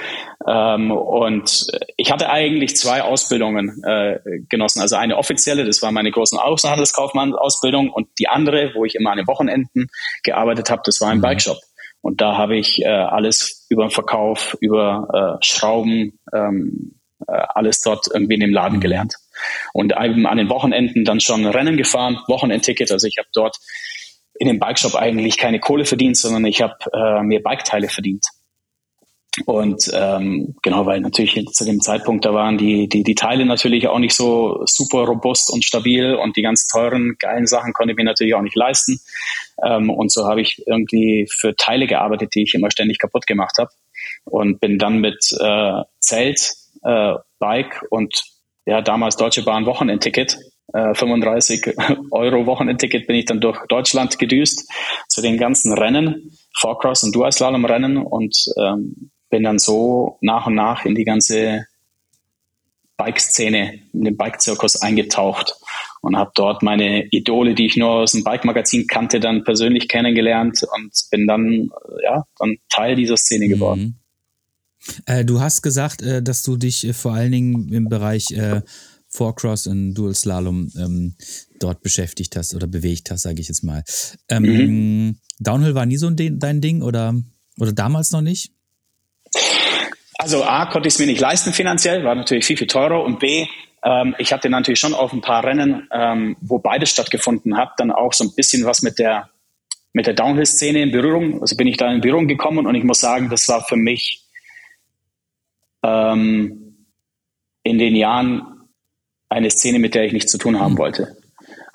Ähm, 0.47 0.91
und 0.91 1.67
ich 1.99 2.11
hatte 2.11 2.31
eigentlich 2.31 2.77
zwei 2.77 3.03
Ausbildungen 3.03 3.83
äh, 3.85 4.21
genossen. 4.49 4.81
Also 4.81 4.97
eine 4.97 5.19
offizielle, 5.19 5.67
das 5.67 5.83
war 5.83 5.93
meine 5.93 6.11
großen 6.11 6.39
Außenhandelskaufmann-Ausbildung 6.39 7.91
und 7.91 8.09
die 8.19 8.29
andere, 8.29 8.71
wo 8.75 8.87
ich 8.87 8.95
immer 8.95 9.11
an 9.11 9.19
den 9.19 9.27
Wochenenden 9.27 9.89
gearbeitet 10.23 10.71
habe, 10.71 10.81
das 10.85 11.01
war 11.01 11.11
ein 11.11 11.19
mhm. 11.19 11.23
Bikeshop. 11.23 11.59
Und 12.01 12.23
da 12.23 12.39
habe 12.39 12.57
ich 12.57 12.81
äh, 12.81 12.89
alles 12.89 13.67
über 13.69 13.85
den 13.87 13.91
Verkauf, 13.91 14.57
über 14.61 15.39
äh, 15.41 15.45
Schrauben, 15.45 16.19
ähm, 16.33 16.95
äh, 17.27 17.33
alles 17.33 17.83
dort 17.83 18.07
irgendwie 18.13 18.35
in 18.35 18.41
dem 18.41 18.53
Laden 18.53 18.77
mhm. 18.77 18.81
gelernt. 18.81 19.15
Und 19.73 19.97
an 19.97 20.37
den 20.37 20.49
Wochenenden 20.49 21.05
dann 21.05 21.21
schon 21.21 21.47
Rennen 21.47 21.77
gefahren, 21.77 22.19
Wochenendticket. 22.27 22.91
Also 22.93 23.07
ich 23.07 23.19
habe 23.19 23.29
dort 23.33 23.57
in 24.39 24.49
dem 24.49 24.59
Bikeshop 24.59 24.95
eigentlich 24.95 25.37
keine 25.37 25.61
Kohle 25.61 25.85
verdient, 25.85 26.17
sondern 26.17 26.45
ich 26.47 26.63
habe 26.63 26.75
äh, 26.93 27.23
mir 27.23 27.43
Biketeile 27.43 27.89
verdient. 27.89 28.25
Und 29.47 29.91
ähm, 29.95 30.57
genau, 30.63 30.87
weil 30.87 31.01
natürlich 31.01 31.47
zu 31.53 31.65
dem 31.65 31.81
Zeitpunkt, 31.81 32.25
da 32.25 32.35
waren 32.35 32.59
die, 32.59 32.89
die, 32.89 33.05
die 33.05 33.15
Teile 33.15 33.47
natürlich 33.47 33.87
auch 33.87 34.01
nicht 34.01 34.15
so 34.15 34.63
super 34.67 35.05
robust 35.05 35.53
und 35.53 35.65
stabil 35.65 36.15
und 36.15 36.37
die 36.37 36.43
ganz 36.43 36.67
teuren, 36.67 37.15
geilen 37.19 37.47
Sachen 37.47 37.73
konnte 37.73 37.93
ich 37.93 37.97
mir 37.97 38.05
natürlich 38.05 38.35
auch 38.35 38.43
nicht 38.43 38.57
leisten. 38.57 38.99
Ähm, 39.65 39.89
und 39.89 40.11
so 40.11 40.27
habe 40.27 40.41
ich 40.41 40.63
irgendwie 40.67 41.29
für 41.31 41.55
Teile 41.55 41.87
gearbeitet, 41.87 42.35
die 42.35 42.43
ich 42.43 42.55
immer 42.55 42.71
ständig 42.71 42.99
kaputt 42.99 43.27
gemacht 43.27 43.57
habe. 43.59 43.71
Und 44.25 44.61
bin 44.61 44.79
dann 44.79 44.99
mit 44.99 45.19
äh, 45.39 45.83
Zelt, 46.01 46.55
äh, 46.83 47.15
Bike 47.39 47.83
und 47.91 48.23
ja, 48.67 48.83
damals 48.83 49.17
Deutsche 49.17 49.43
Bahn 49.43 49.67
Wochenendticket 49.67 50.39
35 50.73 51.67
äh, 51.67 51.75
Euro 52.11 52.47
Wochenendticket 52.47 53.07
bin 53.07 53.17
ich 53.17 53.25
dann 53.25 53.41
durch 53.41 53.59
Deutschland 53.67 54.19
gedüst 54.19 54.71
zu 55.09 55.23
den 55.23 55.37
ganzen 55.37 55.73
Rennen, 55.73 56.33
Forecross 56.57 57.03
und 57.03 57.15
Dualslalom 57.15 57.65
Rennen 57.65 57.97
und 57.97 58.37
ähm, 58.59 59.11
bin 59.31 59.43
dann 59.43 59.59
so 59.59 60.19
nach 60.21 60.47
und 60.47 60.55
nach 60.55 60.85
in 60.85 60.95
die 60.95 61.05
ganze 61.05 61.67
Bike-Szene, 62.97 63.81
in 63.93 64.05
den 64.05 64.17
Bike-Zirkus 64.17 64.83
eingetaucht 64.83 65.55
und 66.03 66.17
habe 66.17 66.33
dort 66.35 66.63
meine 66.63 67.07
Idole, 67.07 67.55
die 67.55 67.67
ich 67.67 67.77
nur 67.77 67.91
aus 67.91 68.13
dem 68.13 68.25
Bike-Magazin 68.25 68.87
kannte, 68.87 69.21
dann 69.21 69.45
persönlich 69.45 69.89
kennengelernt 69.89 70.61
und 70.77 70.93
bin 71.11 71.27
dann, 71.27 71.71
ja, 72.03 72.25
dann 72.39 72.57
Teil 72.69 72.97
dieser 72.97 73.17
Szene 73.17 73.47
mhm. 73.47 73.51
geworden. 73.51 74.00
Äh, 75.07 75.25
du 75.25 75.41
hast 75.41 75.63
gesagt, 75.63 76.03
äh, 76.03 76.23
dass 76.23 76.43
du 76.43 76.57
dich 76.57 76.87
äh, 76.87 76.93
vor 76.93 77.15
allen 77.15 77.33
Dingen 77.33 77.73
im 77.73 77.89
Bereich 77.89 78.31
äh, 78.33 78.63
Four-Cross 79.09 79.67
und 79.67 79.95
Dual 79.95 80.15
Slalom 80.15 80.71
ähm, 80.77 81.17
dort 81.59 81.83
beschäftigt 81.83 82.37
hast 82.37 82.55
oder 82.55 82.67
bewegt 82.67 83.11
hast, 83.11 83.23
sage 83.23 83.41
ich 83.41 83.49
jetzt 83.49 83.65
mal. 83.65 83.83
Ähm, 84.29 84.43
mhm. 84.43 85.17
Downhill 85.39 85.75
war 85.75 85.87
nie 85.87 85.97
so 85.97 86.11
dein 86.11 86.61
Ding 86.61 86.83
oder, 86.83 87.15
oder 87.59 87.73
damals 87.73 88.13
noch 88.13 88.21
nicht? 88.21 88.53
Also 90.19 90.45
A, 90.45 90.67
konnte 90.67 90.89
ich 90.89 90.95
es 90.95 91.01
mir 91.01 91.07
nicht 91.07 91.21
leisten 91.21 91.53
finanziell, 91.53 92.05
war 92.05 92.15
natürlich 92.15 92.45
viel, 92.45 92.57
viel 92.57 92.67
teurer 92.67 93.03
und 93.03 93.21
B, 93.21 93.47
ähm, 93.83 94.15
ich 94.19 94.33
hatte 94.33 94.51
natürlich 94.51 94.81
schon 94.81 94.95
auf 94.95 95.13
ein 95.13 95.21
paar 95.21 95.45
Rennen, 95.45 95.89
ähm, 95.93 96.37
wo 96.41 96.59
beides 96.59 96.91
stattgefunden 96.91 97.57
hat, 97.57 97.73
dann 97.79 97.91
auch 97.91 98.13
so 98.13 98.25
ein 98.25 98.35
bisschen 98.35 98.65
was 98.65 98.83
mit 98.83 98.99
der, 98.99 99.31
mit 99.93 100.07
der 100.07 100.15
Downhill-Szene 100.15 100.83
in 100.83 100.93
Berührung. 100.93 101.41
Also 101.41 101.57
bin 101.57 101.67
ich 101.67 101.77
da 101.77 101.91
in 101.93 102.01
Berührung 102.01 102.29
gekommen 102.29 102.67
und 102.67 102.75
ich 102.75 102.85
muss 102.85 103.01
sagen, 103.01 103.31
das 103.31 103.49
war 103.49 103.65
für 103.65 103.77
mich 103.77 104.20
ähm, 105.83 106.87
in 107.63 107.79
den 107.79 107.95
Jahren 107.95 108.69
eine 109.29 109.51
Szene, 109.51 109.79
mit 109.79 109.95
der 109.95 110.05
ich 110.05 110.13
nichts 110.13 110.33
zu 110.33 110.39
tun 110.39 110.59
haben 110.59 110.79
wollte. 110.79 111.17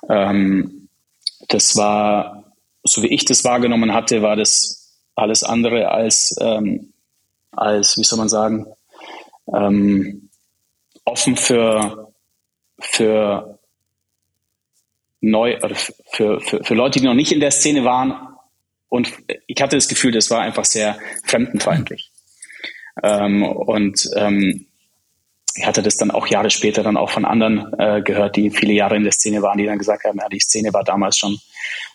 Ähm, 0.10 0.90
das 1.48 1.76
war, 1.76 2.54
so 2.84 3.02
wie 3.04 3.14
ich 3.14 3.26
das 3.26 3.44
wahrgenommen 3.44 3.94
hatte, 3.94 4.22
war 4.22 4.36
das 4.36 5.00
alles 5.16 5.44
andere 5.44 5.90
als 5.90 6.36
ähm, 6.42 6.94
als, 7.56 7.98
wie 7.98 8.04
soll 8.04 8.20
man 8.20 8.30
sagen, 8.30 8.68
ähm, 9.54 10.30
offen 11.04 11.36
für, 11.36 12.14
für 12.80 13.60
neu, 15.22 15.58
für, 16.12 16.40
für, 16.42 16.64
für 16.64 16.74
Leute, 16.74 17.00
die 17.00 17.06
noch 17.06 17.14
nicht 17.14 17.32
in 17.32 17.40
der 17.40 17.52
Szene 17.52 17.84
waren. 17.84 18.36
Und 18.90 19.12
ich 19.48 19.62
hatte 19.62 19.76
das 19.76 19.88
Gefühl, 19.88 20.12
das 20.12 20.30
war 20.30 20.42
einfach 20.42 20.66
sehr 20.66 20.98
fremdenfeindlich. 21.26 22.12
Ähm, 23.04 23.44
und 23.44 24.10
ähm, 24.16 24.68
ich 25.56 25.66
hatte 25.66 25.82
das 25.82 25.96
dann 25.96 26.12
auch 26.12 26.28
Jahre 26.28 26.50
später 26.50 26.84
dann 26.84 26.98
auch 26.98 27.10
von 27.10 27.24
anderen 27.26 27.74
äh, 27.80 28.02
gehört, 28.02 28.36
die 28.36 28.52
viele 28.52 28.74
Jahre 28.74 28.98
in 28.98 29.04
der 29.04 29.14
Szene 29.14 29.42
waren, 29.42 29.58
die 29.58 29.66
dann 29.66 29.78
gesagt 29.78 30.04
haben, 30.04 30.20
ja, 30.20 30.28
die 30.28 30.40
Szene 30.40 30.74
war 30.74 30.84
damals 30.84 31.18
schon, 31.18 31.38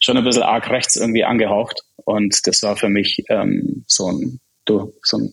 schon 0.01 0.17
ein 0.17 0.25
bisschen 0.25 0.43
arg 0.43 0.71
rechts 0.71 0.97
irgendwie 0.97 1.25
angehaucht. 1.25 1.83
Und 2.05 2.47
das 2.47 2.63
war 2.63 2.77
für 2.77 2.89
mich 2.89 3.23
ähm, 3.29 3.85
so 3.87 4.11
ein 4.11 4.41
du, 4.65 4.95
so, 5.03 5.33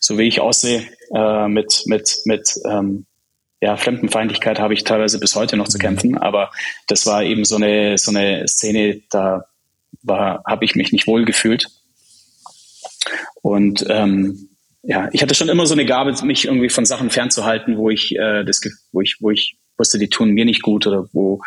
so 0.00 0.18
wie 0.18 0.28
ich 0.28 0.40
aussehe, 0.40 0.86
äh, 1.14 1.48
mit, 1.48 1.82
mit, 1.86 2.20
mit, 2.24 2.54
ähm, 2.64 3.06
ja, 3.60 3.76
Fremdenfeindlichkeit 3.76 4.58
habe 4.58 4.74
ich 4.74 4.84
teilweise 4.84 5.18
bis 5.18 5.34
heute 5.34 5.56
noch 5.56 5.68
zu 5.68 5.78
kämpfen, 5.78 6.18
aber 6.18 6.50
das 6.88 7.06
war 7.06 7.22
eben 7.24 7.44
so 7.44 7.56
eine, 7.56 7.96
so 7.96 8.10
eine 8.10 8.46
Szene, 8.46 9.02
da 9.10 9.46
war, 10.02 10.42
habe 10.46 10.64
ich 10.64 10.76
mich 10.76 10.92
nicht 10.92 11.06
wohl 11.06 11.24
gefühlt. 11.24 11.66
Und 13.40 13.86
ähm, 13.88 14.50
ja, 14.86 15.08
ich 15.12 15.20
hatte 15.20 15.34
schon 15.34 15.48
immer 15.48 15.66
so 15.66 15.74
eine 15.74 15.84
Gabe, 15.84 16.14
mich 16.24 16.44
irgendwie 16.44 16.68
von 16.68 16.84
Sachen 16.84 17.10
fernzuhalten, 17.10 17.76
wo 17.76 17.90
ich 17.90 18.14
äh, 18.16 18.44
das, 18.44 18.60
wo 18.92 19.00
ich, 19.00 19.16
wo 19.20 19.30
ich 19.30 19.58
wusste, 19.76 19.98
die 19.98 20.08
tun 20.08 20.30
mir 20.30 20.44
nicht 20.44 20.62
gut 20.62 20.86
oder 20.86 21.06
wo 21.12 21.40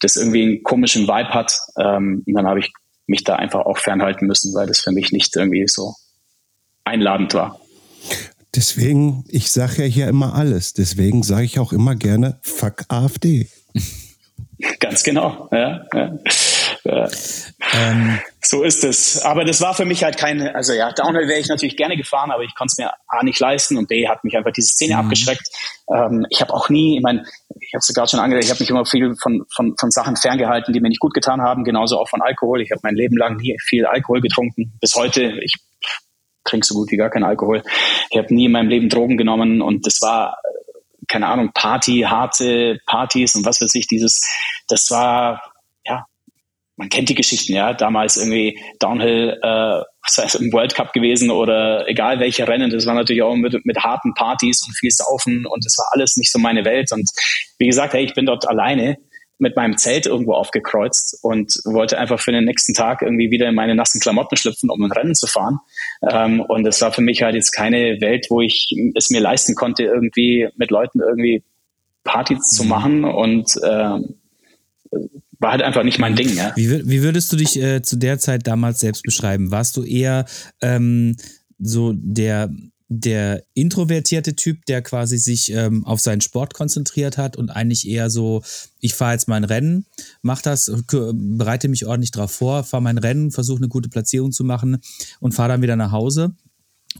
das 0.00 0.16
irgendwie 0.16 0.42
einen 0.42 0.62
komischen 0.62 1.08
Vibe 1.08 1.30
hat. 1.30 1.58
Ähm, 1.78 2.22
und 2.26 2.34
dann 2.34 2.46
habe 2.46 2.60
ich 2.60 2.70
mich 3.06 3.24
da 3.24 3.36
einfach 3.36 3.60
auch 3.60 3.78
fernhalten 3.78 4.26
müssen, 4.26 4.54
weil 4.54 4.66
das 4.66 4.80
für 4.80 4.92
mich 4.92 5.10
nicht 5.10 5.34
irgendwie 5.34 5.66
so 5.66 5.94
einladend 6.84 7.34
war. 7.34 7.58
Deswegen, 8.54 9.24
ich 9.28 9.50
sage 9.50 9.82
ja 9.82 9.88
hier 9.88 10.08
immer 10.08 10.34
alles. 10.34 10.74
Deswegen 10.74 11.22
sage 11.22 11.44
ich 11.44 11.58
auch 11.58 11.72
immer 11.72 11.96
gerne, 11.96 12.38
fuck 12.42 12.84
AfD. 12.88 13.48
Ganz 14.80 15.02
genau, 15.02 15.48
ja. 15.50 15.86
ja. 15.94 16.18
ja. 16.84 17.08
Ähm. 17.72 18.18
So 18.44 18.64
ist 18.64 18.82
es. 18.82 19.22
Aber 19.22 19.44
das 19.44 19.60
war 19.60 19.72
für 19.72 19.84
mich 19.84 20.02
halt 20.02 20.16
keine, 20.16 20.54
also 20.54 20.72
ja, 20.72 20.90
Downhill 20.90 21.28
wäre 21.28 21.38
ich 21.38 21.48
natürlich 21.48 21.76
gerne 21.76 21.96
gefahren, 21.96 22.32
aber 22.32 22.42
ich 22.42 22.54
konnte 22.56 22.72
es 22.72 22.78
mir 22.78 22.92
A 23.06 23.22
nicht 23.22 23.38
leisten 23.38 23.76
und 23.78 23.86
B 23.86 24.08
hat 24.08 24.24
mich 24.24 24.36
einfach 24.36 24.50
diese 24.50 24.68
Szene 24.68 24.94
mhm. 24.94 25.00
abgeschreckt. 25.00 25.48
Ähm, 25.88 26.26
ich 26.28 26.40
habe 26.40 26.52
auch 26.52 26.68
nie, 26.68 26.96
ich 26.96 27.02
meine, 27.02 27.24
ich 27.60 27.72
habe 27.72 27.78
es 27.78 27.94
gerade 27.94 28.08
schon 28.08 28.18
angedeutet, 28.18 28.46
ich 28.46 28.50
habe 28.50 28.62
mich 28.62 28.70
immer 28.70 28.84
viel 28.84 29.14
von, 29.22 29.44
von, 29.54 29.74
von 29.78 29.90
Sachen 29.92 30.16
ferngehalten, 30.16 30.74
die 30.74 30.80
mir 30.80 30.88
nicht 30.88 30.98
gut 30.98 31.14
getan 31.14 31.40
haben, 31.40 31.62
genauso 31.62 31.98
auch 31.98 32.08
von 32.08 32.20
Alkohol. 32.20 32.60
Ich 32.62 32.72
habe 32.72 32.80
mein 32.82 32.96
Leben 32.96 33.16
lang 33.16 33.36
nie 33.36 33.56
viel 33.64 33.86
Alkohol 33.86 34.20
getrunken. 34.20 34.72
Bis 34.80 34.96
heute, 34.96 35.38
ich 35.40 35.54
trinke 36.44 36.66
so 36.66 36.74
gut 36.74 36.90
wie 36.90 36.96
gar 36.96 37.10
keinen 37.10 37.24
Alkohol. 37.24 37.62
Ich 38.10 38.18
habe 38.18 38.34
nie 38.34 38.46
in 38.46 38.52
meinem 38.52 38.68
Leben 38.68 38.88
Drogen 38.88 39.16
genommen 39.16 39.62
und 39.62 39.86
das 39.86 40.02
war, 40.02 40.38
keine 41.06 41.28
Ahnung, 41.28 41.52
Party, 41.54 42.06
harte 42.08 42.80
Partys 42.86 43.36
und 43.36 43.46
was 43.46 43.60
weiß 43.60 43.74
ich, 43.76 43.86
dieses, 43.86 44.20
das 44.66 44.90
war, 44.90 45.51
man 46.76 46.88
kennt 46.88 47.08
die 47.08 47.14
Geschichten, 47.14 47.54
ja, 47.54 47.74
damals 47.74 48.16
irgendwie 48.16 48.58
Downhill, 48.78 49.38
äh, 49.42 49.82
sei 50.06 50.24
es 50.24 50.34
im 50.34 50.52
World 50.52 50.74
Cup 50.74 50.92
gewesen 50.92 51.30
oder 51.30 51.88
egal 51.88 52.18
welche 52.18 52.48
Rennen, 52.48 52.70
das 52.70 52.86
war 52.86 52.94
natürlich 52.94 53.22
auch 53.22 53.34
mit, 53.34 53.64
mit 53.64 53.78
harten 53.78 54.14
Partys 54.14 54.62
und 54.66 54.76
viel 54.76 54.90
Saufen 54.90 55.46
und 55.46 55.64
das 55.64 55.76
war 55.78 55.86
alles 55.92 56.16
nicht 56.16 56.32
so 56.32 56.38
meine 56.38 56.64
Welt 56.64 56.90
und 56.92 57.08
wie 57.58 57.66
gesagt, 57.66 57.92
hey, 57.92 58.04
ich 58.04 58.14
bin 58.14 58.26
dort 58.26 58.48
alleine 58.48 58.96
mit 59.38 59.56
meinem 59.56 59.76
Zelt 59.76 60.06
irgendwo 60.06 60.34
aufgekreuzt 60.34 61.18
und 61.22 61.52
wollte 61.64 61.98
einfach 61.98 62.20
für 62.20 62.30
den 62.30 62.44
nächsten 62.44 62.74
Tag 62.74 63.02
irgendwie 63.02 63.30
wieder 63.30 63.48
in 63.48 63.56
meine 63.56 63.74
nassen 63.74 64.00
Klamotten 64.00 64.36
schlüpfen, 64.36 64.70
um 64.70 64.82
ein 64.82 64.92
Rennen 64.92 65.16
zu 65.16 65.26
fahren. 65.26 65.58
Ähm, 66.08 66.40
und 66.40 66.64
es 66.64 66.80
war 66.80 66.92
für 66.92 67.02
mich 67.02 67.22
halt 67.22 67.34
jetzt 67.34 67.50
keine 67.50 68.00
Welt, 68.00 68.26
wo 68.30 68.40
ich 68.40 68.72
es 68.94 69.10
mir 69.10 69.20
leisten 69.20 69.56
konnte, 69.56 69.82
irgendwie 69.82 70.48
mit 70.56 70.70
Leuten 70.70 71.00
irgendwie 71.00 71.42
Partys 72.04 72.50
zu 72.50 72.62
mhm. 72.62 72.68
machen 72.68 73.04
und 73.04 73.52
ähm, 73.68 74.14
war 75.42 75.52
halt 75.52 75.62
einfach 75.62 75.82
nicht 75.82 75.98
mein 75.98 76.16
Ding. 76.16 76.34
Ja. 76.34 76.52
Wie, 76.56 76.88
wie 76.88 77.02
würdest 77.02 77.32
du 77.32 77.36
dich 77.36 77.60
äh, 77.60 77.82
zu 77.82 77.96
der 77.96 78.18
Zeit 78.18 78.46
damals 78.46 78.80
selbst 78.80 79.02
beschreiben? 79.02 79.50
Warst 79.50 79.76
du 79.76 79.82
eher 79.82 80.24
ähm, 80.60 81.16
so 81.58 81.92
der 81.94 82.50
der 82.94 83.44
introvertierte 83.54 84.36
Typ, 84.36 84.66
der 84.66 84.82
quasi 84.82 85.16
sich 85.16 85.50
ähm, 85.50 85.86
auf 85.86 86.00
seinen 86.00 86.20
Sport 86.20 86.52
konzentriert 86.52 87.16
hat 87.16 87.36
und 87.38 87.48
eigentlich 87.48 87.88
eher 87.88 88.10
so, 88.10 88.42
ich 88.80 88.92
fahre 88.92 89.14
jetzt 89.14 89.28
mein 89.28 89.44
Rennen, 89.44 89.86
mach 90.20 90.42
das, 90.42 90.70
bereite 90.90 91.68
mich 91.68 91.86
ordentlich 91.86 92.10
drauf 92.10 92.32
vor, 92.32 92.64
fahre 92.64 92.82
mein 92.82 92.98
Rennen, 92.98 93.30
versuche 93.30 93.58
eine 93.58 93.68
gute 93.68 93.88
Platzierung 93.88 94.30
zu 94.30 94.44
machen 94.44 94.76
und 95.20 95.32
fahre 95.32 95.48
dann 95.50 95.62
wieder 95.62 95.76
nach 95.76 95.90
Hause? 95.90 96.34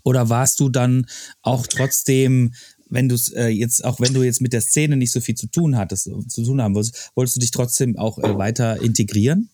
Oder 0.03 0.31
warst 0.31 0.61
du 0.61 0.71
dann 0.71 1.07
auch 1.43 1.67
trotzdem, 1.67 2.55
wenn 2.93 3.09
du 3.09 3.15
es 3.15 3.33
äh, 3.33 3.49
jetzt, 3.49 3.85
auch 3.85 4.01
wenn 4.01 4.13
du 4.15 4.23
jetzt 4.23 4.41
mit 4.41 4.53
der 4.53 4.61
Szene 4.61 4.97
nicht 4.97 5.13
so 5.13 5.21
viel 5.21 5.35
zu 5.35 5.47
tun 5.47 5.77
hattest, 5.77 6.11
zu 6.29 6.45
tun 6.45 6.63
haben 6.63 6.75
wolltest, 6.75 7.11
wolltest 7.15 7.37
du 7.37 7.41
dich 7.41 7.51
trotzdem 7.51 7.99
auch 7.99 8.19
äh, 8.19 8.39
weiter 8.39 8.81
integrieren? 8.83 9.51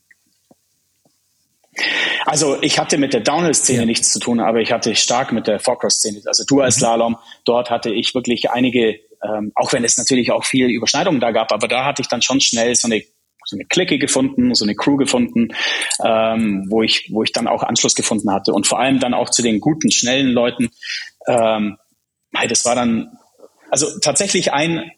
Also 2.27 2.61
ich 2.61 2.79
hatte 2.79 2.99
mit 2.99 3.15
der 3.15 3.21
Downhill-Szene 3.21 3.81
ja. 3.81 3.87
nichts 3.87 4.13
zu 4.13 4.19
tun, 4.19 4.41
aber 4.41 4.61
ich 4.61 4.73
hatte 4.73 4.95
stark 4.97 5.33
mit 5.33 5.47
der 5.47 5.61
Forecross-Szene. 5.61 6.23
Also 6.27 6.45
Dual-Slalom, 6.45 7.13
mhm. 7.13 7.17
dort 7.45 7.71
hatte 7.71 7.91
ich 7.91 8.15
wirklich 8.15 8.51
einige, 8.51 8.99
ähm, 9.23 9.53
auch 9.55 9.73
wenn 9.73 9.85
es 9.85 9.97
natürlich 9.97 10.33
auch 10.33 10.45
viel 10.45 10.69
Überschneidungen 10.69 11.21
da 11.21 11.31
gab, 11.31 11.53
aber 11.53 11.69
da 11.69 11.85
hatte 11.85 12.03
ich 12.03 12.09
dann 12.09 12.23
schon 12.23 12.41
schnell 12.41 12.75
so 12.75 12.89
eine 12.89 13.03
so 13.45 13.57
eine 13.57 13.65
Clique 13.65 13.99
gefunden, 13.99 14.55
so 14.55 14.67
eine 14.67 14.75
Crew 14.75 14.97
gefunden, 14.97 15.49
ähm, 16.05 16.67
wo 16.69 16.83
ich, 16.83 17.09
wo 17.11 17.23
ich 17.23 17.33
dann 17.33 17.49
auch 17.49 17.63
Anschluss 17.63 17.95
gefunden 17.95 18.31
hatte 18.31 18.53
und 18.53 18.67
vor 18.67 18.79
allem 18.79 19.01
dann 19.01 19.15
auch 19.15 19.31
zu 19.31 19.41
den 19.41 19.59
guten, 19.59 19.91
schnellen 19.91 20.29
Leuten. 20.29 20.69
Ähm, 21.27 21.79
das 22.47 22.67
war 22.67 22.75
dann 22.75 23.17
also 23.71 23.99
tatsächlich 24.01 24.53
ein 24.53 24.91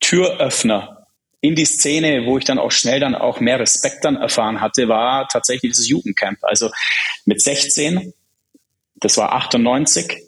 Türöffner 0.00 1.06
in 1.40 1.54
die 1.54 1.64
Szene, 1.64 2.26
wo 2.26 2.38
ich 2.38 2.44
dann 2.44 2.58
auch 2.58 2.72
schnell 2.72 3.00
dann 3.00 3.14
auch 3.14 3.40
mehr 3.40 3.60
Respekt 3.60 4.04
dann 4.04 4.16
erfahren 4.16 4.60
hatte, 4.60 4.88
war 4.88 5.28
tatsächlich 5.28 5.72
dieses 5.72 5.88
Jugendcamp. 5.88 6.38
Also 6.42 6.70
mit 7.24 7.40
16, 7.40 8.12
das 8.96 9.16
war 9.16 9.32
98, 9.32 10.22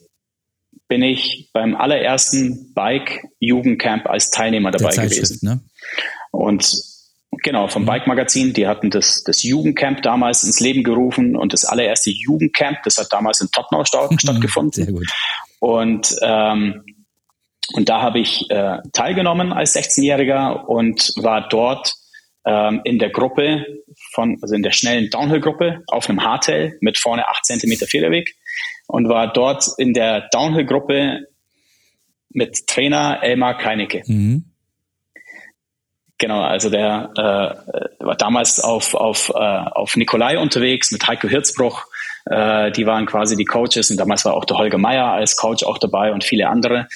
bin 0.87 1.03
ich 1.03 1.51
beim 1.53 1.77
allerersten 1.77 2.73
Bike-Jugendcamp 2.75 4.07
als 4.07 4.31
Teilnehmer 4.31 4.71
dabei 4.71 4.95
gewesen. 4.95 5.39
Ne? 5.43 5.61
Und 6.31 6.83
genau, 7.43 7.69
vom 7.69 7.83
mhm. 7.83 7.87
Bike-Magazin, 7.87 8.53
die 8.53 8.67
hatten 8.67 8.91
das, 8.91 9.23
das 9.25 9.43
Jugendcamp 9.43 10.03
damals 10.03 10.45
ins 10.45 10.61
Leben 10.61 10.83
gerufen 10.85 11.37
und 11.37 11.53
das 11.53 11.65
allererste 11.65 12.11
Jugendcamp, 12.11 12.83
das 12.85 12.97
hat 12.99 13.09
damals 13.11 13.41
in 13.41 13.49
Tottenau 13.51 13.85
stattgefunden. 13.85 14.85
Sehr 14.85 14.93
gut. 14.93 15.07
Und 15.59 16.15
ähm, 16.23 16.85
und 17.73 17.89
da 17.89 18.01
habe 18.01 18.19
ich 18.19 18.51
äh, 18.51 18.79
teilgenommen 18.93 19.53
als 19.53 19.77
16-Jähriger 19.77 20.65
und 20.65 21.13
war 21.17 21.49
dort 21.49 21.93
ähm, 22.47 22.81
in 22.85 22.99
der 22.99 23.11
Gruppe 23.11 23.67
von, 24.13 24.39
also 24.41 24.55
in 24.55 24.63
der 24.63 24.71
schnellen 24.71 25.11
Downhill-Gruppe 25.11 25.83
auf 25.87 26.09
einem 26.09 26.23
Hardtail 26.25 26.79
mit 26.81 26.99
vorne 26.99 27.29
8 27.29 27.45
cm 27.45 27.87
Federweg 27.87 28.35
und 28.87 29.09
war 29.09 29.33
dort 29.33 29.67
in 29.77 29.93
der 29.93 30.29
Downhill-Gruppe 30.33 31.27
mit 32.31 32.67
Trainer 32.67 33.23
Elmar 33.23 33.59
Keinecke. 33.59 34.03
Mhm. 34.07 34.45
Genau, 36.19 36.41
also 36.41 36.69
der 36.69 37.11
äh, 37.17 38.05
war 38.05 38.17
damals 38.17 38.59
auf, 38.59 38.95
auf, 38.95 39.31
äh, 39.31 39.39
auf 39.39 39.95
Nikolai 39.97 40.39
unterwegs 40.39 40.91
mit 40.91 41.07
Heiko 41.07 41.29
Hirzbruch. 41.29 41.85
Äh, 42.27 42.73
die 42.73 42.87
waren 42.87 43.07
quasi 43.07 43.37
die 43.37 43.45
Coaches 43.45 43.91
und 43.91 43.99
damals 43.99 44.25
war 44.25 44.35
auch 44.35 44.45
der 44.45 44.59
Holger 44.59 44.79
Meier 44.79 45.13
als 45.13 45.37
Coach 45.37 45.63
auch 45.63 45.79
dabei 45.79 46.13
und 46.13 46.25
viele 46.25 46.49
andere. 46.49 46.89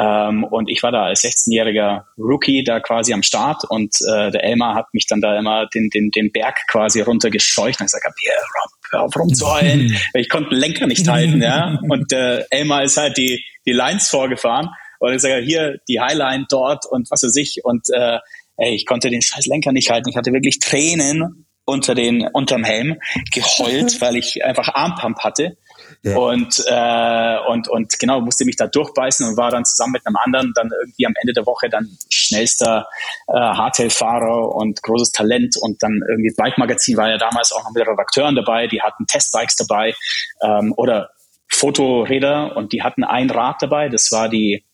Ähm, 0.00 0.44
und 0.44 0.70
ich 0.70 0.82
war 0.82 0.92
da 0.92 1.04
als 1.04 1.22
16-jähriger 1.24 2.04
Rookie 2.16 2.64
da 2.64 2.80
quasi 2.80 3.12
am 3.12 3.22
Start 3.22 3.64
und 3.68 3.94
äh, 4.08 4.30
der 4.30 4.44
Elmar 4.44 4.74
hat 4.74 4.86
mich 4.94 5.06
dann 5.06 5.20
da 5.20 5.38
immer 5.38 5.66
den, 5.66 5.90
den, 5.90 6.10
den 6.10 6.32
Berg 6.32 6.56
quasi 6.70 7.02
runtergescheucht 7.02 7.80
und 7.80 7.86
ich 7.86 7.92
gesagt, 7.92 8.18
hier, 8.18 8.32
Rob, 8.32 8.70
hör 8.92 9.02
auf 9.02 9.16
rumzuheulen. 9.16 9.94
ich 10.14 10.30
konnte 10.30 10.50
den 10.50 10.58
Lenker 10.58 10.86
nicht 10.86 11.06
halten, 11.06 11.42
ja. 11.42 11.78
Und 11.88 12.12
äh, 12.12 12.44
Elmar 12.50 12.82
ist 12.82 12.96
halt 12.96 13.18
die, 13.18 13.44
die 13.66 13.72
Lines 13.72 14.08
vorgefahren 14.08 14.70
und 15.00 15.14
ich 15.14 15.22
sage, 15.22 15.42
hier, 15.42 15.78
die 15.88 16.00
Highline 16.00 16.46
dort 16.48 16.86
und 16.86 17.10
was 17.10 17.22
weiß 17.22 17.36
ich. 17.36 17.60
Und 17.64 17.88
äh, 17.90 18.18
ey, 18.56 18.74
ich 18.74 18.86
konnte 18.86 19.10
den 19.10 19.22
scheiß 19.22 19.46
Lenker 19.46 19.72
nicht 19.72 19.90
halten. 19.90 20.08
Ich 20.08 20.16
hatte 20.16 20.32
wirklich 20.32 20.60
Tränen 20.60 21.46
unter 21.64 21.94
den 21.94 22.26
unterm 22.26 22.64
Helm 22.64 22.96
geheult, 23.32 24.00
weil 24.00 24.16
ich 24.16 24.44
einfach 24.44 24.68
Armpump 24.74 25.20
hatte. 25.20 25.56
Ja. 26.02 26.16
Und, 26.16 26.64
äh, 26.66 27.38
und, 27.50 27.68
und 27.68 27.98
genau, 27.98 28.20
musste 28.22 28.46
mich 28.46 28.56
da 28.56 28.66
durchbeißen 28.66 29.28
und 29.28 29.36
war 29.36 29.50
dann 29.50 29.66
zusammen 29.66 29.92
mit 29.92 30.06
einem 30.06 30.16
anderen 30.16 30.52
dann 30.54 30.70
irgendwie 30.80 31.06
am 31.06 31.12
Ende 31.20 31.34
der 31.34 31.44
Woche 31.44 31.68
dann 31.68 31.98
schnellster 32.08 32.86
äh, 33.28 33.32
Hardtail-Fahrer 33.32 34.54
und 34.54 34.82
großes 34.82 35.12
Talent. 35.12 35.56
Und 35.60 35.82
dann 35.82 36.00
irgendwie 36.08 36.32
Bike 36.36 36.56
Magazin 36.56 36.96
war 36.96 37.10
ja 37.10 37.18
damals 37.18 37.52
auch 37.52 37.64
noch 37.64 37.72
mit 37.74 37.86
Redakteuren 37.86 38.34
dabei, 38.34 38.66
die 38.66 38.80
hatten 38.80 39.06
Testbikes 39.06 39.56
dabei 39.56 39.94
ähm, 40.42 40.72
oder 40.76 41.10
Fotoräder 41.50 42.56
und 42.56 42.72
die 42.72 42.82
hatten 42.82 43.04
ein 43.04 43.28
Rad 43.28 43.56
dabei, 43.60 43.88
das 43.88 44.10
war 44.12 44.28
die 44.28 44.64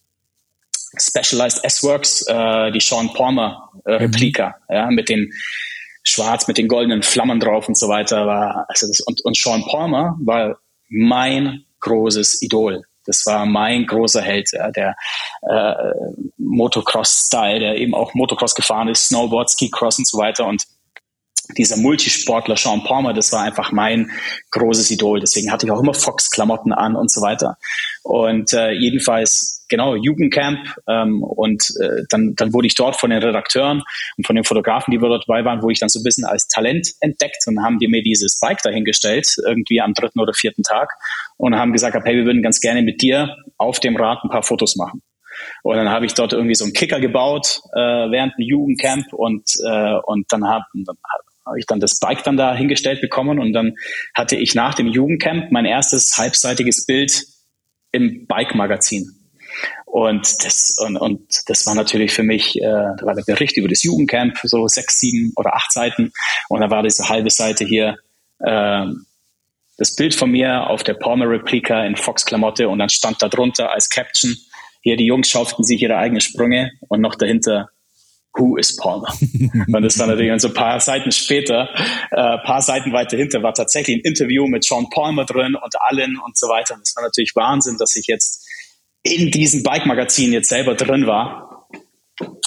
Specialized 0.98 1.64
S-Works, 1.64 2.26
äh, 2.28 2.70
die 2.70 2.80
Sean 2.80 3.12
Palmer 3.12 3.70
äh, 3.84 3.92
mhm. 3.92 3.96
Replika, 3.96 4.56
mhm. 4.68 4.74
ja, 4.74 4.90
mit 4.90 5.08
den 5.08 5.32
schwarz 6.04 6.46
mit 6.46 6.56
den 6.56 6.68
goldenen 6.68 7.02
Flammen 7.02 7.40
drauf 7.40 7.66
und 7.66 7.76
so 7.76 7.88
weiter 7.88 8.26
war 8.28 8.66
also 8.68 8.86
das 8.86 9.00
und, 9.00 9.24
und 9.24 9.36
Sean 9.36 9.64
Palmer 9.64 10.16
war 10.20 10.58
mein 10.88 11.64
großes 11.80 12.42
Idol. 12.42 12.82
Das 13.04 13.22
war 13.24 13.46
mein 13.46 13.86
großer 13.86 14.20
Held, 14.20 14.50
ja, 14.52 14.70
der 14.70 14.96
äh, 15.42 15.74
Motocross-Style, 16.38 17.60
der 17.60 17.76
eben 17.76 17.94
auch 17.94 18.14
Motocross 18.14 18.54
gefahren 18.54 18.88
ist, 18.88 19.08
Snowboard, 19.08 19.50
Ski-Cross 19.50 19.98
und 19.98 20.08
so 20.08 20.18
weiter. 20.18 20.46
Und 20.46 20.64
dieser 21.58 21.76
Multisportler 21.76 22.56
Sean 22.56 22.84
Palmer, 22.84 23.12
das 23.12 23.32
war 23.32 23.42
einfach 23.42 23.72
mein 23.72 24.10
großes 24.50 24.90
Idol. 24.90 25.20
Deswegen 25.20 25.50
hatte 25.50 25.66
ich 25.66 25.72
auch 25.72 25.80
immer 25.80 25.94
Fox-Klamotten 25.94 26.72
an 26.72 26.96
und 26.96 27.10
so 27.10 27.20
weiter. 27.20 27.56
Und 28.02 28.52
äh, 28.52 28.72
jedenfalls 28.72 29.56
genau, 29.68 29.94
Jugendcamp 29.96 30.58
ähm, 30.88 31.22
und 31.22 31.72
äh, 31.80 32.02
dann, 32.08 32.34
dann 32.36 32.52
wurde 32.52 32.66
ich 32.66 32.74
dort 32.74 32.96
von 32.96 33.10
den 33.10 33.22
Redakteuren 33.22 33.82
und 34.16 34.26
von 34.26 34.36
den 34.36 34.44
Fotografen, 34.44 34.92
die 34.92 35.00
wir 35.00 35.08
dort 35.08 35.24
dabei 35.26 35.44
waren, 35.44 35.62
wurde 35.62 35.72
ich 35.72 35.80
dann 35.80 35.88
so 35.88 36.00
ein 36.00 36.04
bisschen 36.04 36.24
als 36.24 36.48
Talent 36.48 36.88
entdeckt 37.00 37.44
und 37.46 37.62
haben 37.62 37.78
die 37.78 37.88
mir 37.88 38.02
dieses 38.02 38.38
Bike 38.40 38.62
dahingestellt, 38.62 39.26
irgendwie 39.44 39.80
am 39.80 39.94
dritten 39.94 40.20
oder 40.20 40.32
vierten 40.34 40.62
Tag 40.62 40.90
und 41.36 41.56
haben 41.56 41.72
gesagt, 41.72 41.96
hey, 42.04 42.16
wir 42.16 42.24
würden 42.24 42.42
ganz 42.42 42.60
gerne 42.60 42.82
mit 42.82 43.02
dir 43.02 43.36
auf 43.56 43.80
dem 43.80 43.96
Rad 43.96 44.20
ein 44.22 44.30
paar 44.30 44.42
Fotos 44.42 44.76
machen. 44.76 45.02
Und 45.62 45.76
dann 45.76 45.90
habe 45.90 46.06
ich 46.06 46.14
dort 46.14 46.32
irgendwie 46.32 46.54
so 46.54 46.64
einen 46.64 46.72
Kicker 46.72 46.98
gebaut 46.98 47.60
äh, 47.74 47.78
während 47.78 48.34
dem 48.38 48.46
Jugendcamp 48.46 49.12
und, 49.12 49.44
äh, 49.66 49.98
und 50.04 50.32
dann 50.32 50.48
habe 51.46 51.56
hab 51.56 51.56
ich 51.56 51.66
dann 51.66 51.80
das 51.80 51.98
Bike 51.98 52.24
dann 52.24 52.36
da 52.36 52.54
hingestellt 52.54 53.00
bekommen 53.00 53.38
und 53.38 53.52
dann 53.52 53.74
hatte 54.14 54.36
ich 54.36 54.54
nach 54.54 54.74
dem 54.74 54.86
Jugendcamp 54.86 55.52
mein 55.52 55.64
erstes 55.64 56.16
halbseitiges 56.18 56.86
Bild 56.86 57.24
im 57.92 58.26
Bike-Magazin. 58.26 59.12
Und 59.86 60.44
das, 60.44 60.76
und, 60.84 60.96
und 60.98 61.22
das 61.46 61.66
war 61.66 61.74
natürlich 61.74 62.12
für 62.12 62.22
mich, 62.22 62.56
äh, 62.56 62.60
da 62.60 62.98
war 63.02 63.14
der 63.14 63.22
Bericht 63.22 63.56
über 63.56 63.68
das 63.68 63.82
Jugendcamp, 63.82 64.36
so 64.42 64.66
sechs, 64.68 65.00
sieben 65.00 65.32
oder 65.36 65.54
acht 65.54 65.72
Seiten. 65.72 66.12
Und 66.48 66.60
da 66.60 66.70
war 66.70 66.82
diese 66.82 67.08
halbe 67.08 67.30
Seite 67.30 67.64
hier, 67.64 67.96
äh, 68.40 68.84
das 69.78 69.94
Bild 69.94 70.14
von 70.14 70.30
mir 70.30 70.68
auf 70.68 70.82
der 70.82 70.94
Palmer-Replika 70.94 71.84
in 71.84 71.96
Fox-Klamotte 71.96 72.68
und 72.68 72.78
dann 72.78 72.88
stand 72.88 73.22
da 73.22 73.28
drunter 73.28 73.72
als 73.72 73.88
Caption, 73.88 74.36
hier 74.82 74.96
die 74.96 75.06
Jungs 75.06 75.28
schauften 75.28 75.64
sich 75.64 75.82
ihre 75.82 75.96
eigenen 75.96 76.20
Sprünge 76.20 76.70
und 76.88 77.00
noch 77.00 77.14
dahinter, 77.14 77.68
who 78.36 78.56
is 78.56 78.76
Palmer? 78.76 79.08
und 79.66 79.82
das 79.82 79.98
war 79.98 80.06
natürlich 80.06 80.40
so 80.40 80.48
ein 80.48 80.54
paar 80.54 80.80
Seiten 80.80 81.12
später, 81.12 81.68
äh, 82.10 82.38
paar 82.44 82.62
Seiten 82.62 82.92
weiter 82.92 83.16
hinter 83.16 83.42
war 83.42 83.54
tatsächlich 83.54 83.96
ein 83.96 84.00
Interview 84.00 84.46
mit 84.46 84.64
Sean 84.64 84.88
Palmer 84.90 85.24
drin 85.24 85.54
und 85.54 85.74
allen 85.80 86.18
und 86.18 86.36
so 86.36 86.48
weiter. 86.48 86.74
Und 86.74 86.80
das 86.80 86.94
war 86.96 87.04
natürlich 87.04 87.32
Wahnsinn, 87.34 87.76
dass 87.78 87.96
ich 87.96 88.06
jetzt 88.06 88.46
in 89.02 89.30
diesem 89.30 89.62
Bike-Magazin 89.62 90.32
jetzt 90.32 90.48
selber 90.48 90.74
drin 90.74 91.06
war. 91.06 91.68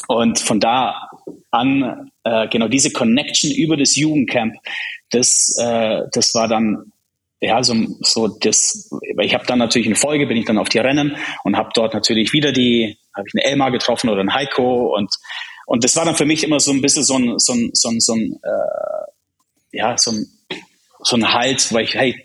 Und 0.07 0.39
von 0.39 0.59
da 0.59 1.09
an, 1.51 2.11
äh, 2.23 2.47
genau 2.47 2.67
diese 2.67 2.91
Connection 2.91 3.51
über 3.51 3.77
das 3.77 3.95
Jugendcamp, 3.95 4.55
das, 5.11 5.55
äh, 5.59 6.01
das 6.11 6.33
war 6.35 6.47
dann 6.47 6.91
ja, 7.41 7.63
so, 7.63 7.73
so 8.01 8.27
das, 8.27 8.89
ich 9.21 9.33
habe 9.33 9.45
dann 9.45 9.59
natürlich 9.59 9.87
in 9.87 9.95
Folge, 9.95 10.27
bin 10.27 10.37
ich 10.37 10.45
dann 10.45 10.57
auf 10.57 10.69
die 10.69 10.79
Rennen 10.79 11.15
und 11.43 11.55
habe 11.55 11.69
dort 11.73 11.93
natürlich 11.93 12.33
wieder 12.33 12.51
die, 12.51 12.97
habe 13.15 13.27
ich 13.27 13.33
eine 13.33 13.49
Elmar 13.49 13.71
getroffen 13.71 14.09
oder 14.09 14.19
einen 14.19 14.33
Heiko 14.33 14.95
und 14.95 15.09
und 15.69 15.83
das 15.83 15.95
war 15.95 16.03
dann 16.03 16.15
für 16.15 16.25
mich 16.25 16.43
immer 16.43 16.59
so 16.59 16.71
ein 16.71 16.81
bisschen 16.81 17.03
so 17.03 17.15
ein, 17.15 17.37
so 17.37 17.53
ein, 17.53 17.69
so 17.73 17.89
ein, 17.89 17.99
so 17.99 18.13
ein 18.13 18.39
äh, 18.41 19.77
ja, 19.77 19.95
so 19.99 20.11
ein, 20.11 20.25
so 21.03 21.15
ein 21.15 21.31
Halt, 21.31 21.71
weil 21.71 21.83
ich, 21.83 21.93
hey, 21.93 22.15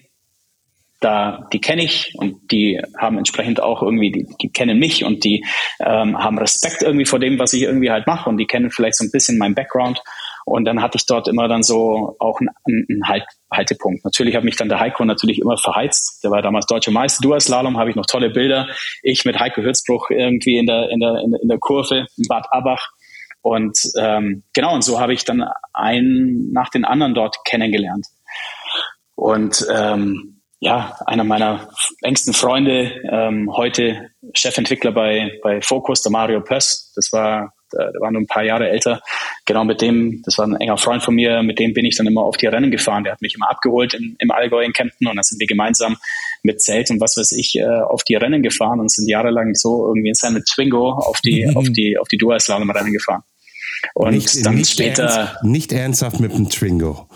da, 1.01 1.47
die 1.53 1.61
kenne 1.61 1.85
ich 1.85 2.15
und 2.17 2.51
die 2.51 2.81
haben 2.97 3.19
entsprechend 3.19 3.61
auch 3.61 3.83
irgendwie, 3.83 4.11
die, 4.11 4.27
die 4.41 4.49
kennen 4.49 4.79
mich 4.79 5.05
und 5.05 5.25
die 5.25 5.45
ähm, 5.79 6.17
haben 6.17 6.39
Respekt 6.39 6.81
irgendwie 6.81 7.05
vor 7.05 7.19
dem, 7.19 7.39
was 7.39 7.53
ich 7.53 7.61
irgendwie 7.61 7.91
halt 7.91 8.07
mache 8.07 8.31
und 8.31 8.39
die 8.39 8.47
kennen 8.47 8.71
vielleicht 8.71 8.97
so 8.97 9.05
ein 9.05 9.11
bisschen 9.11 9.37
meinen 9.37 9.55
Background. 9.55 10.03
Und 10.47 10.65
dann 10.65 10.81
hatte 10.81 10.97
ich 10.97 11.05
dort 11.05 11.29
immer 11.29 11.47
dann 11.47 11.63
so 11.63 12.17
auch 12.21 12.41
einen, 12.41 12.49
einen 12.89 13.07
halt, 13.07 13.25
Haltepunkt. 13.51 14.07
Natürlich 14.07 14.37
hat 14.37 14.45
mich 14.45 14.57
dann 14.57 14.71
der 14.71 14.81
Heiko 14.81 15.05
natürlich 15.05 15.39
immer 15.39 15.59
verheizt. 15.59 16.25
Der 16.25 16.31
war 16.31 16.41
damals 16.41 16.65
deutscher 16.65 16.93
Meister. 16.93 17.21
Dual-Slalom 17.23 17.77
habe 17.77 17.91
ich 17.91 17.97
noch 17.97 18.07
tolle 18.07 18.31
Bilder. 18.31 18.69
Ich 19.03 19.27
mit 19.27 19.39
Heiko 19.39 19.61
Hürzbruch 19.61 20.09
irgendwie 20.09 20.57
in 20.57 20.65
der, 20.65 20.89
in 20.89 21.01
der, 21.01 21.23
in 21.43 21.49
der 21.49 21.59
Kurve 21.59 22.07
in 22.17 22.25
Bad 22.27 22.47
Abach. 22.51 22.91
Und 23.45 23.79
ähm, 24.01 24.43
genau, 24.55 24.75
und 24.75 24.81
so 24.81 24.99
habe 24.99 25.13
ich 25.13 25.27
dann 25.27 25.45
einen 25.75 26.51
nach 26.53 26.71
den 26.71 26.87
anderen 26.87 27.13
dort 27.13 27.45
kennengelernt. 27.45 28.07
Und 29.17 29.67
ähm, 29.71 30.41
ja, 30.61 30.97
einer 31.05 31.25
meiner 31.25 31.69
engsten 32.01 32.33
Freunde, 32.33 32.91
ähm, 33.11 33.55
heute 33.55 34.09
Chefentwickler 34.33 34.93
bei, 34.93 35.39
bei 35.43 35.61
Focus, 35.61 36.01
der 36.01 36.11
Mario 36.11 36.41
Pöss. 36.41 36.91
Das 36.97 37.13
war, 37.13 37.53
der, 37.71 37.93
der 37.93 38.01
war 38.01 38.11
nur 38.13 38.23
ein 38.23 38.27
paar 38.27 38.45
Jahre 38.45 38.71
älter. 38.71 39.03
Genau 39.45 39.63
mit 39.65 39.83
dem, 39.83 40.23
das 40.25 40.39
war 40.39 40.47
ein 40.47 40.57
enger 40.57 40.79
Freund 40.79 41.03
von 41.03 41.15
mir, 41.15 41.43
mit 41.43 41.59
dem 41.59 41.75
bin 41.75 41.85
ich 41.85 41.99
dann 41.99 42.07
immer 42.07 42.23
auf 42.23 42.39
die 42.39 42.47
Rennen 42.47 42.71
gefahren. 42.71 43.05
Der 43.05 43.13
hat 43.13 43.21
mich 43.21 43.35
immer 43.35 43.51
abgeholt 43.51 43.93
im, 43.93 44.17
im 44.19 44.31
Allgäu 44.31 44.65
in 44.65 44.73
Kempten 44.73 45.07
und 45.07 45.17
dann 45.17 45.23
sind 45.23 45.39
wir 45.39 45.47
gemeinsam 45.47 45.99
mit 46.43 46.63
Zelt 46.63 46.91
und 46.91 46.99
was 46.99 47.19
weiß 47.19 47.33
ich 47.33 47.57
äh, 47.57 47.67
auf 47.67 48.05
die 48.05 48.15
Rennen 48.15 48.43
gefahren 48.43 48.81
und 48.81 48.91
sind 48.91 49.07
jahrelang 49.07 49.55
so 49.55 49.87
irgendwie 49.89 50.09
in 50.09 50.15
seinem 50.15 50.43
Twingo 50.47 50.93
auf 50.93 51.21
die, 51.21 51.47
auf 51.55 51.69
die, 51.69 51.99
auf 51.99 52.09
die 52.09 52.17
Dual-Slalom-Rennen 52.17 52.95
gefahren. 52.95 53.23
Und 53.95 54.15
nicht, 54.15 54.45
dann 54.45 54.57
nicht 54.57 54.73
später. 54.73 55.05
Ernst, 55.05 55.45
nicht 55.45 55.73
ernsthaft 55.73 56.21
mit 56.21 56.33
dem 56.33 56.49
Twingo. 56.49 57.09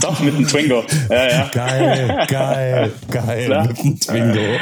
Doch, 0.00 0.20
mit 0.20 0.34
dem 0.34 0.46
Twingo. 0.46 0.84
Ja, 1.10 1.28
ja. 1.28 1.50
Geil, 1.52 2.26
geil, 2.28 2.92
geil. 3.10 3.44
Klar. 3.46 3.68
Mit 3.68 3.78
dem 3.78 4.00
Twingo. 4.00 4.58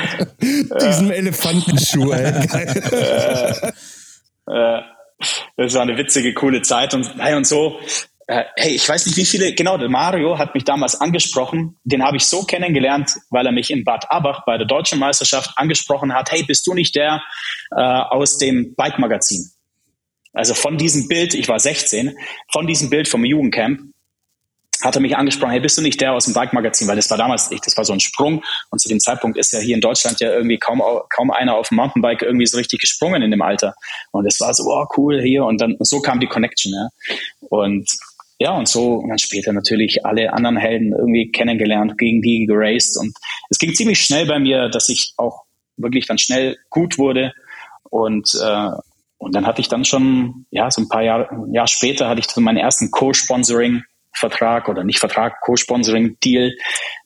Diesem 0.81 1.11
Elefantenschuh, 1.11 2.13
ey. 2.13 2.47
Geil. 2.47 3.73
Äh, 4.49 4.81
das 5.57 5.75
war 5.75 5.83
eine 5.83 5.97
witzige, 5.97 6.35
coole 6.35 6.63
Zeit 6.63 6.95
und 6.95 7.11
hey 7.19 7.35
und 7.35 7.47
so. 7.47 7.79
Äh, 8.29 8.45
hey, 8.57 8.73
ich 8.75 8.89
weiß 8.89 9.07
nicht, 9.07 9.17
wie 9.17 9.25
viele, 9.25 9.55
genau, 9.55 9.79
der 9.79 9.89
Mario 9.89 10.39
hat 10.39 10.55
mich 10.55 10.65
damals 10.65 11.01
angesprochen. 11.01 11.77
Den 11.85 12.03
habe 12.03 12.17
ich 12.17 12.27
so 12.27 12.43
kennengelernt, 12.43 13.13
weil 13.31 13.47
er 13.47 13.53
mich 13.53 13.71
in 13.71 13.85
Bad 13.85 14.11
Abach 14.11 14.45
bei 14.45 14.59
der 14.59 14.67
Deutschen 14.67 14.99
Meisterschaft 14.99 15.53
angesprochen 15.57 16.13
hat. 16.13 16.33
Hey, 16.33 16.43
bist 16.43 16.67
du 16.67 16.75
nicht 16.75 16.97
der 16.97 17.23
äh, 17.71 17.81
aus 17.81 18.39
dem 18.39 18.75
Bike-Magazin? 18.77 19.51
Also 20.37 20.53
von 20.53 20.77
diesem 20.77 21.09
Bild, 21.09 21.33
ich 21.33 21.49
war 21.49 21.59
16, 21.59 22.15
von 22.53 22.67
diesem 22.67 22.91
Bild 22.91 23.09
vom 23.09 23.25
Jugendcamp 23.25 23.81
hat 24.83 24.95
er 24.95 25.01
mich 25.01 25.17
angesprochen, 25.17 25.53
hey, 25.53 25.61
bist 25.61 25.79
du 25.79 25.83
nicht 25.83 25.99
der 26.03 26.13
aus 26.13 26.27
dem 26.27 26.35
Bike-Magazin? 26.35 26.87
Weil 26.87 26.97
das 26.97 27.11
war 27.11 27.17
damals, 27.17 27.51
ich, 27.51 27.63
das 27.63 27.75
war 27.79 27.87
so 27.87 27.95
ein 27.95 28.01
Sprung. 28.01 28.45
Und 28.71 28.79
zu 28.79 28.91
dem 28.91 29.01
Zeitpunkt 29.01 29.39
ist 29.39 29.55
ja 29.55 29.61
hier 29.61 29.75
in 29.75 29.81
Deutschland 29.81 30.21
ja 30.21 30.31
irgendwie 30.31 30.59
kaum, 30.59 30.83
kaum 31.09 31.31
einer 31.31 31.57
auf 31.57 31.71
dem 31.71 31.77
Mountainbike 31.77 32.21
irgendwie 32.21 32.45
so 32.45 32.59
richtig 32.59 32.83
gesprungen 32.83 33.23
in 33.23 33.31
dem 33.31 33.41
Alter. 33.41 33.75
Und 34.11 34.27
es 34.27 34.39
war 34.39 34.53
so, 34.53 34.65
oh, 34.65 34.85
cool 34.99 35.23
hier. 35.23 35.47
Und 35.47 35.59
dann, 35.63 35.77
so 35.81 36.03
kam 36.03 36.21
die 36.21 36.27
Connection, 36.27 36.75
ja. 36.75 36.89
Und 37.49 37.91
ja, 38.39 38.53
und 38.53 38.69
so, 38.69 38.97
und 38.97 39.09
dann 39.09 39.19
später 39.19 39.55
natürlich 39.55 40.05
alle 40.05 40.35
anderen 40.35 40.59
Helden 40.59 40.93
irgendwie 40.93 41.33
kennengelernt, 41.33 41.97
gegen 41.97 42.21
die 42.21 42.45
geraced. 42.45 42.99
Und 42.99 43.17
es 43.49 43.59
ging 43.59 43.73
ziemlich 43.73 44.01
schnell 44.01 44.27
bei 44.27 44.39
mir, 44.39 44.69
dass 44.69 44.91
ich 44.91 45.15
auch 45.17 45.45
wirklich 45.79 46.05
dann 46.05 46.19
schnell 46.19 46.59
gut 46.69 46.99
wurde. 46.99 47.33
Und, 47.85 48.39
äh, 48.45 48.73
und 49.27 49.35
dann 49.35 49.45
hatte 49.45 49.61
ich 49.61 49.69
dann 49.69 49.85
schon, 49.85 50.47
ja, 50.53 50.71
so 50.71 50.83
ein 50.83 50.89
paar 50.89 51.03
Jahre, 51.03 51.29
ein 51.33 51.53
Jahr 51.53 51.67
später 51.67 52.09
hatte 52.09 52.21
ich 52.21 52.31
so 52.31 52.41
meinen 52.41 52.59
ersten 52.59 52.93
Co-Sponsoring 52.93 53.83
Vertrag 54.13 54.69
oder 54.69 54.85
nicht 54.85 55.01
Vertrag, 55.01 55.41
Co-Sponsoring-Deal 55.41 56.53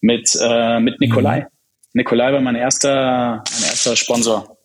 mit, 0.03 0.39
äh, 0.39 0.81
mit 0.81 1.01
Nikolai. 1.01 1.41
Mhm. 1.41 1.47
Nikolai 1.95 2.31
war 2.35 2.43
mein 2.43 2.57
erster, 2.57 3.43
mein 3.51 3.71
erster 3.71 3.97
Sponsor 3.97 4.59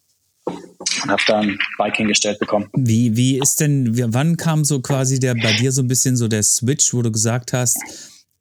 und 0.46 1.10
habe 1.10 1.22
da 1.28 1.40
ein 1.40 1.58
Bike 1.78 1.96
hingestellt 1.96 2.40
bekommen. 2.40 2.68
Wie, 2.74 3.16
wie 3.16 3.40
ist 3.40 3.62
denn, 3.62 4.14
wann 4.14 4.36
kam 4.36 4.66
so 4.66 4.82
quasi 4.82 5.22
der 5.22 5.34
bei 5.36 5.54
dir 5.54 5.72
so 5.72 5.82
ein 5.82 5.88
bisschen 5.88 6.18
so 6.18 6.28
der 6.28 6.44
Switch, 6.44 6.94
wo 6.94 7.02
du 7.02 7.12
gesagt 7.12 7.54
hast, 7.54 7.78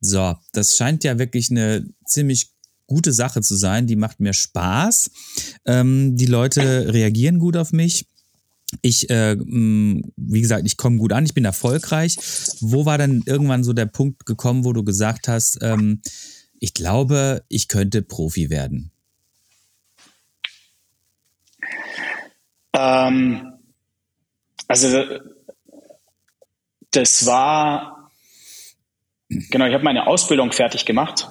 so, 0.00 0.34
das 0.52 0.76
scheint 0.76 1.04
ja 1.04 1.20
wirklich 1.20 1.52
eine 1.52 1.86
ziemlich 2.04 2.48
gute 2.88 3.12
Sache 3.12 3.42
zu 3.42 3.54
sein, 3.54 3.86
die 3.86 3.96
macht 3.96 4.18
mir 4.18 4.32
Spaß. 4.32 5.08
Ähm, 5.66 6.16
die 6.16 6.26
Leute 6.26 6.92
reagieren 6.92 7.38
gut 7.38 7.56
auf 7.56 7.72
mich 7.72 8.06
ich, 8.82 9.10
äh, 9.10 9.36
wie 9.38 10.40
gesagt, 10.40 10.66
ich 10.66 10.76
komme 10.76 10.98
gut 10.98 11.12
an, 11.12 11.24
ich 11.24 11.34
bin 11.34 11.44
erfolgreich. 11.44 12.16
Wo 12.60 12.86
war 12.86 12.98
dann 12.98 13.22
irgendwann 13.26 13.64
so 13.64 13.72
der 13.72 13.86
Punkt 13.86 14.26
gekommen, 14.26 14.64
wo 14.64 14.72
du 14.72 14.84
gesagt 14.84 15.28
hast, 15.28 15.58
ähm, 15.62 16.00
ich 16.60 16.74
glaube, 16.74 17.44
ich 17.48 17.68
könnte 17.68 18.02
Profi 18.02 18.50
werden? 18.50 18.90
Ähm, 22.72 23.52
also 24.68 25.04
das 26.90 27.26
war, 27.26 28.10
genau, 29.28 29.66
ich 29.66 29.74
habe 29.74 29.84
meine 29.84 30.06
Ausbildung 30.06 30.52
fertig 30.52 30.84
gemacht. 30.84 31.28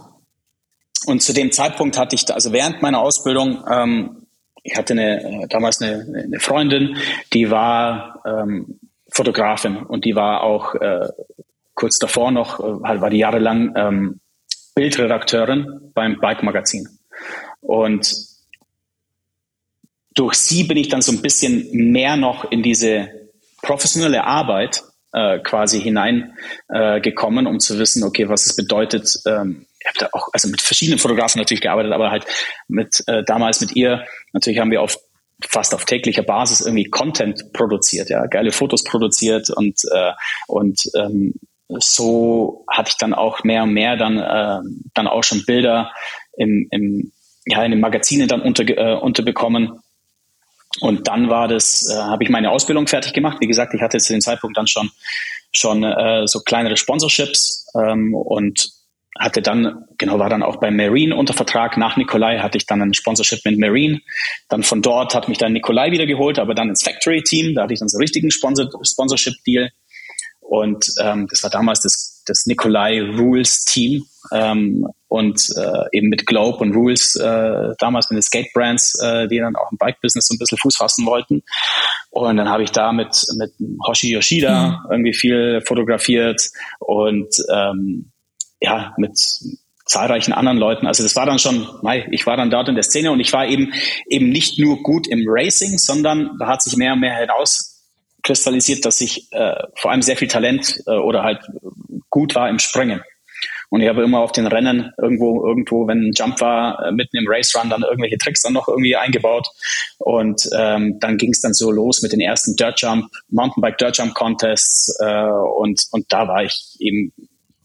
Und 1.06 1.22
zu 1.22 1.34
dem 1.34 1.52
Zeitpunkt 1.52 1.98
hatte 1.98 2.16
ich, 2.16 2.34
also 2.34 2.54
während 2.54 2.82
meiner 2.82 3.00
Ausbildung, 3.00 3.64
ähm, 3.70 4.23
ich 4.64 4.78
hatte 4.78 4.94
eine, 4.94 5.48
damals 5.50 5.82
eine, 5.82 6.24
eine 6.24 6.40
Freundin, 6.40 6.98
die 7.34 7.52
war 7.52 8.24
ähm, 8.26 8.80
Fotografin 9.12 9.78
und 9.78 10.06
die 10.06 10.16
war 10.16 10.42
auch 10.42 10.74
äh, 10.76 11.08
kurz 11.76 12.00
davor 12.00 12.32
noch, 12.32 12.60
äh, 12.60 12.84
halt 12.84 13.02
war 13.02 13.10
die 13.10 13.18
jahrelang 13.18 13.74
ähm, 13.76 14.20
Bildredakteurin 14.76 15.92
beim 15.94 16.20
Bike 16.20 16.44
Magazin. 16.44 16.88
Und 17.62 18.12
durch 20.16 20.36
sie 20.36 20.64
bin 20.64 20.78
ich 20.78 20.90
dann 20.90 21.02
so 21.02 21.12
ein 21.12 21.22
bisschen 21.22 21.70
mehr 21.92 22.18
noch 22.18 22.50
in 22.50 22.64
diese 22.64 23.10
professionelle 23.62 24.24
Arbeit 24.24 24.84
äh, 25.12 25.40
quasi 25.40 25.80
hineingekommen, 25.82 27.46
äh, 27.46 27.50
um 27.50 27.60
zu 27.60 27.78
wissen, 27.80 28.04
okay, 28.04 28.30
was 28.30 28.46
es 28.46 28.56
bedeutet, 28.56 29.10
ähm, 29.26 29.66
habe 29.88 30.00
da 30.00 30.10
auch, 30.14 30.30
also 30.34 30.48
mit 30.50 30.62
verschiedenen 30.62 31.00
Fotografen 31.00 31.40
natürlich 31.40 31.62
gearbeitet, 31.62 31.92
aber 31.92 32.12
halt 32.12 32.26
mit 32.68 33.04
äh, 33.08 33.24
damals 33.24 33.62
mit 33.62 33.76
ihr, 33.76 34.06
natürlich 34.32 34.60
haben 34.60 34.72
wir 34.72 34.82
auf 34.82 34.98
fast 35.48 35.74
auf 35.74 35.86
täglicher 35.86 36.24
Basis 36.24 36.62
irgendwie 36.62 36.86
Content 36.86 37.52
produziert, 37.54 38.10
ja, 38.10 38.26
geile 38.28 38.52
Fotos 38.52 38.84
produziert 38.84 39.50
und 39.50 39.80
äh, 39.92 40.12
und 40.48 40.82
ähm, 40.96 41.34
so 41.68 42.66
hatte 42.72 42.90
ich 42.90 42.98
dann 42.98 43.14
auch 43.14 43.44
mehr 43.44 43.64
und 43.64 43.74
mehr 43.74 43.98
dann 43.98 44.18
äh, 44.18 44.60
dann 44.94 45.08
auch 45.08 45.24
schon 45.24 45.44
Bilder 45.46 45.92
im, 46.38 46.68
im 46.72 47.12
ja 47.46 47.64
in 47.64 47.72
den 47.72 47.82
Magazinen 47.82 48.28
dann 48.28 48.42
unter, 48.42 48.64
äh, 48.68 48.96
unterbekommen 48.96 49.80
und 50.80 51.08
dann 51.08 51.30
war 51.30 51.48
das, 51.48 51.88
äh, 51.90 51.96
habe 51.96 52.24
ich 52.24 52.30
meine 52.30 52.50
Ausbildung 52.50 52.88
fertig 52.88 53.14
gemacht. 53.14 53.38
Wie 53.40 53.48
gesagt, 53.48 53.74
ich 53.74 53.82
hatte 53.82 54.00
zu 54.00 54.14
dem 54.14 54.22
Zeitpunkt 54.22 54.58
dann 54.58 54.68
schon 54.68 54.90
schon 55.56 55.84
äh, 55.84 56.26
so 56.26 56.40
kleinere 56.40 56.78
Sponsorships 56.78 57.68
ähm, 57.76 58.16
und 58.16 58.72
hatte 59.20 59.42
dann, 59.42 59.86
genau, 59.98 60.20
war 60.20 60.30
dann 60.30 60.44
auch 60.44 60.60
bei 60.60 60.72
Marine 60.72 61.16
unter 61.16 61.34
Vertrag. 61.34 61.78
Nach 61.78 61.98
Nikolai 61.98 62.40
hatte 62.40 62.58
ich 62.58 62.66
dann 62.66 62.82
ein 62.82 62.94
Sponsorship 62.94 63.40
mit 63.46 63.60
Marine. 63.60 64.02
Dann 64.50 64.64
von 64.64 64.82
dort 64.82 65.14
hat 65.14 65.30
mich 65.30 65.38
dann 65.38 65.54
Nikolai 65.54 65.92
wieder 65.92 66.06
geholt, 66.06 66.40
aber 66.40 66.56
dann 66.56 66.70
ins 66.70 66.84
Factory-Team. 66.84 67.56
Da 67.56 67.64
hatte 67.64 67.74
ich 67.74 67.80
dann 67.80 67.90
so 67.90 67.98
einen 67.98 68.04
richtigen 68.04 68.32
Sponsor 68.32 68.70
Sponsorship-Deal. 68.84 69.70
Und 70.40 70.88
ähm, 71.00 71.28
das 71.30 71.44
war 71.44 71.50
damals 71.50 71.82
das, 71.82 72.24
das 72.26 72.46
Nikolai 72.46 73.02
Rules 73.02 73.66
Team 73.66 74.04
ähm, 74.32 74.88
und 75.08 75.48
äh, 75.56 75.98
eben 75.98 76.10
mit 76.10 76.26
Globe 76.26 76.58
und 76.58 76.76
Rules 76.76 77.16
äh, 77.16 77.74
damals 77.80 78.10
mit 78.10 78.18
den 78.18 78.24
Skate 78.24 78.52
Brands, 78.54 79.00
äh, 79.02 79.28
die 79.28 79.40
dann 79.40 79.56
auch 79.56 79.72
im 79.72 79.78
Bike 79.78 80.02
Business 80.02 80.28
so 80.28 80.34
ein 80.34 80.40
bisschen 80.40 80.58
Fuß 80.58 80.78
fassen 80.78 81.06
wollten. 81.06 81.44
Und 82.10 82.38
dann 82.38 82.50
habe 82.50 82.64
ich 82.64 82.72
da 82.72 82.92
mit, 82.92 83.26
mit 83.38 83.52
Hoshi 83.88 84.12
Yoshida 84.12 84.84
mhm. 84.86 84.92
irgendwie 84.92 85.14
viel 85.14 85.62
fotografiert 85.66 86.42
und 86.80 87.30
ähm, 87.52 88.12
ja, 88.64 88.94
mit 88.98 89.20
zahlreichen 89.86 90.34
anderen 90.34 90.58
Leuten. 90.58 90.88
Also 90.88 91.04
das 91.04 91.16
war 91.16 91.26
dann 91.26 91.38
schon, 91.38 91.68
ich 92.12 92.26
war 92.26 92.38
dann 92.38 92.50
dort 92.50 92.70
in 92.70 92.76
der 92.76 92.84
Szene 92.84 93.12
und 93.12 93.20
ich 93.20 93.34
war 93.34 93.46
eben 93.46 93.74
eben 94.10 94.30
nicht 94.30 94.58
nur 94.58 94.82
gut 94.82 95.08
im 95.08 95.26
Racing, 95.28 95.78
sondern 95.78 96.38
da 96.40 96.48
hat 96.48 96.64
sich 96.64 96.78
mehr 96.78 96.94
und 96.94 97.02
mehr 97.02 97.14
herauskristallisiert, 97.14 98.86
dass 98.86 99.02
ich 99.02 99.28
äh, 99.32 99.56
vor 99.76 99.92
allem 99.92 100.02
sehr 100.02 100.16
viel 100.16 100.30
Talent 100.30 100.82
äh, 100.88 100.92
oder 100.92 101.24
halt 101.24 101.42
gut 102.10 102.34
war 102.36 102.50
im 102.50 102.60
Springen. 102.60 103.02
Und 103.70 103.82
ich 103.82 103.90
habe 103.90 104.04
immer 104.04 104.20
auf 104.20 104.32
den 104.32 104.48
Rennen 104.48 104.94
irgendwo, 105.02 105.46
irgendwo, 105.46 105.88
wenn 105.88 106.10
ein 106.10 106.14
Jump 106.16 106.40
war, 106.40 106.80
äh, 106.86 106.92
mitten 106.92 107.18
im 107.18 107.26
Race 107.28 107.54
Run, 107.56 107.70
dann 107.70 107.82
irgendwelche 107.82 108.20
Tricks 108.20 108.44
dann 108.44 108.54
noch 108.54 108.68
irgendwie 108.70 108.96
eingebaut. 108.96 109.48
Und 109.98 110.48
ähm, 110.56 111.00
dann 111.00 111.18
ging 111.18 111.32
es 111.32 111.42
dann 111.42 111.54
so 111.54 111.72
los 111.72 112.04
mit 112.04 112.14
den 112.14 112.22
ersten 112.22 112.56
Dirt 112.56 112.80
Jump, 112.80 113.12
Mountainbike 113.30 113.80
Dirt 113.80 113.98
Jump 113.98 114.14
Contests. 114.14 114.96
Äh, 115.00 115.26
und, 115.58 115.82
und 115.92 116.06
da 116.10 116.28
war 116.28 116.44
ich 116.44 116.78
eben, 116.80 117.12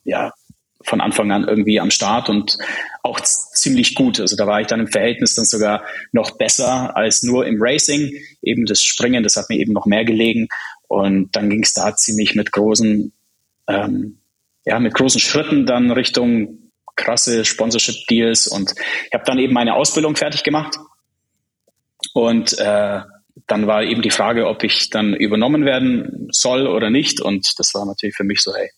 ja, 0.05 0.32
von 0.89 1.01
Anfang 1.01 1.30
an 1.30 1.47
irgendwie 1.47 1.80
am 1.80 1.91
Start 1.91 2.28
und 2.28 2.59
auch 3.03 3.20
ziemlich 3.20 3.95
gut. 3.95 4.20
Also 4.20 4.36
da 4.36 4.47
war 4.47 4.61
ich 4.61 4.66
dann 4.66 4.80
im 4.80 4.89
Verhältnis 4.89 5.34
dann 5.34 5.45
sogar 5.45 5.84
noch 6.12 6.39
besser 6.39 6.97
als 6.97 7.22
nur 7.22 7.47
im 7.47 7.57
Racing. 7.61 8.12
Eben 8.43 8.64
das 8.66 8.82
Springen, 8.82 9.22
das 9.22 9.36
hat 9.36 9.49
mir 9.49 9.59
eben 9.59 9.72
noch 9.72 9.86
mehr 9.86 10.05
gelegen. 10.05 10.49
Und 10.89 11.36
dann 11.36 11.51
ging 11.51 11.62
es 11.62 11.74
da 11.74 11.95
ziemlich 11.95 12.34
mit 12.34 12.53
großen 12.53 13.12
ähm, 13.68 14.18
ja, 14.64 14.78
mit 14.78 14.95
großen 14.95 15.20
Schritten 15.20 15.66
dann 15.66 15.91
Richtung 15.91 16.70
krasse 16.97 17.45
Sponsorship-Deals 17.45 18.49
und 18.49 18.74
ich 19.07 19.14
habe 19.14 19.24
dann 19.24 19.39
eben 19.39 19.55
meine 19.55 19.74
Ausbildung 19.74 20.16
fertig 20.16 20.43
gemacht 20.43 20.76
und 22.12 22.59
äh, 22.59 23.01
dann 23.47 23.66
war 23.66 23.84
eben 23.84 24.03
die 24.03 24.11
Frage, 24.11 24.49
ob 24.49 24.64
ich 24.64 24.91
dann 24.91 25.14
übernommen 25.14 25.64
werden 25.64 26.28
soll 26.32 26.66
oder 26.66 26.91
nicht 26.91 27.20
und 27.20 27.55
das 27.59 27.72
war 27.74 27.86
natürlich 27.86 28.16
für 28.16 28.24
mich 28.24 28.43
so, 28.43 28.53
hey, 28.55 28.70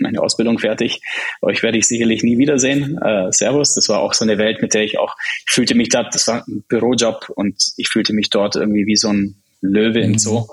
meine 0.00 0.20
Ausbildung 0.20 0.58
fertig, 0.58 1.00
euch 1.42 1.62
werde 1.62 1.78
ich 1.78 1.86
sicherlich 1.86 2.22
nie 2.22 2.38
wiedersehen. 2.38 2.98
Äh, 3.02 3.32
servus, 3.32 3.74
das 3.74 3.88
war 3.88 4.00
auch 4.00 4.12
so 4.12 4.24
eine 4.24 4.38
Welt, 4.38 4.62
mit 4.62 4.74
der 4.74 4.84
ich 4.84 4.98
auch, 4.98 5.14
ich 5.46 5.52
fühlte 5.52 5.74
mich 5.74 5.88
da, 5.88 6.04
das 6.04 6.28
war 6.28 6.44
ein 6.46 6.64
Bürojob 6.68 7.30
und 7.34 7.72
ich 7.76 7.88
fühlte 7.88 8.12
mich 8.12 8.30
dort 8.30 8.56
irgendwie 8.56 8.86
wie 8.86 8.96
so 8.96 9.08
ein 9.08 9.42
Löwe 9.60 10.00
im 10.00 10.12
mhm. 10.12 10.18
Zoo. 10.18 10.46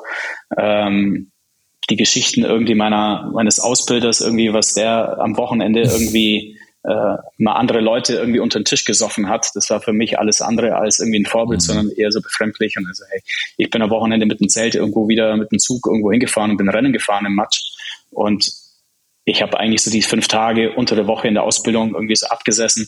Ähm, 0.58 1.32
die 1.89 1.95
Geschichten 1.95 2.43
irgendwie 2.43 2.76
meiner, 2.76 3.30
meines 3.34 3.60
Ausbilders, 3.60 4.22
irgendwie, 4.22 4.53
was 4.53 4.74
der 4.74 5.20
am 5.20 5.38
Wochenende 5.38 5.82
irgendwie 5.84 6.58
äh, 6.84 7.18
mal 7.38 7.53
andere 7.53 7.80
Leute 7.80 8.14
irgendwie 8.14 8.39
unter 8.39 8.60
den 8.60 8.66
Tisch 8.66 8.86
gesoffen 8.86 9.30
hat. 9.30 9.49
Das 9.56 9.70
war 9.70 9.82
für 9.82 9.93
mich 9.93 10.20
alles 10.20 10.41
andere 10.41 10.76
als 10.76 10.99
irgendwie 10.99 11.20
ein 11.20 11.26
Vorbild, 11.26 11.62
mhm. 11.62 11.66
sondern 11.66 11.89
eher 11.91 12.12
so 12.12 12.22
befremdlich. 12.22 12.78
Und 12.78 12.88
also, 12.88 13.03
hey, 13.10 13.22
ich 13.58 13.70
bin 13.70 13.82
am 13.82 13.89
Wochenende 13.89 14.26
mit 14.26 14.39
dem 14.39 14.49
Zelt 14.49 14.76
irgendwo 14.76 15.08
wieder 15.08 15.38
mit 15.38 15.51
dem 15.51 15.60
Zug 15.60 15.86
irgendwo 15.88 16.12
hingefahren 16.12 16.51
und 16.51 16.58
bin 16.58 16.70
Rennen 16.70 16.93
gefahren 16.93 17.26
im 17.26 17.36
Matsch. 17.36 17.62
Und 18.12 18.64
ich 19.26 19.41
habe 19.41 19.59
eigentlich 19.59 19.84
so 19.84 19.91
die 19.91 20.01
fünf 20.01 20.28
Tage 20.28 20.71
unter 20.73 20.95
der 20.95 21.07
Woche 21.07 21.28
in 21.28 21.34
der 21.34 21.43
Ausbildung 21.43 21.93
irgendwie 21.93 22.15
so 22.15 22.28
abgesessen 22.28 22.88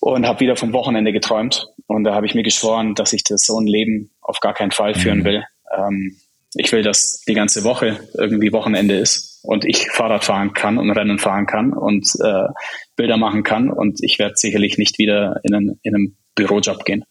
und 0.00 0.26
habe 0.26 0.40
wieder 0.40 0.56
vom 0.56 0.72
Wochenende 0.72 1.12
geträumt. 1.12 1.66
Und 1.86 2.04
da 2.04 2.14
habe 2.14 2.26
ich 2.26 2.34
mir 2.34 2.44
geschworen, 2.44 2.94
dass 2.94 3.12
ich 3.12 3.24
das 3.24 3.42
so 3.44 3.58
ein 3.58 3.66
Leben 3.66 4.10
auf 4.20 4.40
gar 4.40 4.54
keinen 4.54 4.70
Fall 4.70 4.94
führen 4.94 5.20
mhm. 5.20 5.24
will. 5.24 5.44
Ähm, 5.76 6.16
ich 6.54 6.70
will, 6.70 6.82
dass 6.82 7.22
die 7.26 7.34
ganze 7.34 7.64
Woche 7.64 7.98
irgendwie 8.16 8.52
Wochenende 8.52 8.96
ist 8.96 9.40
und 9.42 9.64
ich 9.64 9.90
Fahrrad 9.90 10.24
fahren 10.24 10.52
kann 10.52 10.78
und 10.78 10.90
Rennen 10.90 11.18
fahren 11.18 11.46
kann 11.46 11.72
und 11.72 12.06
äh, 12.22 12.46
Bilder 12.94 13.16
machen 13.16 13.42
kann 13.42 13.70
und 13.70 13.98
ich 14.02 14.20
werde 14.20 14.36
sicherlich 14.36 14.78
nicht 14.78 14.98
wieder 14.98 15.40
in 15.42 15.54
einen, 15.54 15.80
in 15.82 15.94
einen 15.96 16.16
Bürojob 16.36 16.84
gehen. 16.84 17.04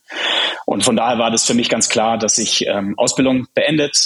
Und 0.65 0.83
von 0.83 0.95
daher 0.95 1.17
war 1.17 1.29
das 1.29 1.45
für 1.45 1.53
mich 1.53 1.67
ganz 1.67 1.89
klar, 1.89 2.17
dass 2.17 2.37
ich 2.37 2.65
ähm, 2.67 2.93
Ausbildung 2.97 3.47
beendet, 3.53 3.97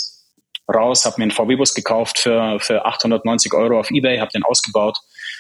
raus, 0.74 1.06
habe 1.06 1.16
mir 1.18 1.24
einen 1.24 1.32
VW-Bus 1.32 1.74
gekauft 1.74 2.20
für, 2.20 2.60
für 2.60 2.86
890 2.86 3.54
Euro 3.54 3.80
auf 3.80 3.92
Ebay, 3.92 4.20
habe 4.20 4.32
den 4.32 4.44
ausgebaut 4.44 4.98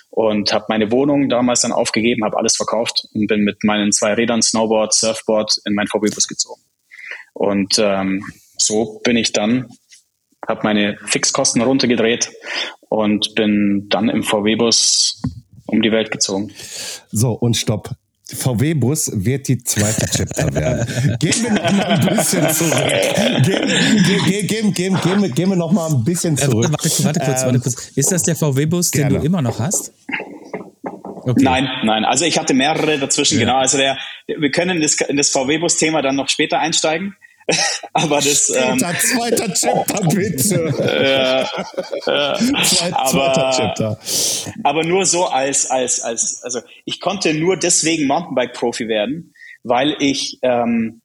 und 0.10 0.54
habe 0.54 0.66
meine 0.70 0.92
Wohnung 0.92 1.30
damals 1.30 1.62
dann 1.62 1.72
aufgegeben, 1.72 2.24
habe 2.24 2.38
alles 2.38 2.56
verkauft 2.56 3.08
und 3.14 3.28
bin 3.28 3.42
mit 3.42 3.64
meinen 3.64 3.92
zwei 3.92 4.14
Rädern, 4.14 4.42
Snowboard, 4.42 4.94
Surfboard 4.94 5.54
in 5.66 5.76
meinen 5.76 5.88
VW-Bus 5.88 6.28
gezogen. 6.28 6.62
Und 7.34 7.78
ähm, 7.80 8.24
so 8.58 9.00
bin 9.04 9.18
ich 9.18 9.34
dann 9.34 9.68
habe 10.48 10.62
meine 10.64 10.98
Fixkosten 11.06 11.62
runtergedreht 11.62 12.32
und 12.90 13.36
bin 13.36 13.88
dann 13.90 14.10
im 14.10 14.24
VW-Bus 14.24 15.22
um 15.68 15.82
die 15.82 15.92
Welt 15.92 16.12
gezogen. 16.12 16.54
So, 17.12 17.34
und 17.34 17.58
stopp. 17.58 17.92
VW-Bus 18.36 19.12
wird 19.14 19.48
die 19.48 19.64
zweite 19.64 20.06
Chapter 20.06 20.54
werden. 20.54 21.18
Gehen 21.20 21.44
wir 21.44 21.52
noch 21.52 21.72
mal 21.72 21.86
ein 21.86 22.16
bisschen 22.16 22.50
zurück. 22.50 22.84
Gehen, 23.44 24.48
gehen, 24.48 24.74
gehen, 24.74 24.74
gehen, 24.74 25.00
gehen, 25.02 25.34
gehen 25.34 25.50
wir 25.50 25.56
noch 25.56 25.72
mal 25.72 25.90
ein 25.90 26.04
bisschen 26.04 26.36
zurück. 26.36 26.66
Äh, 26.66 26.72
warte, 26.72 27.04
warte, 27.04 27.20
kurz, 27.22 27.44
warte 27.44 27.60
kurz. 27.60 27.92
Ist 27.96 28.12
das 28.12 28.24
der 28.24 28.36
VW-Bus, 28.36 28.92
den 28.92 29.10
du 29.10 29.16
immer 29.18 29.42
noch 29.42 29.60
hast? 29.60 29.94
Okay. 31.24 31.44
Nein, 31.44 31.70
nein. 31.84 32.06
Also 32.06 32.26
ich 32.26 32.38
hatte 32.38 32.54
mehrere 32.54 33.00
dazwischen, 33.00 33.40
ja. 33.40 33.46
genau. 33.46 33.58
Also 33.58 33.78
der, 33.78 33.98
wir 34.28 34.52
können 34.52 34.78
in 34.78 34.82
das, 34.82 34.96
das 34.96 35.30
VW-Bus-Thema 35.30 36.02
dann 36.02 36.16
noch 36.16 36.30
später 36.30 36.60
einsteigen. 36.60 37.16
Aber 37.94 38.18
das. 38.18 38.50
Ähm, 38.50 38.80
zweiter 38.80 39.54
Chapter, 39.54 40.08
bitte. 40.10 40.74
äh, 40.80 41.42
äh, 41.42 42.36
zweiter 42.64 43.00
aber, 43.00 43.54
Chapter. 43.56 44.00
aber 44.64 44.84
nur 44.84 45.06
so 45.06 45.26
als, 45.26 45.70
als, 45.70 46.02
als, 46.02 46.42
also 46.44 46.60
ich 46.86 47.00
konnte 47.00 47.34
nur 47.34 47.58
deswegen 47.58 48.08
Mountainbike-Profi 48.08 48.88
werden, 48.88 49.34
weil 49.64 49.96
ich, 50.00 50.40
ähm, 50.42 51.02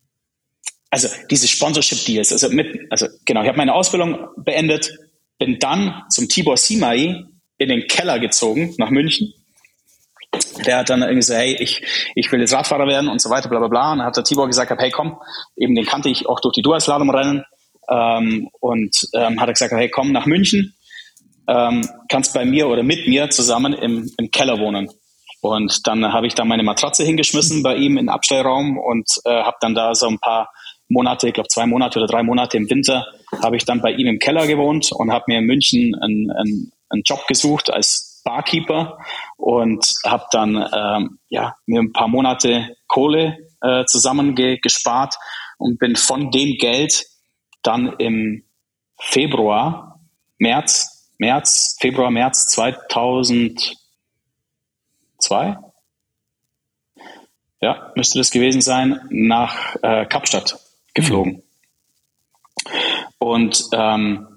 also 0.90 1.09
diese 1.30 1.49
Sponsorship-Deals, 1.49 2.32
also 2.32 2.49
mit, 2.51 2.86
also 2.90 3.07
genau, 3.24 3.43
ich 3.43 3.49
habe 3.49 3.59
meine 3.59 3.74
Ausbildung 3.74 4.28
beendet, 4.36 4.93
bin 5.38 5.59
dann 5.59 6.03
zum 6.11 6.28
Tibor 6.28 6.57
Simai 6.57 7.24
in 7.59 7.68
den 7.68 7.86
Keller 7.86 8.18
gezogen 8.18 8.74
nach 8.78 8.90
München 8.90 9.32
der 10.66 10.78
hat 10.78 10.91
dann 10.91 11.03
irgendwie 11.03 11.22
so, 11.22 11.35
hey, 11.35 11.57
ich, 11.59 11.83
ich 12.14 12.30
will 12.33 12.41
jetzt 12.41 12.55
Radfahrer 12.55 12.87
werden 12.87 13.09
und 13.09 13.20
so 13.20 13.30
weiter, 13.30 13.49
bla 13.49 13.59
bla 13.59 13.68
bla. 13.68 13.93
Und 13.93 13.99
dann 13.99 14.07
hat 14.07 14.16
der 14.16 14.24
Tibor 14.24 14.47
gesagt, 14.47 14.72
hey 14.78 14.91
komm, 14.91 15.18
eben 15.57 15.74
den 15.74 15.85
kannte 15.85 16.09
ich 16.09 16.26
auch 16.26 16.41
durch 16.41 16.55
die 16.55 16.62
Dual-Slalom-Rennen. 16.62 17.45
Ähm, 17.91 18.49
und 18.61 19.09
ähm, 19.14 19.41
hat 19.41 19.49
er 19.49 19.53
gesagt, 19.55 19.72
hey 19.72 19.91
komm 19.91 20.12
nach 20.12 20.26
München, 20.26 20.74
ähm, 21.49 21.89
kannst 22.09 22.33
bei 22.33 22.45
mir 22.45 22.68
oder 22.68 22.83
mit 22.83 23.09
mir 23.09 23.28
zusammen 23.30 23.72
im, 23.72 24.11
im 24.16 24.30
Keller 24.30 24.59
wohnen. 24.59 24.89
Und 25.41 25.87
dann 25.89 26.12
habe 26.12 26.28
ich 26.28 26.35
da 26.35 26.45
meine 26.45 26.62
Matratze 26.62 27.05
hingeschmissen 27.05 27.64
bei 27.64 27.74
ihm 27.74 27.99
im 27.99 28.09
Abstellraum 28.09 28.78
und 28.78 29.09
äh, 29.24 29.43
habe 29.43 29.57
dann 29.61 29.74
da 29.74 29.95
so 29.95 30.07
ein 30.07 30.20
paar 30.20 30.51
Monate, 30.89 31.28
ich 31.28 31.35
glaube 31.35 31.49
zwei 31.49 31.66
Monate 31.66 31.99
oder 31.99 32.07
drei 32.07 32.22
Monate 32.22 32.57
im 32.57 32.70
Winter, 32.70 33.07
habe 33.43 33.57
ich 33.57 33.64
dann 33.64 33.80
bei 33.80 33.91
ihm 33.91 34.07
im 34.07 34.18
Keller 34.20 34.47
gewohnt 34.47 34.93
und 34.93 35.11
habe 35.11 35.24
mir 35.26 35.39
in 35.39 35.47
München 35.47 35.97
einen, 36.01 36.30
einen, 36.30 36.72
einen 36.91 37.03
Job 37.05 37.26
gesucht 37.26 37.72
als 37.72 38.12
Barkeeper 38.25 38.99
und 39.37 39.87
habe 40.07 40.25
dann 40.31 40.57
ähm, 40.57 41.18
ja, 41.29 41.57
mir 41.66 41.81
ein 41.81 41.93
paar 41.93 42.09
Monate 42.09 42.77
Kohle 42.87 43.39
äh, 43.61 43.85
zusammengespart 43.85 45.16
und 45.59 45.79
bin 45.79 45.97
von 45.97 46.31
dem 46.31 46.57
Geld 46.59 47.05
dann 47.62 47.95
im 47.99 48.45
Februar, 48.99 50.01
März, 50.39 51.11
März, 51.18 51.77
Februar, 51.81 52.11
März 52.11 52.47
2002, 52.49 53.77
ja, 57.61 57.93
müsste 57.95 58.18
das 58.18 58.31
gewesen 58.33 58.61
sein, 58.61 59.01
nach 59.11 59.77
äh, 59.83 60.05
Kapstadt 60.07 60.59
geflogen. 60.95 61.35
Mhm. 61.35 61.43
Und 63.18 63.68
ähm, 63.73 64.32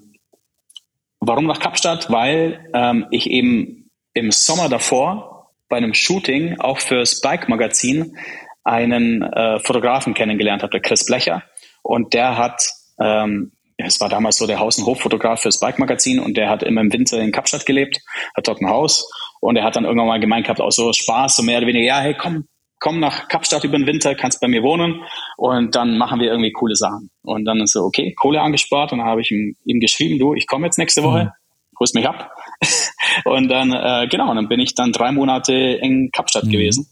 Warum 1.20 1.46
nach 1.46 1.60
Kapstadt? 1.60 2.10
Weil 2.10 2.70
ähm, 2.74 3.06
ich 3.10 3.30
eben 3.30 3.90
im 4.14 4.30
Sommer 4.30 4.68
davor 4.68 5.52
bei 5.68 5.76
einem 5.76 5.94
Shooting 5.94 6.60
auch 6.60 6.78
fürs 6.78 7.20
Bike-Magazin 7.20 8.16
einen 8.64 9.22
äh, 9.22 9.60
Fotografen 9.60 10.14
kennengelernt 10.14 10.62
habe, 10.62 10.72
der 10.72 10.80
Chris 10.80 11.06
Blecher. 11.06 11.42
Und 11.82 12.14
der 12.14 12.36
hat, 12.36 12.62
ähm, 13.00 13.52
es 13.76 14.00
war 14.00 14.08
damals 14.08 14.38
so 14.38 14.46
der 14.46 14.58
Haus- 14.58 14.78
und 14.78 14.86
Hoffotograf 14.86 15.42
fürs 15.42 15.60
Bike-Magazin 15.60 16.18
und 16.18 16.36
der 16.36 16.48
hat 16.48 16.62
immer 16.62 16.80
im 16.80 16.92
Winter 16.92 17.20
in 17.20 17.32
Kapstadt 17.32 17.66
gelebt, 17.66 18.00
hat 18.36 18.48
dort 18.48 18.60
ein 18.60 18.68
Haus 18.68 19.08
und 19.40 19.56
er 19.56 19.64
hat 19.64 19.76
dann 19.76 19.84
irgendwann 19.84 20.08
mal 20.08 20.20
gemeint 20.20 20.46
gehabt, 20.46 20.60
auch 20.60 20.72
so 20.72 20.92
Spaß, 20.92 21.36
so 21.36 21.42
mehr 21.42 21.58
oder 21.58 21.66
weniger, 21.68 21.86
ja, 21.86 22.00
hey, 22.00 22.14
komm, 22.14 22.48
komm 22.78 23.00
nach 23.00 23.28
Kapstadt 23.28 23.64
über 23.64 23.76
den 23.78 23.86
Winter, 23.86 24.14
kannst 24.14 24.40
bei 24.40 24.48
mir 24.48 24.62
wohnen 24.62 25.02
und 25.36 25.74
dann 25.74 25.96
machen 25.98 26.20
wir 26.20 26.28
irgendwie 26.30 26.52
coole 26.52 26.76
Sachen. 26.76 27.10
Und 27.22 27.44
dann 27.44 27.60
ist 27.60 27.72
so, 27.72 27.80
okay, 27.82 28.14
Kohle 28.14 28.40
angespart 28.40 28.92
und 28.92 28.98
dann 28.98 29.06
habe 29.08 29.20
ich 29.22 29.30
ihm, 29.30 29.56
ihm 29.64 29.80
geschrieben, 29.80 30.18
du, 30.18 30.34
ich 30.34 30.46
komme 30.46 30.66
jetzt 30.66 30.78
nächste 30.78 31.02
Woche. 31.02 31.32
holst 31.78 31.94
mich 31.94 32.08
ab. 32.08 32.30
und 33.24 33.48
dann, 33.48 33.72
äh, 33.72 34.06
genau, 34.08 34.34
dann 34.34 34.48
bin 34.48 34.60
ich 34.60 34.74
dann 34.74 34.92
drei 34.92 35.12
Monate 35.12 35.52
in 35.54 36.10
Kapstadt 36.10 36.44
Mhm. 36.44 36.50
gewesen 36.50 36.86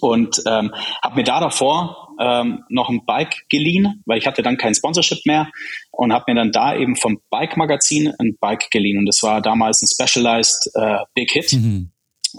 und 0.00 0.42
ähm, 0.46 0.72
habe 1.02 1.16
mir 1.16 1.24
da 1.24 1.40
davor 1.40 2.08
ähm, 2.20 2.64
noch 2.68 2.88
ein 2.88 3.04
Bike 3.06 3.46
geliehen, 3.48 4.02
weil 4.06 4.18
ich 4.18 4.26
hatte 4.26 4.42
dann 4.42 4.56
kein 4.56 4.74
Sponsorship 4.74 5.24
mehr 5.26 5.48
und 5.90 6.12
habe 6.12 6.24
mir 6.28 6.36
dann 6.36 6.52
da 6.52 6.76
eben 6.76 6.96
vom 6.96 7.20
Bike 7.30 7.56
Magazin 7.56 8.12
ein 8.18 8.36
Bike 8.40 8.70
geliehen 8.70 8.98
und 8.98 9.06
das 9.06 9.22
war 9.22 9.40
damals 9.40 9.82
ein 9.82 9.88
Specialized 9.88 10.70
äh, 10.74 10.98
Big 11.14 11.30
Hit, 11.32 11.52
Mhm. 11.52 11.90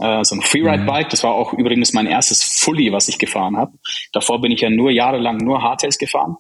Äh, 0.02 0.24
so 0.24 0.36
ein 0.36 0.42
Freeride-Bike. 0.42 1.10
Das 1.10 1.24
war 1.24 1.34
auch 1.34 1.54
übrigens 1.54 1.94
mein 1.94 2.08
erstes 2.08 2.44
Fully, 2.44 2.92
was 2.92 3.08
ich 3.08 3.18
gefahren 3.18 3.58
habe. 3.58 3.74
Davor 4.14 4.42
bin 4.42 4.52
ich 4.52 4.62
ja 4.62 4.70
nur 4.70 4.92
jahrelang 4.92 5.38
nur 5.38 5.62
Hardtails 5.62 5.98
gefahren 5.98 6.38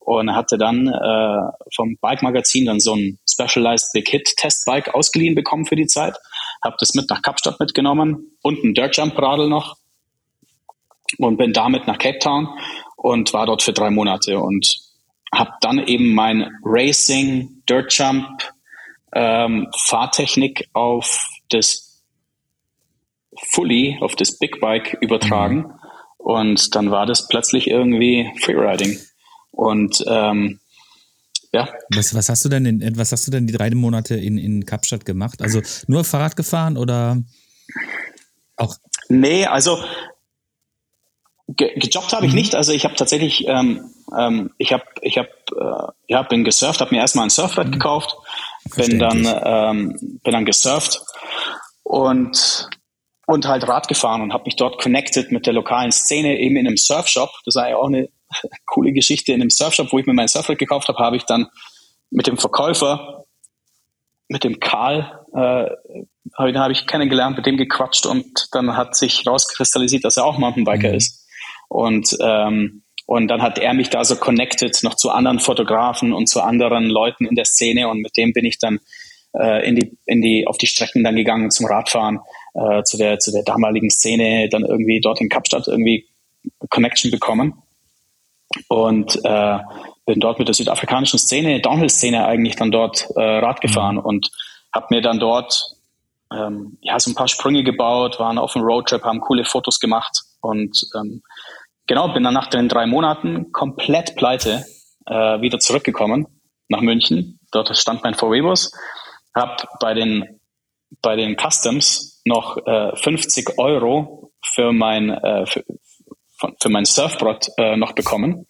und 0.00 0.34
hatte 0.34 0.56
dann 0.56 0.88
äh, 0.88 1.68
vom 1.74 1.96
Bike 2.00 2.22
Magazin 2.22 2.64
dann 2.64 2.80
so 2.80 2.94
ein 2.94 3.18
Specialized 3.28 3.92
Big 3.92 4.08
Hit 4.08 4.34
Testbike 4.36 4.94
ausgeliehen 4.94 5.34
bekommen 5.34 5.66
für 5.66 5.76
die 5.76 5.86
Zeit. 5.86 6.16
Habe 6.64 6.76
das 6.80 6.94
mit 6.94 7.10
nach 7.10 7.22
Kapstadt 7.22 7.60
mitgenommen 7.60 8.32
und 8.42 8.64
ein 8.64 8.74
Dirt 8.74 8.96
Jump 8.96 9.18
Radl 9.18 9.48
noch 9.48 9.76
und 11.18 11.36
bin 11.36 11.52
damit 11.52 11.86
nach 11.86 11.98
Cape 11.98 12.18
Town 12.18 12.48
und 12.96 13.32
war 13.32 13.46
dort 13.46 13.62
für 13.62 13.72
drei 13.72 13.90
Monate 13.90 14.38
und 14.38 14.76
habe 15.32 15.52
dann 15.60 15.78
eben 15.86 16.14
mein 16.14 16.50
Racing 16.64 17.62
Dirt 17.68 17.92
Jump 17.92 18.26
ähm, 19.12 19.68
Fahrtechnik 19.76 20.68
auf 20.72 21.20
das 21.50 21.87
Fully, 23.50 23.98
auf 24.00 24.14
das 24.16 24.38
Big 24.38 24.60
Bike 24.60 24.96
übertragen. 25.00 25.72
Und 26.16 26.74
dann 26.74 26.90
war 26.90 27.06
das 27.06 27.28
plötzlich 27.28 27.68
irgendwie 27.68 28.30
Freeriding. 28.42 28.98
Und 29.50 30.04
ähm, 30.06 30.60
ja, 31.52 31.68
Was, 31.94 32.14
was 32.14 32.28
hast 32.28 32.44
du 32.44 32.48
denn 32.48 32.66
in, 32.66 32.98
was 32.98 33.12
hast 33.12 33.26
du 33.26 33.30
denn 33.30 33.46
die 33.46 33.54
drei 33.54 33.70
Monate 33.70 34.14
in, 34.14 34.36
in 34.36 34.66
Kapstadt 34.66 35.06
gemacht? 35.06 35.40
Also 35.40 35.62
nur 35.86 36.04
Fahrrad 36.04 36.36
gefahren 36.36 36.76
oder 36.76 37.22
auch? 38.56 38.76
Nee, 39.08 39.46
also 39.46 39.78
ge 41.48 41.78
gejobbt 41.78 42.12
habe 42.12 42.26
ich 42.26 42.34
nicht. 42.34 42.54
Also 42.54 42.72
ich 42.72 42.84
habe 42.84 42.96
tatsächlich, 42.96 43.46
ähm, 43.46 43.90
ähm, 44.16 44.50
ich 44.58 44.72
habe, 44.72 44.84
ich 45.00 45.16
habe, 45.16 45.30
äh, 45.56 46.12
ja, 46.12 46.22
bin 46.22 46.44
gesurft, 46.44 46.80
habe 46.80 46.94
mir 46.94 47.00
erstmal 47.00 47.24
ein 47.24 47.30
Surfbrett 47.30 47.72
gekauft, 47.72 48.14
bin 48.76 48.98
dann, 48.98 49.26
ähm, 49.44 50.20
bin 50.22 50.32
dann 50.32 50.44
gesurft. 50.44 51.00
Und 51.82 52.68
und 53.28 53.46
halt 53.46 53.68
Rad 53.68 53.88
gefahren 53.88 54.22
und 54.22 54.32
habe 54.32 54.44
mich 54.46 54.56
dort 54.56 54.80
connected 54.80 55.30
mit 55.30 55.46
der 55.46 55.52
lokalen 55.52 55.92
Szene 55.92 56.38
eben 56.38 56.56
in 56.56 56.66
einem 56.66 56.78
Surfshop. 56.78 57.28
Das 57.44 57.56
war 57.56 57.68
ja 57.68 57.76
auch 57.76 57.88
eine 57.88 58.08
coole 58.66 58.92
Geschichte 58.92 59.32
in 59.32 59.42
einem 59.42 59.50
Surfshop, 59.50 59.92
wo 59.92 59.98
ich 59.98 60.06
mir 60.06 60.14
mein 60.14 60.28
Surfbrett 60.28 60.58
gekauft 60.58 60.88
habe, 60.88 60.98
habe 60.98 61.16
ich 61.16 61.24
dann 61.24 61.46
mit 62.10 62.26
dem 62.26 62.38
Verkäufer, 62.38 63.24
mit 64.28 64.44
dem 64.44 64.60
Karl, 64.60 65.20
äh, 65.34 65.68
hab- 66.38 66.54
habe 66.56 66.72
ich 66.72 66.86
kennengelernt, 66.86 67.36
mit 67.36 67.44
dem 67.44 67.58
gequatscht 67.58 68.06
und 68.06 68.48
dann 68.52 68.78
hat 68.78 68.96
sich 68.96 69.26
rauskristallisiert, 69.26 70.04
dass 70.04 70.16
er 70.16 70.24
auch 70.24 70.38
Mountainbiker 70.38 70.94
ist. 70.94 71.26
Und, 71.68 72.16
ähm, 72.22 72.82
und 73.04 73.28
dann 73.28 73.42
hat 73.42 73.58
er 73.58 73.74
mich 73.74 73.90
da 73.90 74.06
so 74.06 74.16
connected 74.16 74.82
noch 74.82 74.94
zu 74.94 75.10
anderen 75.10 75.38
Fotografen 75.38 76.14
und 76.14 76.30
zu 76.30 76.40
anderen 76.40 76.86
Leuten 76.86 77.26
in 77.26 77.34
der 77.34 77.44
Szene 77.44 77.88
und 77.88 78.00
mit 78.00 78.16
dem 78.16 78.32
bin 78.32 78.46
ich 78.46 78.58
dann 78.58 78.80
äh, 79.38 79.68
in 79.68 79.76
die, 79.76 79.98
in 80.06 80.22
die, 80.22 80.46
auf 80.46 80.56
die 80.56 80.66
Strecken 80.66 81.04
dann 81.04 81.14
gegangen 81.16 81.50
zum 81.50 81.66
Radfahren, 81.66 82.20
äh, 82.58 82.82
zu 82.82 82.96
der, 82.96 83.18
zu 83.18 83.30
der 83.30 83.42
damaligen 83.42 83.90
Szene, 83.90 84.48
dann 84.48 84.64
irgendwie 84.64 85.00
dort 85.00 85.20
in 85.20 85.28
Kapstadt 85.28 85.68
irgendwie 85.68 86.08
Connection 86.70 87.10
bekommen 87.10 87.62
und 88.68 89.18
äh, 89.24 89.58
bin 90.06 90.20
dort 90.20 90.38
mit 90.38 90.48
der 90.48 90.54
südafrikanischen 90.54 91.18
Szene, 91.18 91.60
Downhill-Szene 91.60 92.26
eigentlich 92.26 92.56
dann 92.56 92.70
dort 92.70 93.08
äh, 93.14 93.20
Rad 93.20 93.60
gefahren 93.60 93.98
und 93.98 94.30
habe 94.72 94.86
mir 94.90 95.02
dann 95.02 95.18
dort 95.18 95.76
ähm, 96.32 96.78
ja 96.80 96.98
so 96.98 97.10
ein 97.10 97.14
paar 97.14 97.28
Sprünge 97.28 97.62
gebaut, 97.62 98.18
waren 98.18 98.38
auf 98.38 98.56
einem 98.56 98.64
Roadtrip, 98.64 99.04
haben 99.04 99.20
coole 99.20 99.44
Fotos 99.44 99.80
gemacht 99.80 100.22
und 100.40 100.80
ähm, 100.96 101.22
genau 101.86 102.12
bin 102.12 102.24
dann 102.24 102.34
nach 102.34 102.48
den 102.48 102.68
drei 102.68 102.86
Monaten 102.86 103.52
komplett 103.52 104.16
pleite 104.16 104.64
äh, 105.06 105.40
wieder 105.40 105.58
zurückgekommen 105.58 106.26
nach 106.68 106.80
München. 106.80 107.38
Dort 107.52 107.74
stand 107.76 108.02
mein 108.02 108.14
VW-Bus, 108.14 108.72
habe 109.34 109.56
bei 109.80 109.94
den 109.94 110.40
bei 111.02 111.16
den 111.16 111.36
Customs 111.36 112.17
noch 112.28 112.56
äh, 112.66 112.94
50 112.94 113.58
Euro 113.58 114.30
für 114.42 114.72
mein 114.72 115.10
äh, 115.10 115.46
für, 115.46 115.64
für 116.62 116.68
mein 116.68 116.84
Surfbrett 116.84 117.48
äh, 117.56 117.76
noch 117.76 117.92
bekommen. 117.92 118.46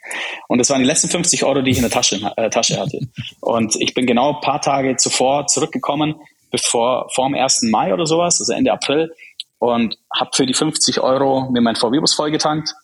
Und 0.48 0.58
das 0.58 0.70
waren 0.70 0.80
die 0.80 0.86
letzten 0.86 1.08
50 1.08 1.44
Euro, 1.44 1.62
die 1.62 1.70
ich 1.70 1.78
in 1.78 1.82
der 1.82 1.90
Tasche, 1.90 2.20
äh, 2.36 2.50
Tasche 2.50 2.78
hatte. 2.78 2.98
Und 3.40 3.76
ich 3.80 3.94
bin 3.94 4.06
genau 4.06 4.34
ein 4.34 4.40
paar 4.40 4.60
Tage 4.60 4.96
zuvor 4.96 5.46
zurückgekommen, 5.46 6.16
bevor 6.50 7.08
vor 7.14 7.28
dem 7.28 7.34
1. 7.34 7.62
Mai 7.70 7.94
oder 7.94 8.06
sowas, 8.06 8.40
also 8.40 8.52
Ende 8.52 8.72
April, 8.72 9.14
und 9.58 9.96
habe 10.14 10.30
für 10.34 10.46
die 10.46 10.54
50 10.54 11.00
Euro 11.00 11.50
mir 11.50 11.62
mein 11.62 11.76
VW-Bus 11.76 12.14
vollgetankt, 12.14 12.74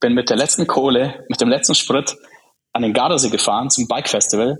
bin 0.00 0.14
mit 0.14 0.28
der 0.28 0.36
letzten 0.36 0.66
Kohle, 0.66 1.24
mit 1.28 1.40
dem 1.40 1.48
letzten 1.48 1.74
Sprit 1.74 2.16
an 2.72 2.82
den 2.82 2.92
Gardasee 2.92 3.30
gefahren 3.30 3.70
zum 3.70 3.88
Bike 3.88 4.08
Festival, 4.08 4.58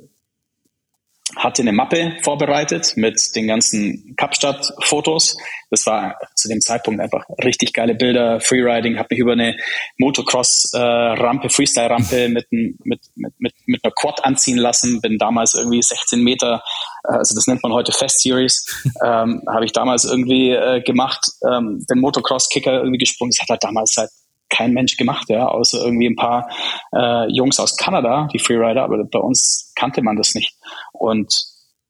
hatte 1.39 1.63
eine 1.63 1.73
Mappe 1.73 2.17
vorbereitet 2.23 2.95
mit 2.97 3.35
den 3.37 3.47
ganzen 3.47 4.15
Kapstadt-Fotos. 4.17 5.37
Das 5.71 5.87
war 5.87 6.17
zu 6.35 6.49
dem 6.49 6.61
Zeitpunkt 6.61 7.01
einfach 7.01 7.25
richtig 7.45 7.73
geile 7.73 7.95
Bilder, 7.95 8.41
Freeriding, 8.41 8.99
habe 8.99 9.09
mich 9.11 9.21
über 9.21 9.33
eine 9.33 9.57
Motocross-Rampe, 9.99 11.49
Freestyle-Rampe 11.49 12.29
mit, 12.29 12.47
mit, 12.51 12.71
mit, 12.85 13.33
mit, 13.39 13.55
mit 13.67 13.85
einer 13.85 13.93
Quad 13.95 14.25
anziehen 14.25 14.59
lassen, 14.59 15.01
bin 15.01 15.17
damals 15.19 15.55
irgendwie 15.55 15.81
16 15.81 16.23
Meter, 16.23 16.63
äh, 17.05 17.13
also 17.13 17.35
das 17.37 17.47
nennt 17.47 17.63
man 17.63 17.73
heute 17.73 17.93
Fest 17.93 18.21
Series, 18.21 18.67
ähm, 19.05 19.43
habe 19.49 19.65
ich 19.65 19.73
damals 19.73 20.05
irgendwie 20.05 20.51
äh, 20.51 20.83
gemacht, 20.83 21.25
ähm, 21.49 21.85
den 21.89 22.01
Motocross-Kicker 22.01 22.79
irgendwie 22.79 22.99
gesprungen. 22.99 23.31
Das 23.31 23.43
hat 23.43 23.51
halt 23.51 23.65
damals 23.65 23.95
halt 23.97 24.11
kein 24.49 24.73
Mensch 24.73 24.97
gemacht, 24.97 25.29
ja, 25.29 25.47
außer 25.47 25.85
irgendwie 25.85 26.09
ein 26.09 26.17
paar 26.17 26.49
äh, 26.95 27.31
Jungs 27.33 27.61
aus 27.61 27.77
Kanada, 27.77 28.29
die 28.33 28.39
Freerider, 28.39 28.85
aber 28.85 29.05
bei 29.05 29.19
uns 29.19 29.73
kannte 29.77 30.03
man 30.03 30.17
das 30.17 30.35
nicht. 30.35 30.55
Und 30.93 31.33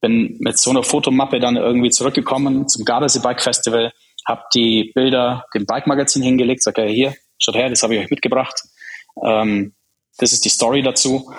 bin 0.01 0.37
mit 0.39 0.57
so 0.57 0.69
einer 0.69 0.83
Fotomappe 0.83 1.39
dann 1.39 1.57
irgendwie 1.57 1.89
zurückgekommen 1.89 2.67
zum 2.67 2.85
Gardasee 2.85 3.19
Bike 3.19 3.41
Festival, 3.41 3.91
habe 4.25 4.43
die 4.53 4.91
Bilder 4.93 5.45
dem 5.53 5.65
Bike 5.65 5.87
Magazin 5.87 6.21
hingelegt, 6.21 6.63
sag 6.63 6.77
ja 6.77 6.85
hier, 6.85 7.15
schaut 7.37 7.55
her, 7.55 7.69
das 7.69 7.83
habe 7.83 7.95
ich 7.95 8.01
euch 8.01 8.09
mitgebracht. 8.09 8.61
Ähm, 9.23 9.73
das 10.17 10.33
ist 10.33 10.45
die 10.45 10.49
Story 10.49 10.81
dazu. 10.81 11.31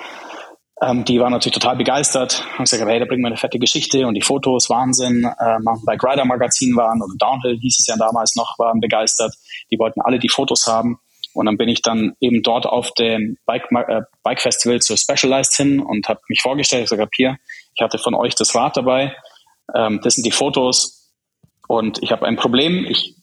Ähm, 0.83 1.05
die 1.05 1.21
waren 1.21 1.33
natürlich 1.33 1.55
total 1.55 1.77
begeistert, 1.77 2.43
haben 2.55 2.65
gesagt, 2.65 2.83
hey, 2.87 2.99
da 2.99 3.05
bringen 3.05 3.23
wir 3.23 3.29
eine 3.29 3.37
fette 3.37 3.59
Geschichte 3.59 4.07
und 4.07 4.15
die 4.15 4.23
Fotos, 4.23 4.71
Wahnsinn. 4.71 5.25
Äh, 5.25 5.59
Mountainbike 5.61 6.03
Rider 6.03 6.25
Magazin 6.25 6.75
waren 6.75 7.03
oder 7.03 7.13
Downhill 7.19 7.59
hieß 7.59 7.81
es 7.81 7.87
ja 7.87 7.97
damals 7.97 8.35
noch, 8.35 8.59
waren 8.59 8.81
begeistert. 8.81 9.35
Die 9.71 9.79
wollten 9.79 10.01
alle 10.01 10.19
die 10.19 10.31
Fotos 10.31 10.67
haben. 10.67 10.99
Und 11.33 11.47
dann 11.47 11.57
bin 11.57 11.69
ich 11.69 11.83
dann 11.83 12.15
eben 12.21 12.43
dort 12.43 12.67
auf 12.67 12.93
dem 12.93 13.37
Bike, 13.47 13.69
äh, 13.71 14.03
Bike 14.23 14.41
Festival 14.41 14.81
zur 14.81 14.97
Specialized 14.97 15.55
hin 15.55 15.81
und 15.81 16.09
habe 16.09 16.21
mich 16.29 16.43
vorgestellt, 16.43 16.85
ich 16.85 16.91
gesagt, 16.91 17.03
hab 17.03 17.15
hier, 17.15 17.37
ich 17.75 17.83
hatte 17.83 17.99
von 17.99 18.15
euch 18.15 18.35
das 18.35 18.55
Rad 18.55 18.77
dabei, 18.77 19.17
ähm, 19.75 20.01
das 20.03 20.15
sind 20.15 20.27
die 20.27 20.33
Fotos 20.33 21.13
und 21.69 22.03
ich 22.03 22.11
habe 22.13 22.27
ein 22.27 22.37
Problem, 22.37 22.85
ich 22.85 23.15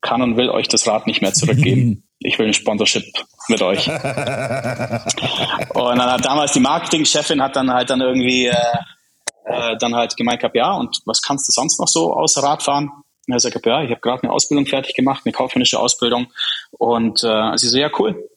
kann 0.00 0.22
und 0.22 0.36
will 0.36 0.50
euch 0.50 0.68
das 0.68 0.86
Rad 0.86 1.06
nicht 1.06 1.22
mehr 1.22 1.32
zurückgeben. 1.32 2.04
Ich 2.20 2.36
will 2.36 2.48
ein 2.48 2.52
Sponsorship 2.52 3.04
mit 3.46 3.62
euch. 3.62 3.86
Und 3.86 3.98
dann 4.02 6.00
hat 6.00 6.24
damals 6.24 6.50
die 6.50 6.58
Marketingchefin 6.58 7.40
hat 7.40 7.54
dann 7.54 7.72
halt 7.72 7.90
dann 7.90 8.00
irgendwie 8.00 8.46
äh, 8.46 8.56
äh, 9.44 9.76
dann 9.78 9.94
halt 9.94 10.16
gemeint 10.16 10.40
gehabt, 10.40 10.56
ja, 10.56 10.72
und 10.72 10.98
was 11.06 11.22
kannst 11.22 11.48
du 11.48 11.52
sonst 11.52 11.78
noch 11.80 11.88
so 11.88 12.12
außer 12.12 12.42
Radfahren? 12.42 12.90
Und 13.28 13.34
er 13.34 13.40
sagt, 13.40 13.66
ja, 13.66 13.82
ich 13.82 13.90
habe 13.90 14.00
gerade 14.00 14.22
eine 14.22 14.32
Ausbildung 14.32 14.66
fertig 14.66 14.96
gemacht, 14.96 15.22
eine 15.24 15.32
kaufmännische 15.32 15.78
Ausbildung. 15.78 16.28
Und 16.72 17.22
äh, 17.22 17.56
sie 17.56 17.68
so, 17.68 17.78
ja, 17.78 17.90
cool. 17.98 18.28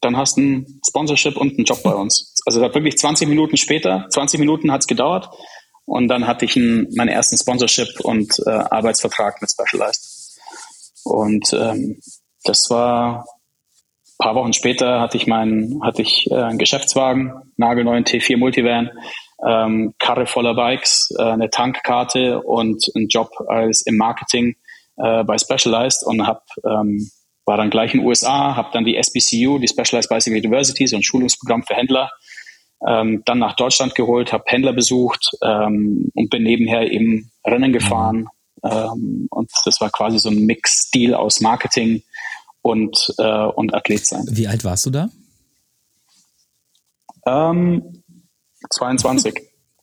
Dann 0.00 0.16
hast 0.16 0.38
du 0.38 0.40
ein 0.40 0.80
Sponsorship 0.86 1.36
und 1.36 1.52
einen 1.56 1.64
Job 1.64 1.82
bei 1.82 1.94
uns. 1.94 2.34
Also 2.46 2.60
wirklich 2.60 2.96
20 2.96 3.28
Minuten 3.28 3.58
später, 3.58 4.06
20 4.08 4.40
Minuten 4.40 4.72
hat's 4.72 4.86
gedauert. 4.86 5.28
Und 5.84 6.08
dann 6.08 6.26
hatte 6.26 6.46
ich 6.46 6.56
einen, 6.56 6.88
meinen 6.94 7.08
ersten 7.08 7.36
Sponsorship 7.36 8.00
und 8.00 8.38
äh, 8.46 8.50
Arbeitsvertrag 8.50 9.42
mit 9.42 9.50
Specialized. 9.50 10.40
Und 11.04 11.52
ähm, 11.52 12.00
das 12.42 12.70
war 12.70 13.26
ein 14.18 14.24
paar 14.24 14.34
Wochen 14.36 14.54
später 14.54 15.00
hatte 15.00 15.16
ich 15.18 15.26
meinen, 15.26 15.82
hatte 15.84 16.00
ich 16.00 16.30
äh, 16.30 16.36
einen 16.36 16.58
Geschäftswagen, 16.58 17.34
nagelneuen 17.56 18.04
T4 18.04 18.38
Multivan, 18.38 18.90
ähm, 19.46 19.94
Karre 19.98 20.26
voller 20.26 20.54
Bikes, 20.54 21.08
äh, 21.18 21.22
eine 21.22 21.50
Tankkarte 21.50 22.42
und 22.42 22.84
einen 22.94 23.08
Job 23.08 23.30
als 23.48 23.82
im 23.86 23.96
Marketing 23.96 24.56
äh, 24.96 25.24
bei 25.24 25.38
Specialized 25.38 26.04
und 26.04 26.26
hab, 26.26 26.44
ähm, 26.64 27.10
war 27.44 27.56
dann 27.56 27.70
gleich 27.70 27.94
in 27.94 28.00
den 28.00 28.06
USA, 28.06 28.56
habe 28.56 28.70
dann 28.72 28.84
die 28.84 28.96
SBCU, 28.96 29.58
die 29.58 29.68
Specialized 29.68 30.08
Bicycle 30.08 30.38
University, 30.38 30.86
so 30.86 30.96
ein 30.96 31.02
Schulungsprogramm 31.02 31.64
für 31.64 31.74
Händler, 31.74 32.10
ähm, 32.86 33.22
dann 33.24 33.38
nach 33.38 33.56
Deutschland 33.56 33.94
geholt, 33.94 34.32
habe 34.32 34.44
Händler 34.46 34.72
besucht 34.72 35.30
ähm, 35.42 36.10
und 36.14 36.30
bin 36.30 36.42
nebenher 36.42 36.90
eben 36.90 37.30
Rennen 37.46 37.72
gefahren. 37.72 38.28
Ähm, 38.62 39.26
und 39.30 39.50
das 39.64 39.80
war 39.80 39.90
quasi 39.90 40.18
so 40.18 40.30
ein 40.30 40.46
Mix-Stil 40.46 41.14
aus 41.14 41.40
Marketing 41.40 42.02
und, 42.62 43.14
äh, 43.18 43.44
und 43.44 43.74
Athlet 43.74 44.06
sein. 44.06 44.24
Wie 44.30 44.48
alt 44.48 44.64
warst 44.64 44.86
du 44.86 44.90
da? 44.90 45.08
Ähm, 47.26 48.03
22. 48.74 49.34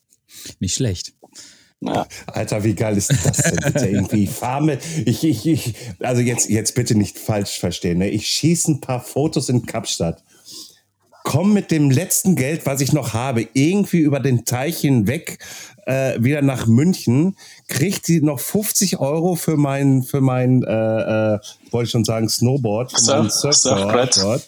Nicht 0.59 0.75
schlecht. 0.75 1.13
Ja. 1.81 2.07
Alter, 2.27 2.63
wie 2.63 2.75
geil 2.75 2.95
ist 2.95 3.11
das 3.23 3.37
denn 3.37 3.55
bitte 3.55 3.87
irgendwie? 3.87 4.25
Ich 4.25 4.29
fahre 4.29 4.63
mit, 4.63 4.81
ich, 5.05 5.23
ich, 5.23 5.47
ich, 5.47 5.73
also 5.99 6.21
jetzt, 6.21 6.47
jetzt 6.47 6.75
bitte 6.75 6.93
nicht 6.95 7.17
falsch 7.17 7.59
verstehen, 7.59 7.97
ne? 7.97 8.09
ich 8.09 8.27
schieße 8.27 8.73
ein 8.73 8.81
paar 8.81 9.01
Fotos 9.01 9.49
in 9.49 9.65
Kapstadt, 9.65 10.23
komm 11.31 11.53
mit 11.53 11.71
dem 11.71 11.89
letzten 11.89 12.35
Geld, 12.35 12.65
was 12.65 12.81
ich 12.81 12.91
noch 12.91 13.13
habe, 13.13 13.47
irgendwie 13.53 13.99
über 13.99 14.19
den 14.19 14.43
Teich 14.43 14.79
hinweg 14.79 15.37
äh, 15.85 16.21
wieder 16.21 16.41
nach 16.41 16.67
München, 16.67 17.37
kriegt 17.69 18.05
sie 18.05 18.19
noch 18.19 18.41
50 18.41 18.99
Euro 18.99 19.35
für 19.35 19.55
mein, 19.55 20.03
für 20.03 20.19
mein, 20.19 20.61
äh, 20.63 21.35
äh, 21.35 21.39
wollte 21.71 21.85
ich 21.85 21.91
schon 21.91 22.03
sagen, 22.03 22.27
Snowboard, 22.27 22.91
für 22.91 23.15
mein 23.21 23.29
Surf- 23.29 23.53
Surfboard 23.53 24.13
Surfbrett. 24.13 24.47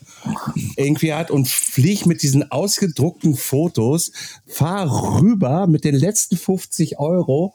irgendwie 0.75 1.13
hat 1.13 1.31
und 1.31 1.47
flieg 1.47 2.05
mit 2.05 2.21
diesen 2.21 2.51
ausgedruckten 2.51 3.37
Fotos, 3.37 4.11
fahr 4.45 5.21
rüber 5.21 5.67
mit 5.67 5.85
den 5.85 5.95
letzten 5.95 6.35
50 6.35 6.99
Euro 6.99 7.53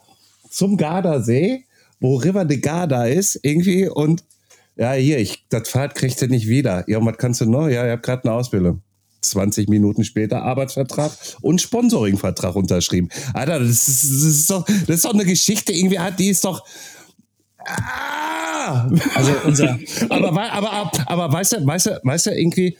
zum 0.48 0.78
Gardasee, 0.78 1.66
wo 2.00 2.16
River 2.16 2.46
de 2.46 2.60
Garda 2.60 3.04
ist, 3.04 3.38
irgendwie 3.42 3.90
und 3.90 4.24
ja, 4.76 4.92
hier, 4.92 5.18
ich, 5.18 5.44
das 5.50 5.68
Fahrt 5.68 5.96
kriegst 5.96 6.22
du 6.22 6.28
nicht 6.28 6.48
wieder. 6.48 6.88
Ja, 6.88 6.96
und 6.96 7.04
was 7.04 7.18
kannst 7.18 7.42
du 7.42 7.44
noch? 7.44 7.68
Ja, 7.68 7.84
ich 7.84 7.90
habe 7.90 8.00
gerade 8.00 8.24
eine 8.24 8.32
Ausbildung. 8.32 8.80
20 9.30 9.68
Minuten 9.68 10.04
später 10.04 10.42
Arbeitsvertrag 10.42 11.12
und 11.40 11.60
Sponsoringvertrag 11.60 12.54
unterschrieben. 12.56 13.08
Alter, 13.34 13.60
das 13.60 13.88
ist, 13.88 14.04
das 14.04 14.22
ist, 14.22 14.50
doch, 14.50 14.64
das 14.66 14.96
ist 14.96 15.04
doch 15.04 15.14
eine 15.14 15.24
Geschichte, 15.24 15.72
irgendwie 15.72 15.98
hat, 15.98 16.18
die 16.18 16.28
ist 16.28 16.44
doch. 16.44 16.64
Ah! 17.64 18.90
Also 19.14 19.32
unser, 19.44 19.78
aber, 20.08 20.28
aber, 20.28 20.72
aber, 20.72 20.90
aber 21.06 21.32
weißt 21.32 21.52
du, 21.54 21.66
weißt 21.66 21.86
du, 21.86 22.00
weißt 22.02 22.26
du, 22.26 22.30
irgendwie, 22.30 22.76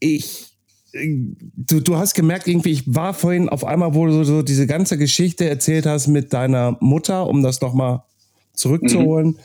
ich, 0.00 0.46
du, 0.92 1.80
du 1.80 1.96
hast 1.96 2.14
gemerkt, 2.14 2.46
irgendwie, 2.46 2.70
ich 2.70 2.82
war 2.86 3.14
vorhin 3.14 3.48
auf 3.48 3.64
einmal, 3.64 3.94
wo 3.94 4.06
du 4.06 4.24
so 4.24 4.42
diese 4.42 4.66
ganze 4.66 4.98
Geschichte 4.98 5.48
erzählt 5.48 5.86
hast 5.86 6.06
mit 6.06 6.32
deiner 6.32 6.76
Mutter, 6.80 7.26
um 7.26 7.42
das 7.42 7.60
nochmal 7.60 8.02
zurückzuholen, 8.54 9.38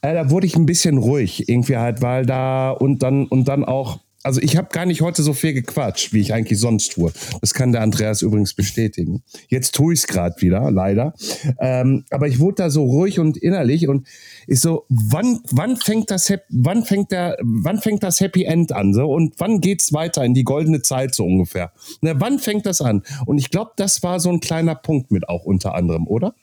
äh, 0.00 0.14
da 0.14 0.30
wurde 0.30 0.46
ich 0.46 0.56
ein 0.56 0.66
bisschen 0.66 0.98
ruhig, 0.98 1.48
irgendwie 1.48 1.76
halt, 1.76 2.02
weil 2.02 2.24
da 2.24 2.70
und 2.70 3.02
dann 3.02 3.26
und 3.26 3.46
dann 3.46 3.64
auch, 3.64 4.00
also 4.26 4.40
ich 4.40 4.56
habe 4.56 4.68
gar 4.72 4.86
nicht 4.86 5.02
heute 5.02 5.22
so 5.22 5.32
viel 5.32 5.52
gequatscht, 5.52 6.12
wie 6.12 6.20
ich 6.20 6.34
eigentlich 6.34 6.58
sonst 6.58 6.92
tue. 6.92 7.12
Das 7.40 7.54
kann 7.54 7.70
der 7.70 7.82
Andreas 7.82 8.22
übrigens 8.22 8.54
bestätigen. 8.54 9.22
Jetzt 9.48 9.76
tue 9.76 9.94
ich 9.94 10.00
es 10.00 10.06
gerade 10.08 10.34
wieder, 10.40 10.70
leider. 10.72 11.14
Ähm, 11.60 12.04
aber 12.10 12.26
ich 12.26 12.40
wurde 12.40 12.56
da 12.56 12.70
so 12.70 12.82
ruhig 12.82 13.20
und 13.20 13.36
innerlich 13.36 13.86
und 13.86 14.08
ich 14.48 14.60
so, 14.60 14.84
wann, 14.88 15.40
wann 15.52 15.76
fängt 15.76 16.10
das, 16.10 16.32
wann 16.48 16.84
fängt 16.84 17.12
der, 17.12 17.38
wann 17.40 17.78
fängt 17.78 18.02
das 18.02 18.18
Happy 18.18 18.42
End 18.42 18.72
an 18.72 18.92
so 18.92 19.06
und 19.12 19.34
wann 19.38 19.60
geht's 19.60 19.92
weiter 19.92 20.24
in 20.24 20.34
die 20.34 20.44
goldene 20.44 20.82
Zeit 20.82 21.14
so 21.14 21.24
ungefähr? 21.24 21.72
Na, 22.00 22.12
wann 22.16 22.40
fängt 22.40 22.66
das 22.66 22.80
an? 22.80 23.04
Und 23.26 23.38
ich 23.38 23.50
glaube, 23.50 23.72
das 23.76 24.02
war 24.02 24.18
so 24.18 24.30
ein 24.30 24.40
kleiner 24.40 24.74
Punkt 24.74 25.12
mit 25.12 25.28
auch 25.28 25.44
unter 25.44 25.76
anderem, 25.76 26.08
oder? 26.08 26.34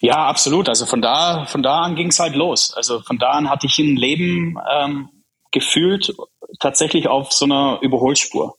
Ja, 0.00 0.26
absolut. 0.26 0.68
Also 0.68 0.84
von 0.84 1.00
da, 1.00 1.46
von 1.46 1.62
da 1.62 1.82
an 1.82 1.94
ging 1.94 2.08
es 2.08 2.18
halt 2.18 2.34
los. 2.34 2.74
Also 2.74 3.00
von 3.00 3.18
da 3.18 3.30
an 3.30 3.48
hatte 3.48 3.68
ich 3.68 3.78
ein 3.78 3.96
Leben 3.96 4.58
ähm, 4.70 5.08
gefühlt 5.54 6.12
tatsächlich 6.60 7.08
auf 7.08 7.32
so 7.32 7.44
einer 7.46 7.78
Überholspur. 7.80 8.56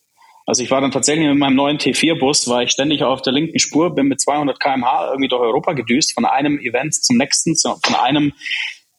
Also 0.47 0.63
ich 0.63 0.71
war 0.71 0.79
dann 0.79 0.91
tatsächlich 0.91 1.27
mit 1.27 1.37
meinem 1.37 1.55
neuen 1.55 1.77
T4-Bus, 1.77 2.47
war 2.47 2.63
ich 2.63 2.71
ständig 2.71 3.03
auf 3.03 3.21
der 3.21 3.33
linken 3.33 3.59
Spur, 3.59 3.93
bin 3.93 4.07
mit 4.07 4.21
200 4.21 4.59
km/h 4.59 5.09
irgendwie 5.09 5.27
durch 5.27 5.41
Europa 5.41 5.73
gedüst, 5.73 6.13
von 6.13 6.25
einem 6.25 6.57
Event 6.59 6.95
zum 6.95 7.17
nächsten, 7.17 7.55
von 7.57 7.95
einem 7.95 8.31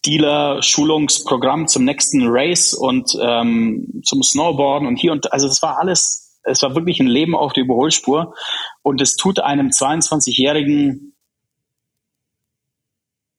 Dealer-Schulungsprogramm 0.04 1.68
zum 1.68 1.84
nächsten 1.84 2.26
Race 2.26 2.74
und 2.74 3.10
ähm, 3.20 4.02
zum 4.04 4.22
Snowboarden 4.22 4.86
und 4.86 4.96
hier 4.96 5.12
und 5.12 5.32
also 5.32 5.46
es 5.46 5.62
war 5.62 5.78
alles, 5.78 6.38
es 6.44 6.62
war 6.62 6.74
wirklich 6.74 7.00
ein 7.00 7.06
Leben 7.06 7.34
auf 7.34 7.54
der 7.54 7.64
Überholspur 7.64 8.34
und 8.82 9.00
es 9.00 9.16
tut 9.16 9.40
einem 9.40 9.68
22-jährigen 9.68 11.14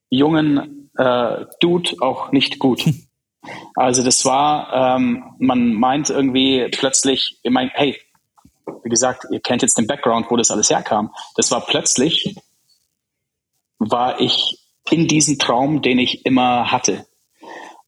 jungen 0.09 0.89
äh, 0.97 1.45
Dude 1.59 1.91
auch 1.99 2.31
nicht 2.31 2.57
gut. 2.57 2.83
Also 3.75 4.03
das 4.03 4.25
war, 4.25 4.97
ähm, 4.97 5.23
man 5.39 5.73
meint 5.73 6.09
irgendwie 6.09 6.67
plötzlich, 6.71 7.39
ich 7.43 7.51
mein, 7.51 7.69
hey, 7.73 7.97
wie 8.83 8.89
gesagt, 8.89 9.25
ihr 9.31 9.39
kennt 9.39 9.61
jetzt 9.61 9.77
den 9.77 9.87
Background, 9.87 10.27
wo 10.29 10.35
das 10.35 10.51
alles 10.51 10.69
herkam. 10.69 11.13
Das 11.35 11.51
war 11.51 11.65
plötzlich, 11.65 12.35
war 13.79 14.19
ich 14.19 14.59
in 14.89 15.07
diesem 15.07 15.37
Traum, 15.37 15.81
den 15.81 15.99
ich 15.99 16.25
immer 16.25 16.71
hatte. 16.71 17.05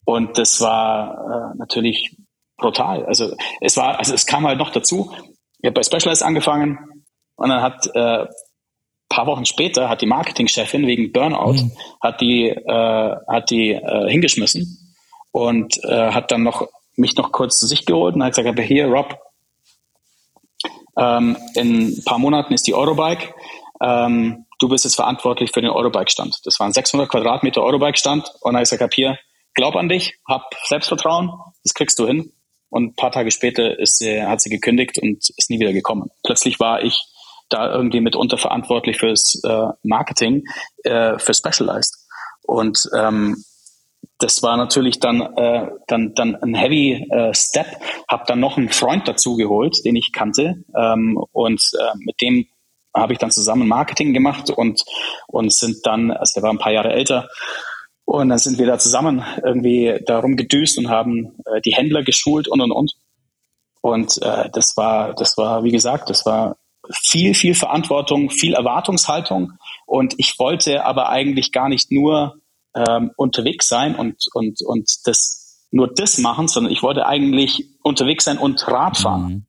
Und 0.06 0.38
das 0.38 0.62
war 0.62 1.54
äh, 1.54 1.58
natürlich 1.58 2.16
brutal. 2.58 3.06
Also 3.06 3.36
es 3.62 3.78
war, 3.78 4.00
also 4.00 4.14
es 4.14 4.26
kam 4.26 4.48
halt 4.48 4.60
noch 4.60 4.72
dazu. 4.72 5.12
Ich 5.60 5.68
habe 5.68 5.74
bei 5.74 5.84
Specialized 5.84 6.24
angefangen 6.24 7.04
und 7.36 7.50
dann 7.50 7.62
hat 7.62 7.88
äh, 7.94 8.26
paar 9.10 9.26
Wochen 9.26 9.46
später 9.46 9.90
hat 9.90 10.02
die 10.02 10.06
Marketingchefin 10.06 10.86
wegen 10.86 11.12
Burnout 11.12 11.72
hat 12.02 12.22
die 12.22 12.48
äh, 12.48 13.16
hat 13.28 13.50
die 13.50 13.72
äh, 13.72 14.10
hingeschmissen 14.10 14.89
und 15.32 15.84
äh, 15.84 16.12
hat 16.12 16.32
dann 16.32 16.44
noch 16.44 16.68
mich 16.96 17.16
noch 17.16 17.32
kurz 17.32 17.60
zu 17.60 17.68
sich 17.68 17.86
geholt 17.86 18.16
und 18.16 18.24
hat 18.24 18.36
gesagt, 18.36 18.60
hier 18.60 18.88
Rob, 18.88 19.18
ähm, 20.98 21.38
in 21.56 21.88
ein 21.88 22.04
paar 22.04 22.20
Monaten 22.20 22.54
ist 22.54 22.68
die 22.68 22.74
Eurobike. 22.74 23.34
Ähm, 23.82 24.46
du 24.60 24.68
bist 24.68 24.84
jetzt 24.84 24.96
verantwortlich 24.96 25.52
für 25.54 25.62
den 25.62 25.70
Eurobike-Stand. 25.70 26.42
Das 26.44 26.60
waren 26.60 26.74
600 26.74 27.10
Quadratmeter 27.10 27.64
Eurobike-Stand 27.64 28.30
und 28.42 28.54
habe 28.54 28.64
ich 28.64 28.70
gesagt, 28.70 28.94
hier, 28.94 29.18
glaub 29.54 29.76
an 29.76 29.88
dich, 29.88 30.20
hab 30.28 30.54
Selbstvertrauen, 30.66 31.32
das 31.64 31.74
kriegst 31.74 31.98
du 32.00 32.08
hin. 32.08 32.34
Und 32.70 32.84
ein 32.84 32.96
paar 32.96 33.12
Tage 33.12 33.32
später 33.32 33.80
ist 33.80 33.98
sie, 33.98 34.22
hat 34.22 34.42
sie 34.42 34.50
gekündigt 34.50 35.00
und 35.02 35.18
ist 35.18 35.50
nie 35.50 35.60
wieder 35.60 35.74
gekommen. 35.74 36.12
Plötzlich 36.24 36.60
war 36.60 36.84
ich 36.84 37.02
da 37.50 37.72
irgendwie 37.74 38.00
mitunter 38.00 38.38
verantwortlich 38.38 38.98
fürs 38.98 39.42
äh, 39.44 39.68
Marketing, 39.82 40.44
äh, 40.84 41.18
für 41.18 41.34
Specialized. 41.34 41.98
Und 42.44 42.88
ähm, 42.96 43.44
das 44.20 44.44
war 44.44 44.58
natürlich 44.58 45.00
dann, 45.00 45.22
äh, 45.22 45.70
dann, 45.88 46.14
dann 46.14 46.36
ein 46.36 46.54
heavy 46.54 47.08
äh, 47.10 47.34
Step. 47.34 47.68
Hab 48.08 48.26
dann 48.28 48.40
noch 48.40 48.58
einen 48.58 48.70
Freund 48.70 49.08
dazu 49.08 49.36
geholt, 49.36 49.84
den 49.86 49.96
ich 49.96 50.12
kannte. 50.12 50.64
Ähm, 50.78 51.18
und 51.32 51.62
äh, 51.80 51.98
mit 51.98 52.22
dem 52.22 52.46
habe 52.94 53.14
ich 53.14 53.20
dann 53.20 53.32
zusammen 53.32 53.68
Marketing 53.68 54.14
gemacht 54.14 54.50
und, 54.50 54.84
und 55.28 55.54
sind 55.54 55.78
dann, 55.84 56.12
also 56.12 56.34
der 56.36 56.44
war 56.44 56.52
ein 56.52 56.58
paar 56.58 56.72
Jahre 56.72 56.92
älter, 56.92 57.28
und 58.10 58.30
dann 58.30 58.40
sind 58.40 58.58
wir 58.58 58.66
da 58.66 58.80
zusammen 58.80 59.24
irgendwie 59.46 60.00
darum 60.04 60.36
gedüst 60.36 60.80
und 60.80 60.90
haben 60.90 61.38
äh, 61.46 61.62
die 61.62 61.76
Händler 61.76 62.02
geschult 62.02 62.48
und 62.48 62.60
und 62.60 62.72
und. 62.72 62.94
Und 63.82 64.20
äh, 64.24 64.50
das 64.52 64.76
war, 64.78 65.14
das 65.14 65.38
war, 65.38 65.64
wie 65.64 65.72
gesagt, 65.72 66.10
das 66.10 66.26
war 66.26 66.58
viel, 66.92 67.36
viel 67.36 67.54
Verantwortung, 67.54 68.32
viel 68.32 68.56
Erwartungshaltung. 68.56 69.52
Und 69.86 70.16
ich 70.18 70.40
wollte 70.40 70.86
aber 70.86 71.10
eigentlich 71.10 71.52
gar 71.52 71.70
nicht 71.70 71.92
nur 71.92 72.39
ähm, 72.76 73.12
unterwegs 73.16 73.68
sein 73.68 73.96
und, 73.96 74.16
und, 74.34 74.60
und 74.66 74.90
das 75.06 75.68
nur 75.72 75.88
das 75.88 76.18
machen, 76.18 76.48
sondern 76.48 76.74
ich 76.74 76.82
wollte 76.82 77.06
eigentlich 77.06 77.70
unterwegs 77.84 78.26
sein 78.26 78.38
und 78.38 78.68
Rad 78.68 78.98
fahren. 78.98 79.28
Mhm. 79.28 79.46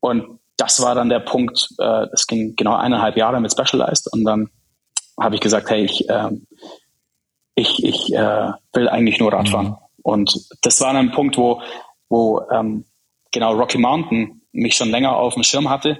Und 0.00 0.40
das 0.56 0.82
war 0.82 0.94
dann 0.94 1.08
der 1.08 1.20
Punkt, 1.20 1.68
äh, 1.78 2.06
das 2.10 2.26
ging 2.26 2.56
genau 2.56 2.74
eineinhalb 2.74 3.16
Jahre 3.16 3.40
mit 3.40 3.52
Specialized 3.52 4.12
und 4.12 4.24
dann 4.24 4.50
habe 5.18 5.34
ich 5.34 5.40
gesagt, 5.40 5.70
hey, 5.70 5.84
ich, 5.84 6.08
ähm, 6.08 6.46
ich, 7.54 7.82
ich 7.84 8.12
äh, 8.12 8.52
will 8.72 8.88
eigentlich 8.88 9.18
nur 9.18 9.32
Rad 9.32 9.48
fahren. 9.48 9.76
Und 10.02 10.48
das 10.62 10.80
war 10.80 10.92
dann 10.92 11.08
ein 11.08 11.12
Punkt, 11.12 11.36
wo, 11.36 11.60
wo 12.08 12.40
ähm, 12.50 12.84
genau 13.32 13.54
Rocky 13.54 13.78
Mountain 13.78 14.42
mich 14.52 14.76
schon 14.76 14.90
länger 14.90 15.16
auf 15.16 15.34
dem 15.34 15.42
Schirm 15.42 15.68
hatte 15.68 15.98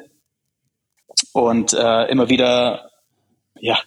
und 1.32 1.72
äh, 1.72 2.06
immer 2.06 2.28
wieder, 2.28 2.90
ja, 3.60 3.78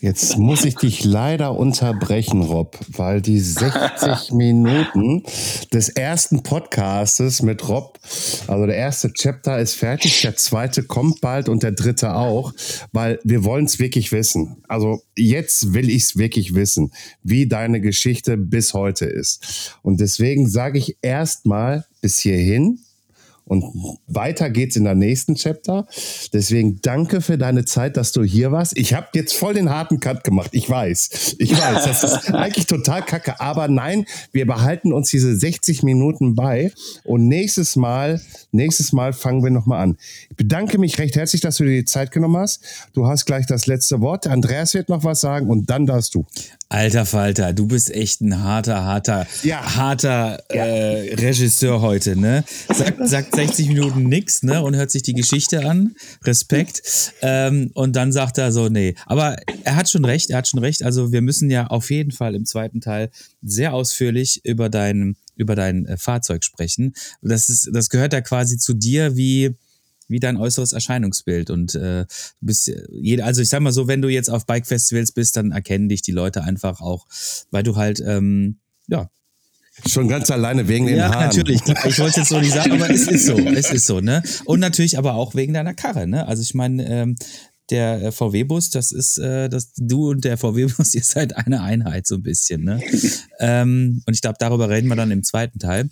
Jetzt 0.00 0.36
muss 0.36 0.64
ich 0.64 0.76
dich 0.76 1.04
leider 1.04 1.56
unterbrechen, 1.56 2.42
Rob, 2.42 2.78
weil 2.88 3.22
die 3.22 3.40
60 3.40 4.30
Minuten 4.32 5.22
des 5.72 5.88
ersten 5.88 6.42
Podcastes 6.42 7.42
mit 7.42 7.66
Rob, 7.68 7.98
also 8.46 8.66
der 8.66 8.76
erste 8.76 9.12
Chapter 9.12 9.58
ist 9.58 9.74
fertig, 9.74 10.20
der 10.22 10.36
zweite 10.36 10.82
kommt 10.82 11.20
bald 11.20 11.48
und 11.48 11.62
der 11.62 11.72
dritte 11.72 12.14
auch, 12.14 12.52
weil 12.92 13.18
wir 13.24 13.44
wollen 13.44 13.64
es 13.64 13.78
wirklich 13.78 14.12
wissen. 14.12 14.62
Also 14.68 15.02
jetzt 15.16 15.72
will 15.72 15.88
ich 15.88 16.02
es 16.02 16.16
wirklich 16.16 16.54
wissen, 16.54 16.92
wie 17.22 17.46
deine 17.46 17.80
Geschichte 17.80 18.36
bis 18.36 18.74
heute 18.74 19.06
ist. 19.06 19.78
Und 19.82 20.00
deswegen 20.00 20.48
sage 20.48 20.78
ich 20.78 20.98
erstmal 21.02 21.86
bis 22.00 22.18
hierhin. 22.18 22.80
Und 23.46 23.64
weiter 24.08 24.50
geht's 24.50 24.74
in 24.74 24.84
der 24.84 24.96
nächsten 24.96 25.36
Chapter. 25.36 25.86
Deswegen 26.32 26.80
danke 26.82 27.20
für 27.20 27.38
deine 27.38 27.64
Zeit, 27.64 27.96
dass 27.96 28.10
du 28.10 28.24
hier 28.24 28.50
warst. 28.50 28.76
Ich 28.76 28.92
habe 28.92 29.06
jetzt 29.14 29.34
voll 29.34 29.54
den 29.54 29.70
harten 29.70 30.00
Cut 30.00 30.24
gemacht. 30.24 30.50
Ich 30.52 30.68
weiß. 30.68 31.36
Ich 31.38 31.52
weiß. 31.52 31.84
Das 31.84 32.02
ist 32.02 32.30
eigentlich 32.34 32.66
total 32.66 33.02
kacke. 33.02 33.40
Aber 33.40 33.68
nein, 33.68 34.04
wir 34.32 34.46
behalten 34.46 34.92
uns 34.92 35.10
diese 35.10 35.36
60 35.36 35.84
Minuten 35.84 36.34
bei. 36.34 36.72
Und 37.04 37.28
nächstes 37.28 37.76
Mal, 37.76 38.20
nächstes 38.50 38.92
Mal 38.92 39.12
fangen 39.12 39.44
wir 39.44 39.50
nochmal 39.50 39.80
an. 39.80 39.96
Ich 40.28 40.36
bedanke 40.36 40.78
mich 40.78 40.98
recht 40.98 41.14
herzlich, 41.14 41.40
dass 41.40 41.58
du 41.58 41.64
dir 41.64 41.70
die 41.70 41.84
Zeit 41.84 42.10
genommen 42.10 42.38
hast. 42.38 42.64
Du 42.94 43.06
hast 43.06 43.26
gleich 43.26 43.46
das 43.46 43.68
letzte 43.68 44.00
Wort. 44.00 44.26
Andreas 44.26 44.74
wird 44.74 44.88
noch 44.88 45.04
was 45.04 45.20
sagen 45.20 45.48
und 45.50 45.70
dann 45.70 45.86
darfst 45.86 46.16
du. 46.16 46.26
Alter 46.68 47.06
Falter, 47.06 47.52
du 47.52 47.66
bist 47.68 47.90
echt 47.94 48.20
ein 48.20 48.42
harter, 48.42 48.84
harter, 48.84 49.26
Ja. 49.44 49.76
harter 49.76 50.42
Äh, 50.48 51.14
Regisseur 51.14 51.80
heute, 51.80 52.16
ne? 52.16 52.44
Sagt, 52.74 53.08
sagt 53.08 53.34
60 53.36 53.68
Minuten 53.68 54.04
nix, 54.08 54.42
ne? 54.42 54.62
Und 54.62 54.74
hört 54.74 54.90
sich 54.90 55.02
die 55.02 55.12
Geschichte 55.14 55.64
an. 55.64 55.94
Respekt. 56.24 56.82
Ähm, 57.22 57.70
und 57.74 57.94
dann 57.94 58.10
sagt 58.12 58.38
er 58.38 58.50
so, 58.50 58.68
nee. 58.68 58.94
Aber 59.06 59.36
er 59.64 59.76
hat 59.76 59.88
schon 59.88 60.04
recht, 60.04 60.30
er 60.30 60.38
hat 60.38 60.48
schon 60.48 60.58
recht. 60.60 60.82
Also 60.82 61.12
wir 61.12 61.22
müssen 61.22 61.50
ja 61.50 61.68
auf 61.68 61.90
jeden 61.90 62.10
Fall 62.10 62.34
im 62.34 62.44
zweiten 62.44 62.80
Teil 62.80 63.10
sehr 63.42 63.72
ausführlich 63.72 64.40
über 64.44 64.68
dein, 64.68 65.16
über 65.36 65.54
dein 65.54 65.86
äh, 65.86 65.96
Fahrzeug 65.96 66.42
sprechen. 66.42 66.94
Das 67.22 67.48
ist, 67.48 67.70
das 67.72 67.90
gehört 67.90 68.12
ja 68.12 68.20
quasi 68.22 68.58
zu 68.58 68.74
dir 68.74 69.16
wie, 69.16 69.54
wie 70.08 70.20
dein 70.20 70.36
äußeres 70.36 70.72
Erscheinungsbild. 70.72 71.50
Und 71.50 71.74
äh, 71.74 72.04
du 72.04 72.46
bist 72.46 72.68
äh, 72.68 72.86
jede, 72.90 73.24
also 73.24 73.42
ich 73.42 73.48
sag 73.48 73.60
mal 73.60 73.72
so, 73.72 73.88
wenn 73.88 74.02
du 74.02 74.08
jetzt 74.08 74.30
auf 74.30 74.46
Bike-Festivals 74.46 75.12
bist, 75.12 75.36
dann 75.36 75.52
erkennen 75.52 75.88
dich 75.88 76.02
die 76.02 76.12
Leute 76.12 76.42
einfach 76.42 76.80
auch, 76.80 77.06
weil 77.50 77.62
du 77.62 77.76
halt, 77.76 78.00
ähm, 78.00 78.58
ja. 78.88 79.08
Schon 79.86 80.08
ganz 80.08 80.30
alleine 80.30 80.68
wegen 80.68 80.86
den 80.86 80.96
Ja, 80.96 81.10
Haaren. 81.10 81.26
natürlich. 81.26 81.62
Klar. 81.62 81.76
Ich 81.86 81.98
wollte 81.98 82.20
jetzt 82.20 82.30
so 82.30 82.40
nicht 82.40 82.52
sagen, 82.52 82.72
aber 82.72 82.88
es 82.88 83.06
ist 83.08 83.26
so. 83.26 83.36
Es 83.38 83.70
ist 83.70 83.86
so, 83.86 84.00
ne? 84.00 84.22
Und 84.46 84.60
natürlich 84.60 84.96
aber 84.96 85.14
auch 85.14 85.34
wegen 85.34 85.52
deiner 85.52 85.74
Karre, 85.74 86.06
ne? 86.06 86.26
Also 86.26 86.42
ich 86.42 86.54
meine, 86.54 86.88
ähm, 86.88 87.16
der 87.70 88.02
äh, 88.02 88.12
VW-Bus, 88.12 88.70
das 88.70 88.92
ist, 88.92 89.18
äh, 89.18 89.48
das, 89.48 89.72
du 89.76 90.10
und 90.10 90.24
der 90.24 90.38
VW-Bus, 90.38 90.94
ihr 90.94 91.02
seid 91.02 91.36
eine 91.36 91.62
Einheit 91.62 92.06
so 92.06 92.14
ein 92.14 92.22
bisschen, 92.22 92.64
ne? 92.64 92.80
ähm, 93.38 94.02
und 94.06 94.14
ich 94.14 94.22
glaube, 94.22 94.36
darüber 94.38 94.70
reden 94.70 94.88
wir 94.88 94.96
dann 94.96 95.10
im 95.10 95.22
zweiten 95.22 95.58
Teil. 95.58 95.90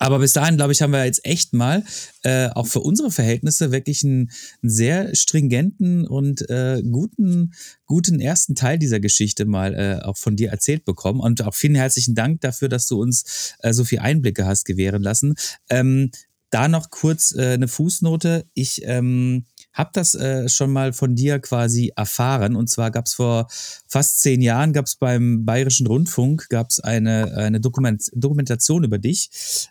Aber 0.00 0.18
bis 0.18 0.32
dahin, 0.32 0.56
glaube 0.56 0.72
ich, 0.72 0.80
haben 0.80 0.92
wir 0.92 1.04
jetzt 1.04 1.24
echt 1.26 1.52
mal 1.52 1.84
äh, 2.22 2.48
auch 2.48 2.66
für 2.66 2.80
unsere 2.80 3.10
Verhältnisse 3.10 3.70
wirklich 3.70 4.02
einen, 4.02 4.30
einen 4.62 4.70
sehr 4.70 5.14
stringenten 5.14 6.06
und 6.06 6.48
äh, 6.48 6.82
guten, 6.82 7.52
guten 7.84 8.18
ersten 8.18 8.54
Teil 8.54 8.78
dieser 8.78 8.98
Geschichte 8.98 9.44
mal 9.44 9.74
äh, 9.74 10.02
auch 10.02 10.16
von 10.16 10.36
dir 10.36 10.50
erzählt 10.50 10.86
bekommen. 10.86 11.20
Und 11.20 11.44
auch 11.44 11.54
vielen 11.54 11.74
herzlichen 11.74 12.14
Dank 12.14 12.40
dafür, 12.40 12.70
dass 12.70 12.86
du 12.86 12.98
uns 12.98 13.54
äh, 13.58 13.74
so 13.74 13.84
viel 13.84 13.98
Einblicke 13.98 14.46
hast 14.46 14.64
gewähren 14.64 15.02
lassen. 15.02 15.34
Ähm, 15.68 16.10
da 16.48 16.66
noch 16.66 16.88
kurz 16.88 17.34
äh, 17.34 17.52
eine 17.52 17.68
Fußnote. 17.68 18.46
Ich 18.54 18.82
ähm, 18.84 19.44
habe 19.72 19.90
das 19.92 20.14
äh, 20.14 20.48
schon 20.48 20.72
mal 20.72 20.92
von 20.92 21.14
dir 21.14 21.38
quasi 21.38 21.92
erfahren. 21.96 22.56
Und 22.56 22.68
zwar 22.68 22.90
gab 22.90 23.06
es 23.06 23.14
vor 23.14 23.46
fast 23.86 24.20
zehn 24.20 24.42
Jahren, 24.42 24.72
gab 24.72 24.86
es 24.86 24.96
beim 24.96 25.44
Bayerischen 25.44 25.86
Rundfunk 25.86 26.48
gab's 26.48 26.80
eine, 26.80 27.36
eine 27.36 27.60
Dokument 27.60 28.10
Dokumentation 28.14 28.84
über 28.84 28.98
dich 28.98 29.30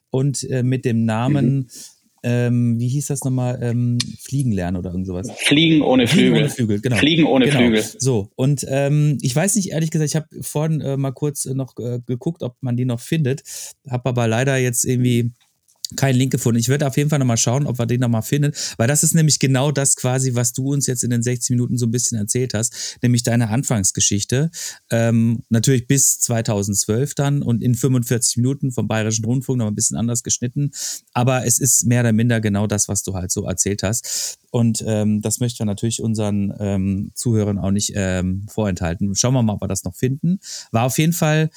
und 0.10 0.43
äh, 0.50 0.64
mit 0.64 0.86
dem 0.86 1.06
Namen, 1.06 1.70
ähm, 2.24 2.80
wie 2.80 2.88
hieß 2.88 3.08
das 3.08 3.24
nochmal, 3.24 3.60
ähm, 3.62 3.97
Fliegen 4.20 4.52
lernen 4.52 4.78
oder 4.78 4.91
irgend 4.91 5.08
sowas. 5.08 5.30
Fliegen 5.38 5.82
ohne 5.82 6.08
Fliegen 6.08 6.28
Flügel. 6.28 6.43
ohne 6.43 6.50
Flügel, 6.50 6.82
genau. 6.82 6.95
Fliegen 6.97 7.26
ohne 7.26 7.45
genau. 7.45 7.58
Flügel. 7.60 7.84
So, 7.97 8.30
und 8.36 8.66
ähm, 8.70 9.18
ich 9.22 9.36
weiß 9.36 9.56
nicht, 9.56 9.72
ehrlich 9.72 9.91
gesagt, 9.91 10.10
ich 10.10 10.16
habe 10.16 10.28
vorhin 10.41 10.82
äh, 10.82 10.97
mal 10.97 11.12
kurz 11.12 11.45
äh, 11.45 11.54
noch 11.54 11.78
äh, 11.78 12.00
geguckt, 12.06 12.43
ob 12.43 12.56
man 12.62 12.76
die 12.76 12.86
noch 12.86 13.00
findet, 13.00 13.43
habe 13.89 14.10
aber 14.10 14.28
leider 14.28 14.58
jetzt 14.58 14.86
irgendwie 14.86 15.32
keinen 15.95 16.15
Link 16.15 16.31
gefunden. 16.31 16.59
Ich 16.59 16.69
werde 16.69 16.87
auf 16.87 16.97
jeden 16.97 17.09
Fall 17.09 17.19
nochmal 17.19 17.37
schauen, 17.37 17.65
ob 17.65 17.79
wir 17.79 17.85
den 17.85 17.99
nochmal 17.99 18.21
finden, 18.21 18.51
weil 18.77 18.87
das 18.87 19.03
ist 19.03 19.15
nämlich 19.15 19.39
genau 19.39 19.71
das 19.71 19.95
quasi, 19.95 20.35
was 20.35 20.53
du 20.53 20.71
uns 20.71 20.87
jetzt 20.87 21.03
in 21.03 21.09
den 21.09 21.23
60 21.23 21.51
Minuten 21.51 21.77
so 21.77 21.87
ein 21.87 21.91
bisschen 21.91 22.17
erzählt 22.17 22.53
hast, 22.53 22.97
nämlich 23.01 23.23
deine 23.23 23.49
Anfangsgeschichte. 23.49 24.51
Ähm, 24.91 25.43
natürlich 25.49 25.87
bis 25.87 26.19
2012 26.19 27.15
dann 27.15 27.41
und 27.41 27.63
in 27.63 27.75
45 27.75 28.37
Minuten 28.37 28.71
vom 28.71 28.87
Bayerischen 28.87 29.25
Rundfunk 29.25 29.59
noch 29.59 29.67
ein 29.67 29.75
bisschen 29.75 29.97
anders 29.97 30.23
geschnitten, 30.23 30.71
aber 31.13 31.45
es 31.45 31.59
ist 31.59 31.85
mehr 31.85 32.01
oder 32.01 32.13
minder 32.13 32.41
genau 32.41 32.67
das, 32.67 32.87
was 32.87 33.03
du 33.03 33.15
halt 33.15 33.31
so 33.31 33.45
erzählt 33.45 33.83
hast. 33.83 34.37
Und 34.51 34.83
ähm, 34.87 35.21
das 35.21 35.39
möchten 35.39 35.59
wir 35.59 35.65
natürlich 35.65 36.01
unseren 36.01 36.53
ähm, 36.59 37.11
Zuhörern 37.13 37.59
auch 37.59 37.71
nicht 37.71 37.93
ähm, 37.95 38.47
vorenthalten. 38.49 39.15
Schauen 39.15 39.33
wir 39.33 39.43
mal, 39.43 39.53
ob 39.53 39.61
wir 39.61 39.67
das 39.67 39.83
noch 39.83 39.95
finden. 39.95 40.39
War 40.71 40.85
auf 40.85 40.97
jeden 40.97 41.13
Fall 41.13 41.51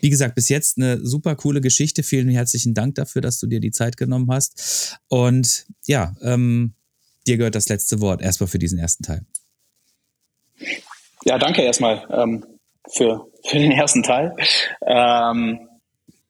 wie 0.00 0.10
gesagt, 0.10 0.34
bis 0.34 0.48
jetzt 0.48 0.78
eine 0.78 1.04
super 1.04 1.34
coole 1.36 1.60
Geschichte. 1.60 2.02
Vielen 2.02 2.28
herzlichen 2.28 2.74
Dank 2.74 2.94
dafür, 2.94 3.22
dass 3.22 3.38
du 3.38 3.46
dir 3.46 3.60
die 3.60 3.70
Zeit 3.70 3.96
genommen 3.96 4.30
hast. 4.30 4.98
Und 5.08 5.66
ja, 5.86 6.14
ähm, 6.22 6.74
dir 7.26 7.36
gehört 7.36 7.54
das 7.54 7.68
letzte 7.68 8.00
Wort 8.00 8.22
erstmal 8.22 8.48
für 8.48 8.58
diesen 8.58 8.78
ersten 8.78 9.02
Teil. 9.02 9.26
Ja, 11.24 11.38
danke 11.38 11.62
erstmal 11.62 12.06
ähm, 12.10 12.44
für, 12.90 13.26
für 13.44 13.58
den 13.58 13.72
ersten 13.72 14.02
Teil. 14.02 14.34
Ähm, 14.86 15.68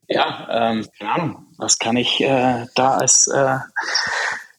ja, 0.08 0.48
ähm, 0.50 0.86
keine 0.98 1.12
Ahnung, 1.12 1.46
was 1.58 1.78
kann 1.78 1.96
ich 1.96 2.20
äh, 2.20 2.66
da 2.74 2.96
als, 2.96 3.26
äh, 3.28 3.58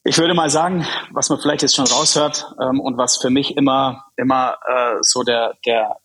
ich 0.04 0.16
würde 0.18 0.34
mal 0.34 0.48
sagen, 0.48 0.86
was 1.10 1.28
man 1.28 1.40
vielleicht 1.40 1.62
jetzt 1.62 1.74
schon 1.74 1.86
raushört 1.86 2.54
ähm, 2.62 2.80
und 2.80 2.96
was 2.96 3.16
für 3.16 3.30
mich 3.30 3.56
immer, 3.56 4.04
immer 4.16 4.56
äh, 4.66 4.98
so 5.02 5.24
der, 5.24 5.54
der, 5.66 5.96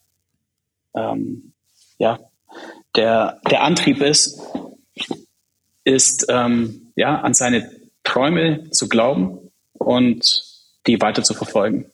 ähm, 0.96 1.54
ja, 1.98 2.20
der, 2.96 3.42
der 3.50 3.64
Antrieb 3.64 4.02
ist, 4.02 4.40
ist 5.84 6.26
ähm, 6.30 6.92
ja, 6.96 7.22
an 7.22 7.34
seine 7.34 7.72
Träume 8.04 8.70
zu 8.72 8.88
glauben 8.88 9.38
und 9.74 10.44
die 10.88 11.02
weiter 11.02 11.24
zu 11.24 11.34
verfolgen. 11.34 11.92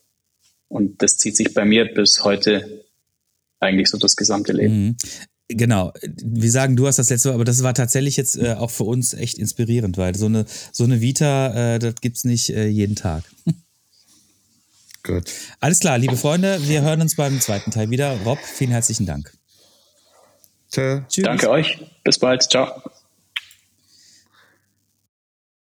Und 0.67 1.01
das 1.01 1.17
zieht 1.17 1.35
sich 1.35 1.53
bei 1.53 1.65
mir 1.65 1.85
bis 1.93 2.23
heute 2.23 2.85
eigentlich 3.59 3.89
so 3.89 3.97
das 3.97 4.15
gesamte 4.15 4.53
Leben. 4.53 4.85
Mhm. 4.85 4.97
Genau. 5.49 5.91
Wir 6.01 6.49
sagen, 6.49 6.77
du 6.77 6.87
hast 6.87 6.97
das 6.97 7.09
letzte 7.09 7.29
Mal, 7.29 7.35
aber 7.35 7.43
das 7.43 7.61
war 7.61 7.73
tatsächlich 7.73 8.15
jetzt 8.15 8.37
äh, 8.37 8.53
auch 8.53 8.71
für 8.71 8.85
uns 8.85 9.13
echt 9.13 9.37
inspirierend, 9.37 9.97
weil 9.97 10.15
so 10.15 10.27
eine, 10.27 10.45
so 10.71 10.85
eine 10.85 11.01
Vita, 11.01 11.75
äh, 11.75 11.79
das 11.79 11.95
gibt's 11.95 12.23
nicht 12.23 12.51
äh, 12.51 12.67
jeden 12.67 12.95
Tag. 12.95 13.23
Gut. 15.03 15.29
Alles 15.59 15.79
klar, 15.79 15.97
liebe 15.97 16.15
Freunde, 16.15 16.59
wir 16.67 16.83
hören 16.83 17.01
uns 17.01 17.15
beim 17.15 17.41
zweiten 17.41 17.71
Teil 17.71 17.89
wieder. 17.89 18.17
Rob, 18.23 18.39
vielen 18.39 18.71
herzlichen 18.71 19.05
Dank. 19.05 19.33
Tschö. 20.71 21.01
Tschüss. 21.07 21.25
Danke 21.25 21.49
euch. 21.49 21.79
Bis 22.03 22.17
bald. 22.19 22.43
Ciao. 22.43 22.81